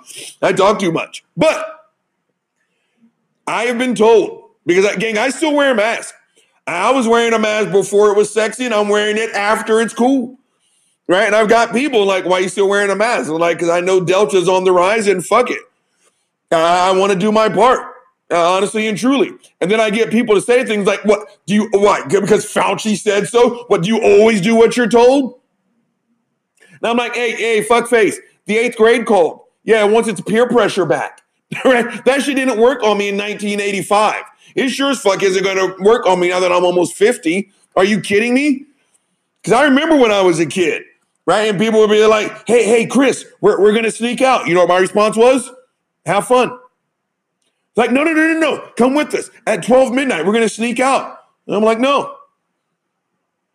I 0.40 0.55
talk 0.55 0.78
too 0.78 0.90
much. 0.90 1.22
But 1.36 1.90
I 3.47 3.64
have 3.64 3.76
been 3.76 3.95
told, 3.95 4.51
because, 4.64 4.86
I, 4.86 4.97
gang, 4.97 5.18
I 5.18 5.28
still 5.28 5.55
wear 5.55 5.72
a 5.72 5.74
mask. 5.74 6.14
I 6.66 6.93
was 6.93 7.07
wearing 7.07 7.34
a 7.34 7.38
mask 7.38 7.72
before 7.72 8.11
it 8.11 8.16
was 8.16 8.32
sexy, 8.32 8.64
and 8.64 8.72
I'm 8.72 8.88
wearing 8.88 9.18
it 9.18 9.30
after 9.32 9.82
it's 9.82 9.93
cool. 9.93 10.38
Right? 11.09 11.26
And 11.26 11.34
I've 11.34 11.49
got 11.49 11.72
people 11.72 12.07
like, 12.07 12.24
why 12.24 12.38
are 12.38 12.40
you 12.40 12.49
still 12.49 12.68
wearing 12.68 12.90
a 12.90 12.97
mask? 12.97 13.28
I'm 13.28 13.36
like, 13.36 13.59
because 13.59 13.68
I 13.68 13.80
know 13.80 14.01
Delta's 14.01 14.49
on 14.49 14.64
the 14.64 14.72
rise, 14.72 15.07
and 15.07 15.24
fuck 15.24 15.51
it. 15.51 15.61
I 16.61 16.92
want 16.92 17.12
to 17.12 17.18
do 17.18 17.32
my 17.32 17.48
part, 17.48 17.80
uh, 18.30 18.55
honestly 18.55 18.86
and 18.88 18.98
truly. 18.98 19.32
And 19.61 19.70
then 19.70 19.80
I 19.80 19.90
get 19.90 20.11
people 20.11 20.34
to 20.34 20.40
say 20.40 20.64
things 20.64 20.86
like, 20.86 21.05
"What 21.05 21.26
do 21.46 21.55
you? 21.55 21.68
What? 21.72 22.09
Because 22.09 22.44
Fauci 22.46 22.96
said 22.96 23.28
so? 23.28 23.64
What 23.68 23.82
do 23.82 23.88
you 23.88 24.03
always 24.03 24.40
do 24.40 24.55
what 24.55 24.76
you're 24.76 24.88
told?" 24.88 25.40
Now 26.82 26.90
I'm 26.90 26.96
like, 26.96 27.14
"Hey, 27.14 27.32
hey, 27.32 27.62
fuck 27.62 27.88
face." 27.88 28.18
The 28.46 28.59
eighth 28.59 28.76
grade 28.76 29.07
called. 29.07 29.40
Yeah, 29.64 29.84
once 29.84 30.09
it's 30.09 30.20
peer 30.20 30.48
pressure 30.48 30.84
back. 30.84 31.22
right? 31.64 32.05
That 32.05 32.22
shit 32.22 32.36
didn't 32.36 32.59
work 32.59 32.82
on 32.82 32.98
me 32.98 33.09
in 33.09 33.16
1985. 33.16 34.22
It 34.55 34.68
sure 34.70 34.90
as 34.90 35.00
fuck 35.00 35.22
isn't 35.22 35.42
going 35.42 35.57
to 35.57 35.82
work 35.82 36.07
on 36.07 36.20
me 36.20 36.28
now 36.28 36.40
that 36.40 36.53
I'm 36.53 36.64
almost 36.64 36.94
50. 36.94 37.50
Are 37.76 37.84
you 37.84 38.00
kidding 38.00 38.34
me? 38.34 38.66
Because 39.42 39.59
I 39.59 39.64
remember 39.64 39.96
when 39.96 40.11
I 40.11 40.22
was 40.22 40.38
a 40.38 40.46
kid, 40.46 40.82
right? 41.26 41.48
And 41.48 41.59
people 41.59 41.80
would 41.80 41.90
be 41.90 42.05
like, 42.07 42.46
"Hey, 42.46 42.64
hey, 42.64 42.86
Chris, 42.86 43.24
we're 43.40 43.61
we're 43.61 43.72
going 43.72 43.84
to 43.84 43.90
sneak 43.90 44.20
out." 44.20 44.46
You 44.46 44.55
know 44.55 44.61
what 44.61 44.68
my 44.68 44.78
response 44.78 45.16
was? 45.16 45.50
Have 46.07 46.26
fun. 46.26 46.50
It's 46.50 47.76
like, 47.76 47.92
no, 47.92 48.03
no, 48.05 48.12
no, 48.12 48.34
no, 48.34 48.38
no. 48.40 48.68
Come 48.76 48.94
with 48.94 49.14
us. 49.14 49.30
At 49.46 49.62
12 49.62 49.92
midnight, 49.94 50.26
we're 50.26 50.32
going 50.32 50.44
to 50.44 50.48
sneak 50.48 50.80
out. 50.80 51.18
And 51.46 51.57
I'm 51.57 51.62
like, 51.62 51.78
no. 51.78 52.16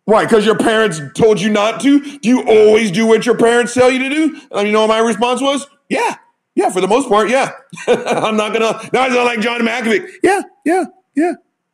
Why? 0.05 0.23
Because 0.23 0.45
your 0.45 0.57
parents 0.57 1.01
told 1.15 1.39
you 1.41 1.49
not 1.49 1.81
to? 1.81 1.99
Do 2.19 2.29
you 2.29 2.43
always 2.47 2.91
do 2.91 3.05
what 3.05 3.25
your 3.25 3.37
parents 3.37 3.73
tell 3.73 3.91
you 3.91 3.99
to 3.99 4.09
do? 4.09 4.41
And 4.51 4.67
you 4.67 4.73
know 4.73 4.81
what 4.81 4.87
my 4.89 4.99
response 4.99 5.41
was? 5.41 5.67
Yeah. 5.89 6.15
Yeah, 6.55 6.69
for 6.71 6.81
the 6.81 6.87
most 6.87 7.07
part, 7.09 7.29
yeah. 7.29 7.51
I'm 7.87 8.35
not 8.37 8.49
to. 8.53 8.59
Now 8.91 9.01
I 9.03 9.09
sound 9.09 9.25
like 9.25 9.41
John 9.41 9.61
Malkovich. 9.61 10.09
Yeah, 10.23 10.41
yeah, 10.65 10.85
yeah. 11.15 11.33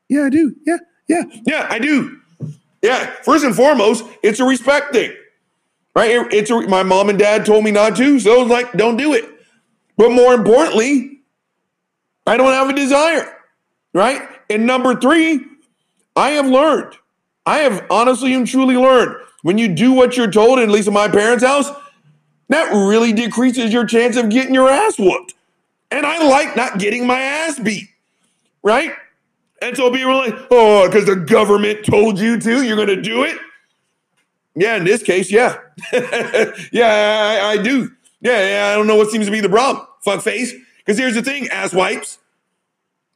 Yeah, 0.10 0.24
I 0.24 0.30
do. 0.30 0.56
Yeah, 0.66 0.78
yeah, 1.08 1.22
yeah, 1.46 1.68
I 1.70 1.80
do. 1.80 2.20
Yeah, 2.82 3.12
first 3.24 3.46
and 3.46 3.56
foremost, 3.56 4.04
it's 4.22 4.42
a 4.42 4.44
respect 4.46 4.92
thing, 4.92 5.14
right? 5.96 6.12
It- 6.12 6.34
It's 6.34 6.52
a, 6.52 6.60
my 6.68 6.84
mom 6.84 7.08
and 7.10 7.18
dad 7.18 7.46
told 7.46 7.64
me 7.64 7.72
not 7.72 7.96
to, 7.96 8.20
so 8.20 8.42
like, 8.42 8.74
don't 8.74 8.98
do 8.98 9.14
it. 9.14 9.30
But 9.98 10.12
more 10.12 10.34
importantly, 10.34 11.20
I 12.26 12.38
don't 12.38 12.54
have 12.54 12.70
a 12.70 12.74
desire, 12.74 13.38
right? 13.94 14.22
And 14.50 14.66
number 14.66 15.00
three, 15.00 15.46
I 16.16 16.32
have 16.32 16.48
learned, 16.48 16.96
I 17.46 17.60
have 17.60 17.86
honestly 17.90 18.34
and 18.34 18.48
truly 18.48 18.76
learned 18.76 19.16
when 19.42 19.58
you 19.58 19.68
do 19.68 19.92
what 19.92 20.18
you're 20.18 20.32
told, 20.32 20.60
at 20.60 20.70
least 20.70 20.88
in 20.88 20.94
my 20.94 21.08
parents' 21.08 21.44
house, 21.44 21.70
that 22.50 22.72
really 22.72 23.14
decreases 23.14 23.72
your 23.72 23.86
chance 23.86 24.16
of 24.16 24.30
getting 24.30 24.54
your 24.54 24.70
ass 24.70 24.98
whooped. 24.98 25.34
And 25.92 26.06
I 26.06 26.28
like 26.28 26.56
not 26.56 26.80
getting 26.80 27.06
my 27.06 27.20
ass 27.20 27.60
beat, 27.60 27.90
right? 28.64 28.94
And 29.62 29.78
so 29.78 29.92
people 29.92 30.12
are 30.12 30.28
like, 30.28 30.48
oh, 30.50 30.88
because 30.88 31.06
the 31.06 31.16
government 31.16 31.86
told 31.86 32.20
you 32.20 32.40
to, 32.40 32.64
you're 32.64 32.76
going 32.76 32.88
to 32.88 33.02
do 33.02 33.24
it? 33.24 33.38
Yeah, 34.56 34.76
in 34.76 34.84
this 34.84 35.04
case, 35.04 35.32
yeah. 35.32 35.58
yeah, 36.72 37.40
I, 37.44 37.52
I 37.52 37.58
do. 37.58 37.92
Yeah, 38.24 38.48
yeah, 38.48 38.72
I 38.72 38.76
don't 38.76 38.88
know 38.88 38.96
what 38.96 39.12
seems 39.12 39.26
to 39.26 39.32
be 39.32 39.42
the 39.42 39.50
problem, 39.50 39.86
fuck 40.04 40.22
face. 40.22 40.54
Because 40.78 40.98
here's 40.98 41.14
the 41.14 41.22
thing, 41.22 41.50
ass 41.50 41.74
wipes. 41.74 42.20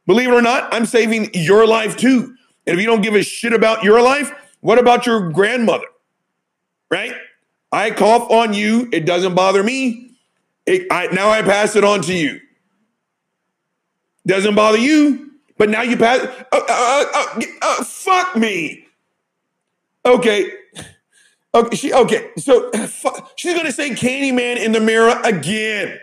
Believe 0.06 0.28
it 0.30 0.34
or 0.34 0.42
not, 0.42 0.74
I'm 0.74 0.86
saving 0.86 1.32
your 1.34 1.66
life 1.66 1.96
too. 1.96 2.36
And 2.66 2.76
if 2.76 2.80
you 2.80 2.86
don't 2.86 3.02
give 3.02 3.16
a 3.16 3.24
shit 3.24 3.54
about 3.54 3.84
your 3.84 4.02
life, 4.02 4.32
what 4.60 4.78
about 4.78 5.06
your 5.06 5.32
grandmother? 5.32 5.86
Right? 6.92 7.14
I 7.72 7.92
cough 7.92 8.30
on 8.30 8.54
you, 8.54 8.90
it 8.92 9.06
doesn't 9.06 9.34
bother 9.34 9.64
me. 9.64 10.12
It, 10.66 10.88
I, 10.92 11.08
now 11.08 11.30
I 11.30 11.42
pass 11.42 11.78
it 11.78 11.86
on 11.86 12.02
to 12.02 12.14
you. 12.14 12.42
Doesn't 14.26 14.56
bother 14.56 14.78
you, 14.78 15.32
but 15.58 15.70
now 15.70 15.84
you 15.84 15.96
pass. 15.96 16.20
Uh, 16.52 16.62
uh, 16.70 17.06
uh, 17.14 17.42
uh, 17.62 17.84
fuck 17.86 18.36
me. 18.36 18.86
Okay. 20.06 20.52
Okay. 21.54 21.76
She, 21.76 21.94
okay. 21.94 22.32
So 22.38 22.72
she's 23.36 23.56
gonna 23.56 23.72
say 23.72 23.92
Candyman 23.92 24.58
in 24.58 24.72
the 24.72 24.80
mirror 24.80 25.20
again. 25.24 26.00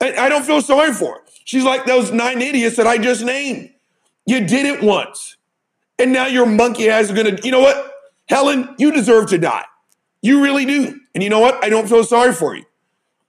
I, 0.00 0.14
I 0.14 0.28
don't 0.28 0.44
feel 0.44 0.60
sorry 0.60 0.92
for 0.92 1.14
her. 1.14 1.20
She's 1.44 1.64
like 1.64 1.84
those 1.84 2.10
nine 2.10 2.40
idiots 2.42 2.76
that 2.76 2.86
I 2.86 2.98
just 2.98 3.24
named. 3.24 3.70
You 4.26 4.46
did 4.46 4.66
it 4.66 4.82
once. 4.82 5.36
And 5.98 6.12
now 6.12 6.26
your 6.26 6.46
monkey 6.46 6.88
ass 6.88 7.04
is 7.04 7.12
gonna, 7.12 7.38
you 7.42 7.50
know 7.50 7.60
what? 7.60 7.92
Helen, 8.28 8.74
you 8.78 8.90
deserve 8.90 9.28
to 9.30 9.38
die. 9.38 9.64
You 10.22 10.42
really 10.42 10.64
do. 10.64 10.98
And 11.14 11.22
you 11.22 11.28
know 11.28 11.40
what? 11.40 11.62
I 11.62 11.68
don't 11.68 11.88
feel 11.88 12.02
sorry 12.02 12.32
for 12.32 12.56
you. 12.56 12.64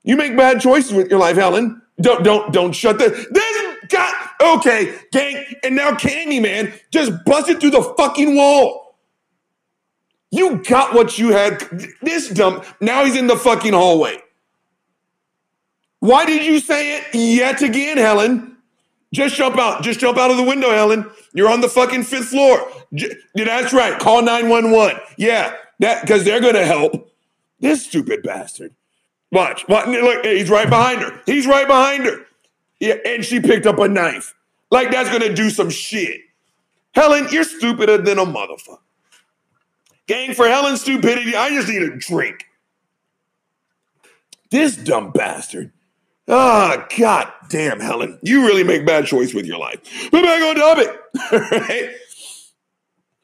You 0.03 0.15
make 0.15 0.37
bad 0.37 0.61
choices 0.61 0.93
with 0.93 1.09
your 1.09 1.19
life, 1.19 1.35
Helen. 1.35 1.81
Don't 1.99 2.23
don't 2.23 2.51
don't 2.53 2.73
shut 2.73 2.99
the 2.99 3.09
this 3.09 3.89
God 3.89 4.13
okay, 4.41 4.97
gang. 5.11 5.45
And 5.63 5.75
now 5.75 5.91
Candyman 5.91 6.73
just 6.91 7.11
busted 7.25 7.59
through 7.59 7.71
the 7.71 7.83
fucking 7.97 8.35
wall. 8.35 8.84
You 10.35 10.61
got 10.63 10.93
what 10.93 11.17
you 11.17 11.29
had. 11.29 11.61
This 12.01 12.29
dumb. 12.29 12.61
Now 12.81 13.05
he's 13.05 13.15
in 13.15 13.27
the 13.27 13.37
fucking 13.37 13.71
hallway. 13.71 14.17
Why 15.99 16.25
did 16.25 16.45
you 16.45 16.59
say 16.59 16.97
it 16.97 17.15
yet 17.15 17.61
again, 17.61 17.97
Helen? 17.97 18.57
Just 19.13 19.35
jump 19.35 19.57
out. 19.57 19.81
Just 19.81 20.01
jump 20.01 20.17
out 20.17 20.31
of 20.31 20.35
the 20.37 20.43
window, 20.43 20.71
Helen. 20.71 21.09
You're 21.33 21.49
on 21.49 21.61
the 21.61 21.69
fucking 21.69 22.03
fifth 22.03 22.27
floor. 22.27 22.69
J- 22.93 23.15
that's 23.33 23.71
right. 23.71 23.97
Call 23.97 24.21
911. 24.23 25.01
Yeah, 25.17 25.55
that 25.79 26.01
because 26.01 26.25
they're 26.25 26.41
gonna 26.41 26.65
help. 26.65 27.09
This 27.61 27.85
stupid 27.85 28.21
bastard. 28.23 28.75
Watch. 29.31 29.65
Watch. 29.69 29.87
Look, 29.87 30.25
he's 30.25 30.49
right 30.49 30.69
behind 30.69 31.01
her. 31.01 31.21
He's 31.25 31.47
right 31.47 31.65
behind 31.65 32.03
her. 32.03 32.25
Yeah, 32.81 32.95
and 33.05 33.23
she 33.23 33.39
picked 33.39 33.65
up 33.65 33.79
a 33.79 33.87
knife. 33.87 34.35
Like 34.69 34.91
that's 34.91 35.09
gonna 35.09 35.33
do 35.33 35.49
some 35.49 35.69
shit. 35.69 36.19
Helen, 36.93 37.27
you're 37.31 37.45
stupider 37.45 37.97
than 37.99 38.19
a 38.19 38.25
motherfucker. 38.25 38.79
Gang, 40.07 40.33
for 40.33 40.47
Helen's 40.47 40.81
stupidity, 40.81 41.35
I 41.35 41.49
just 41.49 41.67
need 41.67 41.81
a 41.81 41.95
drink. 41.95 42.45
This 44.51 44.75
dumb 44.75 45.11
bastard. 45.11 45.71
Ah, 46.27 46.87
god 46.97 47.31
damn, 47.49 47.79
Helen. 47.79 48.19
You 48.23 48.45
really 48.45 48.63
make 48.63 48.85
bad 48.85 49.05
choice 49.05 49.33
with 49.33 49.45
your 49.45 49.57
life. 49.57 50.09
But 50.11 50.23
back 50.23 50.41
on 50.41 50.55
topic. 50.55 50.99
right? 51.51 51.95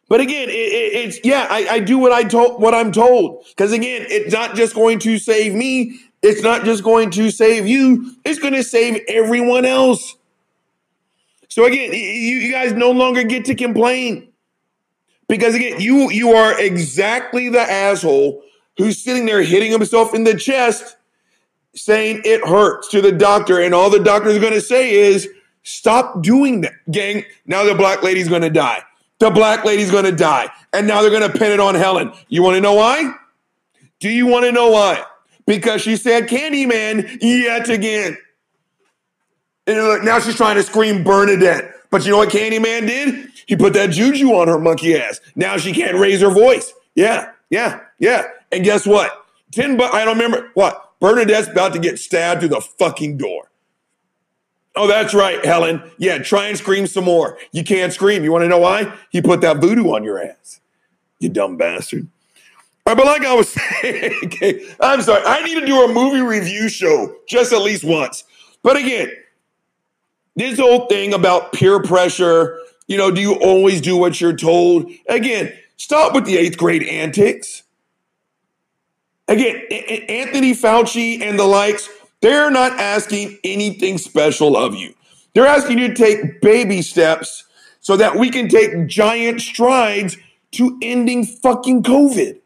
But 0.07 0.19
again, 0.19 0.49
it, 0.49 0.53
it, 0.53 0.93
it's 0.93 1.19
yeah, 1.23 1.47
I, 1.49 1.67
I 1.69 1.79
do 1.79 1.97
what 1.97 2.11
I 2.11 2.23
told 2.23 2.61
what 2.61 2.75
I'm 2.75 2.91
told. 2.91 3.45
Because 3.49 3.71
again, 3.71 4.05
it's 4.09 4.33
not 4.33 4.55
just 4.55 4.75
going 4.75 4.99
to 4.99 5.17
save 5.17 5.55
me, 5.55 5.99
it's 6.21 6.43
not 6.43 6.65
just 6.65 6.83
going 6.83 7.11
to 7.11 7.31
save 7.31 7.65
you, 7.65 8.13
it's 8.25 8.39
going 8.39 8.53
to 8.53 8.63
save 8.63 9.01
everyone 9.07 9.65
else. 9.65 10.17
So 11.47 11.65
again, 11.65 11.93
you, 11.93 11.99
you 11.99 12.51
guys 12.51 12.73
no 12.73 12.91
longer 12.91 13.23
get 13.23 13.45
to 13.45 13.55
complain. 13.55 14.30
Because 15.31 15.55
again, 15.55 15.79
you 15.79 16.11
you 16.11 16.33
are 16.33 16.59
exactly 16.59 17.47
the 17.47 17.61
asshole 17.61 18.43
who's 18.77 19.01
sitting 19.01 19.25
there 19.25 19.41
hitting 19.41 19.71
himself 19.71 20.13
in 20.13 20.25
the 20.25 20.35
chest, 20.35 20.97
saying 21.73 22.21
it 22.25 22.45
hurts 22.45 22.89
to 22.89 23.01
the 23.01 23.13
doctor, 23.13 23.61
and 23.61 23.73
all 23.73 23.89
the 23.89 24.03
doctor's 24.03 24.39
gonna 24.39 24.59
say 24.59 24.91
is, 24.91 25.29
stop 25.63 26.21
doing 26.21 26.59
that, 26.59 26.73
gang. 26.91 27.23
Now 27.45 27.63
the 27.63 27.73
black 27.73 28.03
lady's 28.03 28.27
gonna 28.27 28.49
die. 28.49 28.83
The 29.19 29.29
black 29.29 29.63
lady's 29.63 29.89
gonna 29.89 30.11
die. 30.11 30.49
And 30.73 30.85
now 30.85 31.01
they're 31.01 31.09
gonna 31.09 31.29
pin 31.29 31.53
it 31.53 31.61
on 31.61 31.75
Helen. 31.75 32.11
You 32.27 32.43
wanna 32.43 32.59
know 32.59 32.73
why? 32.73 33.13
Do 34.01 34.09
you 34.09 34.27
wanna 34.27 34.51
know 34.51 34.71
why? 34.71 35.01
Because 35.47 35.81
she 35.81 35.95
said 35.95 36.27
Candyman 36.27 37.19
yet 37.21 37.69
again. 37.69 38.17
And 39.65 40.03
now 40.03 40.19
she's 40.19 40.35
trying 40.35 40.57
to 40.57 40.63
scream 40.63 41.05
Bernadette. 41.05 41.73
But 41.89 42.03
you 42.03 42.11
know 42.11 42.17
what 42.17 42.29
Candyman 42.29 42.85
did? 42.85 43.30
He 43.51 43.57
put 43.57 43.73
that 43.73 43.89
juju 43.89 44.29
on 44.29 44.47
her 44.47 44.57
monkey 44.57 44.95
ass. 44.95 45.19
Now 45.35 45.57
she 45.57 45.73
can't 45.73 45.97
raise 45.97 46.21
her 46.21 46.29
voice. 46.29 46.71
Yeah, 46.95 47.31
yeah, 47.49 47.81
yeah. 47.99 48.23
And 48.49 48.63
guess 48.63 48.87
what? 48.87 49.25
Ten 49.51 49.75
bu- 49.75 49.83
I 49.83 50.05
don't 50.05 50.17
remember 50.17 50.51
what. 50.53 50.93
Bernadette's 51.01 51.49
about 51.49 51.73
to 51.73 51.79
get 51.79 51.99
stabbed 51.99 52.39
through 52.39 52.47
the 52.47 52.61
fucking 52.61 53.17
door. 53.17 53.51
Oh, 54.73 54.87
that's 54.87 55.13
right, 55.13 55.43
Helen. 55.43 55.83
Yeah, 55.97 56.19
try 56.19 56.45
and 56.45 56.57
scream 56.57 56.87
some 56.87 57.03
more. 57.03 57.37
You 57.51 57.65
can't 57.65 57.91
scream. 57.91 58.23
You 58.23 58.31
want 58.31 58.43
to 58.43 58.47
know 58.47 58.59
why? 58.59 58.93
He 59.09 59.21
put 59.21 59.41
that 59.41 59.57
voodoo 59.57 59.89
on 59.93 60.05
your 60.05 60.23
ass. 60.23 60.61
You 61.19 61.27
dumb 61.27 61.57
bastard. 61.57 62.07
All 62.85 62.95
right, 62.95 63.03
but 63.03 63.05
like 63.05 63.25
I 63.25 63.33
was 63.33 63.49
saying, 63.81 64.13
okay, 64.27 64.63
I'm 64.79 65.01
sorry. 65.01 65.23
I 65.25 65.43
need 65.43 65.59
to 65.59 65.65
do 65.65 65.83
a 65.83 65.93
movie 65.93 66.21
review 66.21 66.69
show 66.69 67.17
just 67.27 67.51
at 67.51 67.61
least 67.63 67.83
once. 67.83 68.23
But 68.63 68.77
again, 68.77 69.11
this 70.37 70.57
whole 70.57 70.85
thing 70.85 71.13
about 71.13 71.51
peer 71.51 71.81
pressure, 71.81 72.57
you 72.91 72.97
know, 72.97 73.09
do 73.09 73.21
you 73.21 73.35
always 73.35 73.79
do 73.79 73.95
what 73.95 74.19
you're 74.19 74.35
told? 74.35 74.91
Again, 75.07 75.53
stop 75.77 76.13
with 76.13 76.25
the 76.25 76.37
eighth 76.37 76.57
grade 76.57 76.83
antics. 76.83 77.63
Again, 79.27 79.61
Anthony 80.09 80.51
Fauci 80.51 81.21
and 81.21 81.39
the 81.39 81.45
likes, 81.45 81.89
they're 82.21 82.51
not 82.51 82.73
asking 82.73 83.39
anything 83.45 83.97
special 83.97 84.57
of 84.57 84.75
you. 84.75 84.93
They're 85.33 85.47
asking 85.47 85.79
you 85.79 85.87
to 85.87 85.93
take 85.93 86.41
baby 86.41 86.81
steps 86.81 87.45
so 87.79 87.95
that 87.95 88.17
we 88.17 88.29
can 88.29 88.49
take 88.49 88.87
giant 88.87 89.39
strides 89.39 90.17
to 90.51 90.77
ending 90.81 91.25
fucking 91.25 91.83
COVID. 91.83 92.39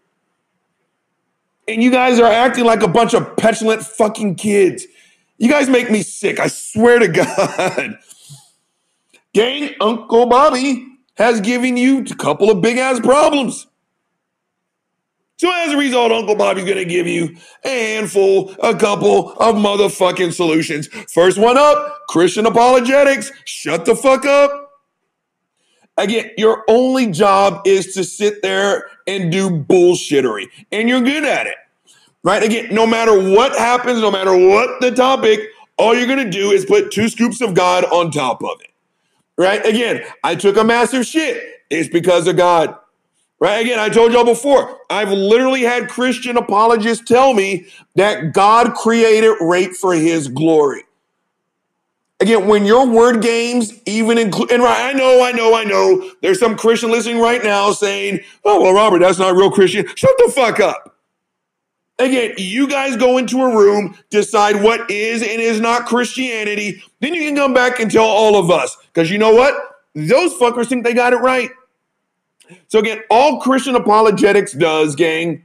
And 1.67 1.81
you 1.81 1.89
guys 1.89 2.19
are 2.19 2.31
acting 2.31 2.65
like 2.65 2.83
a 2.83 2.87
bunch 2.87 3.15
of 3.15 3.35
petulant 3.35 3.81
fucking 3.81 4.35
kids. 4.35 4.85
You 5.39 5.49
guys 5.49 5.67
make 5.67 5.89
me 5.89 6.03
sick. 6.03 6.39
I 6.39 6.47
swear 6.47 6.99
to 6.99 7.07
God. 7.07 7.97
Gang, 9.35 9.75
Uncle 9.81 10.27
Bobby 10.27 10.87
has 11.17 11.41
given 11.41 11.75
you 11.75 12.05
a 12.09 12.15
couple 12.15 12.49
of 12.49 12.61
big 12.61 12.77
ass 12.77 13.01
problems. 13.01 13.67
So 15.35 15.51
as 15.53 15.73
a 15.73 15.77
result, 15.77 16.13
Uncle 16.13 16.35
Bobby's 16.35 16.63
gonna 16.63 16.85
give 16.85 17.05
you 17.05 17.35
a 17.65 17.95
handful, 17.95 18.55
a 18.63 18.73
couple 18.73 19.33
of 19.33 19.55
motherfucking 19.55 20.31
solutions. 20.31 20.87
First 21.13 21.37
one 21.37 21.57
up, 21.57 22.07
Christian 22.07 22.45
apologetics. 22.45 23.29
Shut 23.43 23.83
the 23.83 23.93
fuck 23.93 24.25
up. 24.25 24.71
Again, 25.97 26.31
your 26.37 26.63
only 26.69 27.07
job 27.11 27.67
is 27.67 27.93
to 27.95 28.05
sit 28.05 28.41
there 28.41 28.85
and 29.05 29.33
do 29.33 29.49
bullshittery, 29.49 30.45
and 30.71 30.87
you're 30.87 31.01
good 31.01 31.25
at 31.25 31.45
it. 31.45 31.57
Right? 32.23 32.41
Again, 32.41 32.73
no 32.73 32.87
matter 32.87 33.19
what 33.33 33.51
happens, 33.51 33.99
no 33.99 34.11
matter 34.11 34.31
what 34.31 34.79
the 34.79 34.91
topic, 34.91 35.41
all 35.77 35.93
you're 35.93 36.07
gonna 36.07 36.31
do 36.31 36.51
is 36.51 36.63
put 36.63 36.89
two 36.89 37.09
scoops 37.09 37.41
of 37.41 37.53
God 37.53 37.83
on 37.83 38.11
top 38.11 38.41
of 38.41 38.61
it. 38.61 38.69
Right? 39.37 39.65
Again, 39.65 40.03
I 40.23 40.35
took 40.35 40.57
a 40.57 40.63
massive 40.63 41.05
shit. 41.05 41.43
It's 41.69 41.89
because 41.89 42.27
of 42.27 42.37
God. 42.37 42.75
Right? 43.39 43.65
Again, 43.65 43.79
I 43.79 43.89
told 43.89 44.13
y'all 44.13 44.23
before, 44.23 44.79
I've 44.89 45.11
literally 45.11 45.61
had 45.61 45.89
Christian 45.89 46.37
apologists 46.37 47.03
tell 47.05 47.33
me 47.33 47.67
that 47.95 48.33
God 48.33 48.73
created 48.75 49.35
rape 49.41 49.73
for 49.73 49.93
his 49.93 50.29
glory. 50.29 50.83
Again, 52.21 52.47
when 52.47 52.65
your 52.65 52.87
word 52.87 53.21
games 53.21 53.73
even 53.85 54.17
include, 54.17 54.51
and 54.51 54.63
right, 54.63 54.89
I 54.89 54.93
know, 54.93 55.21
I 55.21 55.33
know, 55.33 55.53
I 55.53 55.65
know, 55.65 56.11
there's 56.21 56.39
some 56.39 56.55
Christian 56.55 56.89
listening 56.89 57.19
right 57.19 57.43
now 57.43 57.71
saying, 57.73 58.21
oh, 58.45 58.61
well, 58.61 58.73
Robert, 58.73 58.99
that's 58.99 59.19
not 59.19 59.35
real 59.35 59.51
Christian. 59.51 59.85
Shut 59.95 60.15
the 60.17 60.31
fuck 60.31 60.61
up. 60.61 60.94
Again, 61.97 62.33
you 62.37 62.67
guys 62.67 62.97
go 62.97 63.17
into 63.17 63.41
a 63.41 63.55
room, 63.55 63.97
decide 64.09 64.61
what 64.61 64.91
is 64.91 65.21
and 65.21 65.41
is 65.41 65.61
not 65.61 65.85
Christianity, 65.85 66.83
then 66.99 67.13
you 67.13 67.21
can 67.21 67.35
come 67.35 67.53
back 67.53 67.79
and 67.79 67.89
tell 67.89 68.03
all 68.03 68.37
of 68.37 68.51
us. 68.51 68.75
Because 68.93 69.09
you 69.09 69.17
know 69.17 69.33
what? 69.33 69.53
Those 69.93 70.33
fuckers 70.33 70.67
think 70.67 70.83
they 70.83 70.93
got 70.93 71.13
it 71.13 71.17
right. 71.17 71.49
So 72.67 72.79
again, 72.79 73.01
all 73.09 73.39
Christian 73.39 73.75
apologetics 73.75 74.51
does, 74.51 74.95
gang, 74.95 75.43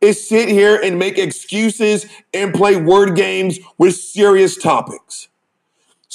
is 0.00 0.28
sit 0.28 0.48
here 0.48 0.76
and 0.76 0.98
make 0.98 1.18
excuses 1.18 2.06
and 2.34 2.52
play 2.52 2.76
word 2.76 3.16
games 3.16 3.58
with 3.78 3.96
serious 3.96 4.56
topics. 4.56 5.28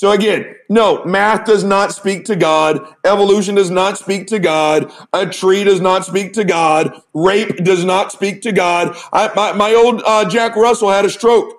So 0.01 0.09
again, 0.09 0.55
no, 0.67 1.05
math 1.05 1.45
does 1.45 1.63
not 1.63 1.93
speak 1.93 2.25
to 2.25 2.35
God. 2.35 2.83
Evolution 3.05 3.53
does 3.53 3.69
not 3.69 3.99
speak 3.99 4.25
to 4.29 4.39
God. 4.39 4.91
A 5.13 5.27
tree 5.27 5.63
does 5.63 5.79
not 5.79 6.05
speak 6.05 6.33
to 6.33 6.43
God. 6.43 6.99
Rape 7.13 7.57
does 7.57 7.85
not 7.85 8.11
speak 8.11 8.41
to 8.41 8.51
God. 8.51 8.97
I, 9.13 9.29
my, 9.35 9.51
my 9.51 9.75
old 9.75 10.01
uh, 10.03 10.27
Jack 10.27 10.55
Russell 10.55 10.89
had 10.89 11.05
a 11.05 11.09
stroke. 11.11 11.53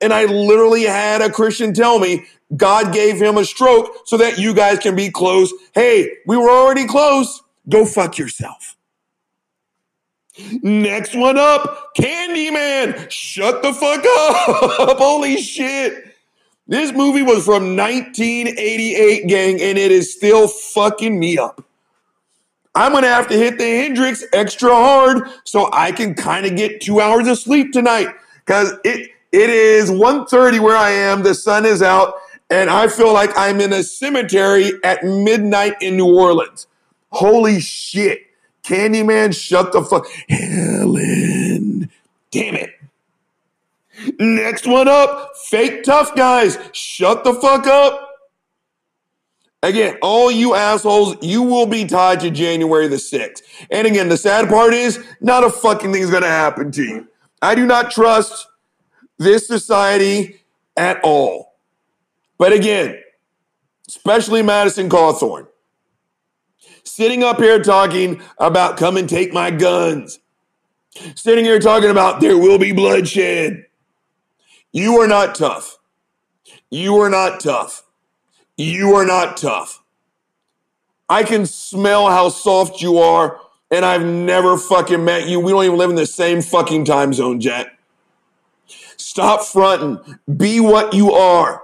And 0.00 0.12
I 0.12 0.24
literally 0.24 0.86
had 0.86 1.22
a 1.22 1.30
Christian 1.30 1.72
tell 1.72 2.00
me 2.00 2.26
God 2.56 2.92
gave 2.92 3.22
him 3.22 3.38
a 3.38 3.44
stroke 3.44 3.96
so 4.06 4.16
that 4.16 4.40
you 4.40 4.54
guys 4.54 4.80
can 4.80 4.96
be 4.96 5.12
close. 5.12 5.52
Hey, 5.72 6.16
we 6.26 6.36
were 6.36 6.50
already 6.50 6.84
close. 6.84 7.44
Go 7.68 7.84
fuck 7.84 8.18
yourself. 8.18 8.76
Next 10.64 11.14
one 11.14 11.38
up, 11.38 11.94
Candyman. 11.96 13.08
Shut 13.08 13.62
the 13.62 13.72
fuck 13.72 14.04
up. 14.04 14.98
Holy 14.98 15.36
shit. 15.36 16.07
This 16.68 16.92
movie 16.92 17.22
was 17.22 17.46
from 17.46 17.76
1988, 17.76 19.26
gang, 19.26 19.60
and 19.62 19.78
it 19.78 19.90
is 19.90 20.12
still 20.12 20.46
fucking 20.46 21.18
me 21.18 21.38
up. 21.38 21.64
I'm 22.74 22.92
gonna 22.92 23.08
have 23.08 23.26
to 23.28 23.34
hit 23.34 23.58
the 23.58 23.64
Hendrick's 23.64 24.22
extra 24.34 24.68
hard 24.68 25.22
so 25.44 25.70
I 25.72 25.92
can 25.92 26.14
kind 26.14 26.44
of 26.44 26.56
get 26.56 26.82
two 26.82 27.00
hours 27.00 27.26
of 27.26 27.38
sleep 27.38 27.72
tonight. 27.72 28.08
Cause 28.44 28.74
it 28.84 29.10
it 29.32 29.50
is 29.50 29.90
1:30 29.90 30.60
where 30.60 30.76
I 30.76 30.90
am, 30.90 31.22
the 31.22 31.34
sun 31.34 31.64
is 31.64 31.82
out, 31.82 32.14
and 32.50 32.68
I 32.68 32.88
feel 32.88 33.14
like 33.14 33.36
I'm 33.36 33.60
in 33.62 33.72
a 33.72 33.82
cemetery 33.82 34.72
at 34.84 35.02
midnight 35.02 35.74
in 35.80 35.96
New 35.96 36.14
Orleans. 36.14 36.66
Holy 37.10 37.60
shit. 37.60 38.26
Candyman, 38.62 39.34
shut 39.34 39.72
the 39.72 39.82
fuck. 39.82 40.06
Helen. 40.28 41.90
Damn 42.30 42.54
it. 42.54 42.77
Next 44.18 44.66
one 44.66 44.88
up, 44.88 45.36
fake 45.36 45.84
tough 45.84 46.14
guys. 46.14 46.58
Shut 46.72 47.24
the 47.24 47.34
fuck 47.34 47.66
up. 47.66 48.08
Again, 49.62 49.98
all 50.02 50.30
you 50.30 50.54
assholes, 50.54 51.16
you 51.20 51.42
will 51.42 51.66
be 51.66 51.84
tied 51.84 52.20
to 52.20 52.30
January 52.30 52.86
the 52.86 52.96
6th. 52.96 53.42
And 53.70 53.88
again, 53.88 54.08
the 54.08 54.16
sad 54.16 54.48
part 54.48 54.72
is 54.72 55.04
not 55.20 55.42
a 55.42 55.50
fucking 55.50 55.92
thing 55.92 56.02
is 56.02 56.10
gonna 56.10 56.28
happen 56.28 56.70
to 56.72 56.82
you. 56.82 57.08
I 57.42 57.54
do 57.54 57.66
not 57.66 57.90
trust 57.90 58.46
this 59.18 59.46
society 59.48 60.40
at 60.76 61.00
all. 61.02 61.54
But 62.38 62.52
again, 62.52 63.00
especially 63.88 64.42
Madison 64.42 64.88
Cawthorn, 64.88 65.48
sitting 66.84 67.24
up 67.24 67.38
here 67.38 67.60
talking 67.60 68.22
about 68.38 68.76
come 68.76 68.96
and 68.96 69.08
take 69.08 69.32
my 69.32 69.50
guns, 69.50 70.20
sitting 71.16 71.44
here 71.44 71.58
talking 71.58 71.90
about 71.90 72.20
there 72.20 72.38
will 72.38 72.58
be 72.58 72.72
bloodshed. 72.72 73.64
You 74.72 75.00
are 75.00 75.06
not 75.06 75.34
tough. 75.34 75.78
You 76.70 76.96
are 76.96 77.10
not 77.10 77.40
tough. 77.40 77.84
You 78.56 78.94
are 78.94 79.06
not 79.06 79.36
tough. 79.36 79.82
I 81.08 81.22
can 81.22 81.46
smell 81.46 82.08
how 82.10 82.28
soft 82.28 82.82
you 82.82 82.98
are, 82.98 83.40
and 83.70 83.84
I've 83.84 84.04
never 84.04 84.58
fucking 84.58 85.04
met 85.04 85.26
you. 85.26 85.40
We 85.40 85.52
don't 85.52 85.64
even 85.64 85.78
live 85.78 85.90
in 85.90 85.96
the 85.96 86.06
same 86.06 86.42
fucking 86.42 86.84
time 86.84 87.12
zone, 87.12 87.40
Jet. 87.40 87.68
Stop 88.96 89.44
fronting. 89.44 90.18
Be 90.36 90.60
what 90.60 90.92
you 90.92 91.12
are. 91.12 91.62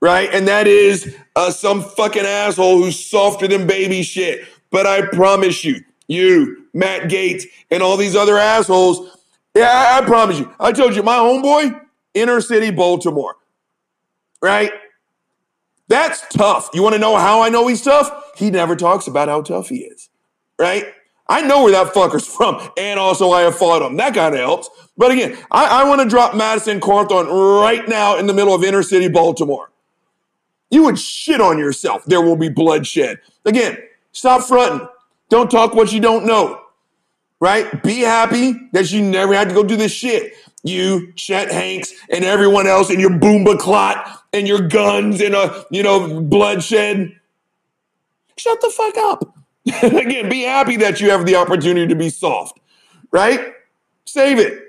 Right? 0.00 0.28
And 0.32 0.48
that 0.48 0.66
is 0.66 1.16
uh, 1.34 1.50
some 1.50 1.82
fucking 1.82 2.24
asshole 2.24 2.82
who's 2.82 2.98
softer 2.98 3.48
than 3.48 3.66
baby 3.66 4.02
shit. 4.02 4.46
But 4.70 4.86
I 4.86 5.02
promise 5.02 5.64
you, 5.64 5.82
you, 6.08 6.66
Matt 6.74 7.10
Gaetz, 7.10 7.44
and 7.70 7.82
all 7.82 7.96
these 7.96 8.16
other 8.16 8.36
assholes, 8.36 9.18
yeah, 9.54 9.68
I, 9.70 9.98
I 9.98 10.04
promise 10.04 10.38
you. 10.38 10.52
I 10.58 10.72
told 10.72 10.94
you, 10.94 11.02
my 11.02 11.16
homeboy, 11.16 11.80
inner 12.14 12.40
city 12.40 12.70
Baltimore. 12.70 13.36
Right? 14.40 14.72
That's 15.88 16.24
tough. 16.28 16.70
You 16.72 16.82
want 16.82 16.94
to 16.94 16.98
know 16.98 17.16
how 17.16 17.42
I 17.42 17.48
know 17.48 17.66
he's 17.66 17.82
tough? 17.82 18.32
He 18.36 18.50
never 18.50 18.74
talks 18.76 19.06
about 19.06 19.28
how 19.28 19.42
tough 19.42 19.68
he 19.68 19.78
is. 19.78 20.08
Right? 20.58 20.86
I 21.26 21.42
know 21.42 21.62
where 21.64 21.72
that 21.72 21.94
fucker's 21.94 22.26
from, 22.36 22.70
and 22.76 22.98
also 22.98 23.30
I 23.30 23.42
have 23.42 23.56
fought 23.56 23.82
him. 23.82 23.96
That 23.96 24.14
kind 24.14 24.34
of 24.34 24.40
helps. 24.40 24.68
But 24.96 25.10
again, 25.10 25.36
I, 25.50 25.82
I 25.82 25.88
want 25.88 26.00
to 26.00 26.08
drop 26.08 26.34
Madison 26.34 26.80
Cawthorn 26.80 27.26
right 27.60 27.86
now 27.88 28.16
in 28.16 28.26
the 28.26 28.34
middle 28.34 28.54
of 28.54 28.64
inner 28.64 28.82
city 28.82 29.08
Baltimore. 29.08 29.70
You 30.70 30.84
would 30.84 30.98
shit 30.98 31.40
on 31.40 31.58
yourself. 31.58 32.04
There 32.04 32.20
will 32.20 32.36
be 32.36 32.48
bloodshed. 32.48 33.20
Again, 33.44 33.78
stop 34.12 34.42
fronting. 34.42 34.88
Don't 35.28 35.50
talk 35.50 35.74
what 35.74 35.92
you 35.92 36.00
don't 36.00 36.26
know. 36.26 36.60
Right? 37.40 37.82
Be 37.82 38.00
happy 38.00 38.54
that 38.72 38.90
you 38.90 39.02
never 39.02 39.34
had 39.34 39.48
to 39.48 39.54
go 39.54 39.62
do 39.62 39.76
this 39.76 39.92
shit. 39.92 40.34
You, 40.64 41.12
Chet 41.12 41.52
Hanks, 41.52 41.92
and 42.10 42.24
everyone 42.24 42.66
else, 42.66 42.90
and 42.90 43.00
your 43.00 43.10
boomba 43.10 43.58
clot, 43.58 44.24
and 44.32 44.48
your 44.48 44.66
guns, 44.66 45.20
and 45.20 45.34
a 45.34 45.64
you 45.70 45.82
know, 45.82 46.20
bloodshed. 46.20 47.20
Shut 48.36 48.60
the 48.60 48.70
fuck 48.70 48.96
up. 48.96 49.36
Again, 49.82 50.28
be 50.28 50.42
happy 50.42 50.76
that 50.76 51.00
you 51.00 51.10
have 51.10 51.26
the 51.26 51.36
opportunity 51.36 51.86
to 51.86 51.94
be 51.94 52.10
soft, 52.10 52.58
right? 53.10 53.52
Save 54.06 54.38
it. 54.38 54.60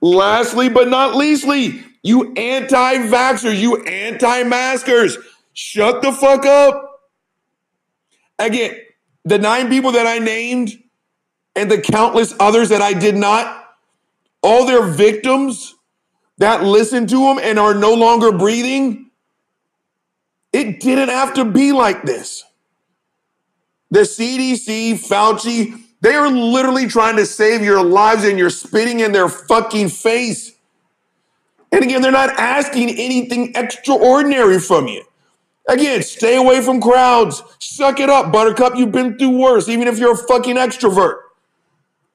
Lastly, 0.00 0.68
but 0.68 0.88
not 0.88 1.16
leastly, 1.16 1.82
you 2.02 2.32
anti 2.34 2.96
vaxxers, 3.08 3.58
you 3.58 3.82
anti 3.84 4.42
maskers, 4.44 5.18
shut 5.54 6.02
the 6.02 6.12
fuck 6.12 6.44
up. 6.46 7.00
Again, 8.38 8.76
the 9.24 9.38
nine 9.38 9.68
people 9.68 9.92
that 9.92 10.06
I 10.06 10.18
named 10.18 10.72
and 11.56 11.70
the 11.70 11.80
countless 11.80 12.34
others 12.38 12.68
that 12.70 12.82
I 12.82 12.92
did 12.92 13.16
not, 13.16 13.63
all 14.44 14.66
their 14.66 14.82
victims 14.82 15.74
that 16.38 16.62
listen 16.62 17.06
to 17.06 17.16
them 17.16 17.38
and 17.42 17.58
are 17.58 17.74
no 17.74 17.94
longer 17.94 18.30
breathing, 18.30 19.10
it 20.52 20.80
didn't 20.80 21.08
have 21.08 21.34
to 21.34 21.44
be 21.44 21.72
like 21.72 22.02
this. 22.02 22.44
The 23.90 24.00
CDC, 24.00 24.94
Fauci, 24.94 25.80
they 26.00 26.14
are 26.14 26.30
literally 26.30 26.86
trying 26.86 27.16
to 27.16 27.24
save 27.24 27.62
your 27.62 27.82
lives 27.82 28.24
and 28.24 28.38
you're 28.38 28.50
spitting 28.50 29.00
in 29.00 29.12
their 29.12 29.28
fucking 29.28 29.88
face. 29.88 30.52
And 31.72 31.82
again, 31.82 32.02
they're 32.02 32.12
not 32.12 32.30
asking 32.30 32.90
anything 32.90 33.52
extraordinary 33.54 34.60
from 34.60 34.86
you. 34.86 35.04
Again, 35.68 36.02
stay 36.02 36.36
away 36.36 36.60
from 36.60 36.80
crowds. 36.80 37.42
Suck 37.58 37.98
it 37.98 38.10
up, 38.10 38.30
Buttercup. 38.30 38.76
You've 38.76 38.92
been 38.92 39.16
through 39.16 39.38
worse, 39.38 39.68
even 39.68 39.88
if 39.88 39.98
you're 39.98 40.12
a 40.12 40.16
fucking 40.16 40.56
extrovert. 40.56 41.23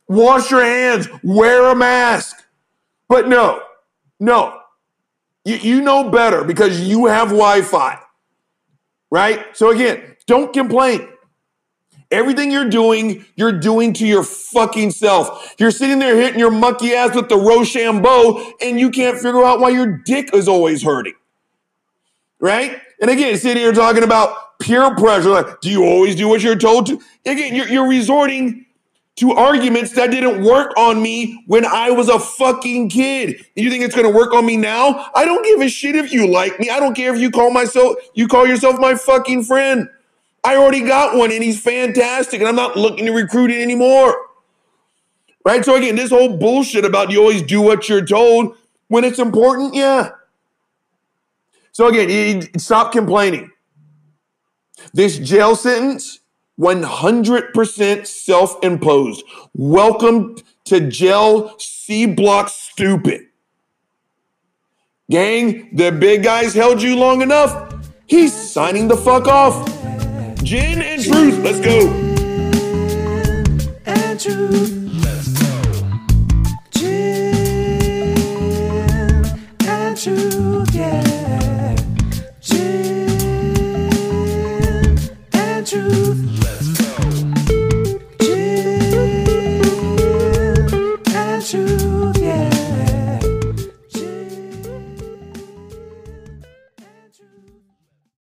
Wash 0.10 0.49
your 0.49 0.64
hands, 0.64 1.07
wear 1.24 1.70
a 1.70 1.76
mask. 1.76 2.43
But 3.07 3.30
no, 3.30 3.62
no. 4.20 4.60
You, 5.45 5.55
you 5.55 5.82
know 5.82 6.10
better 6.10 6.43
because 6.43 6.82
you 6.82 7.05
have 7.05 7.30
Wi 7.30 7.62
Fi, 7.62 7.99
right? 9.12 9.45
So 9.55 9.70
again, 9.70 10.16
don't 10.26 10.51
complain. 10.51 11.07
Everything 12.12 12.51
you're 12.51 12.70
doing, 12.70 13.24
you're 13.36 13.51
doing 13.51 13.93
to 13.93 14.07
your 14.07 14.24
fucking 14.24 14.89
self. 14.89 15.55
You're 15.60 15.70
sitting 15.70 15.99
there 15.99 16.16
hitting 16.18 16.39
your 16.39 16.49
monkey 16.49 16.95
ass 16.95 17.16
with 17.16 17.30
the 17.30 17.38
Rochambeau, 17.38 18.53
and 18.62 18.80
you 18.80 18.89
can't 18.89 19.16
figure 19.16 19.43
out 19.45 19.60
why 19.60 19.70
your 19.70 20.01
dick 20.05 20.34
is 20.34 20.47
always 20.47 20.82
hurting. 20.82 21.14
Right? 22.39 22.80
And 22.99 23.12
again, 23.12 23.38
sitting 23.38 23.62
here 23.62 23.74
talking 23.74 24.01
about 24.03 24.60
peer 24.60 24.95
pressure. 24.95 25.30
Like, 25.30 25.62
do 25.62 25.70
you 25.70 25.86
always 25.86 26.16
do 26.16 26.28
what 26.28 26.41
you're 26.41 26.55
told 26.55 26.88
to? 26.88 26.99
Again, 27.28 27.53
you're, 27.53 27.68
you're 27.68 27.88
resorting 27.88 28.66
to 29.20 29.34
arguments 29.34 29.91
that 29.93 30.11
didn't 30.11 30.43
work 30.43 30.72
on 30.78 31.01
me 31.01 31.43
when 31.47 31.65
I 31.65 31.91
was 31.91 32.09
a 32.09 32.20
fucking 32.20 32.89
kid. 32.89 33.45
You 33.55 33.70
think 33.70 33.84
it's 33.84 33.95
gonna 33.95 34.09
work 34.09 34.34
on 34.34 34.45
me 34.45 34.57
now? 34.57 35.09
I 35.13 35.26
don't 35.26 35.43
give 35.43 35.61
a 35.61 35.70
shit 35.70 35.95
if 35.95 36.13
you 36.13 36.28
like 36.28 36.59
me. 36.59 36.70
I 36.70 36.80
don't 36.80 36.95
care 36.95 37.13
if 37.13 37.20
you 37.20 37.30
call 37.30 37.51
myself 37.51 37.97
you 38.13 38.28
call 38.28 38.47
yourself 38.47 38.80
my 38.80 38.95
fucking 38.95 39.43
friend. 39.43 39.89
I 40.43 40.55
already 40.55 40.82
got 40.82 41.17
one 41.17 41.32
and 41.32 41.43
he's 41.43 41.61
fantastic 41.61 42.39
and 42.39 42.47
I'm 42.47 42.55
not 42.55 42.78
looking 42.78 43.05
to 43.05 43.11
recruit 43.11 43.51
it 43.51 43.61
anymore. 43.61 44.15
Right? 45.45 45.63
So 45.65 45.76
again, 45.76 45.95
this 45.95 46.11
whole 46.11 46.38
bullshit 46.38 46.86
about 46.86 47.11
you 47.11 47.20
always 47.20 47.41
do 47.41 47.61
what 47.61 47.89
you're 47.89 48.05
told 48.05 48.55
when 48.88 49.03
it's 49.03 49.20
important, 49.20 49.74
yeah. 49.74 50.11
So 51.72 51.88
again, 51.88 52.57
stop 52.57 52.91
complaining. 52.91 53.51
This 54.93 55.17
jail 55.17 55.55
sentence, 55.55 56.18
100% 56.60 58.05
self 58.05 58.64
imposed. 58.64 59.24
Welcome 59.53 60.36
to 60.66 60.89
jail, 60.89 61.55
C 61.57 62.05
block 62.05 62.49
stupid. 62.49 63.28
Gang, 65.10 65.70
the 65.74 65.91
big 65.91 66.24
guys 66.24 66.53
held 66.53 66.82
you 66.82 66.95
long 66.95 67.22
enough. 67.22 67.74
He's 68.05 68.34
signing 68.34 68.88
the 68.88 68.97
fuck 68.97 69.28
off. 69.28 69.68
Gin 70.43 70.82
and 70.82 71.03
truth, 71.03 71.39
let's 71.43 71.60
go. 71.60 71.88
And 73.86 74.20
truth. 74.20 74.76
Gin 76.72 77.36
and 79.62 79.97
truth, 79.97 80.76
yeah. 80.76 81.09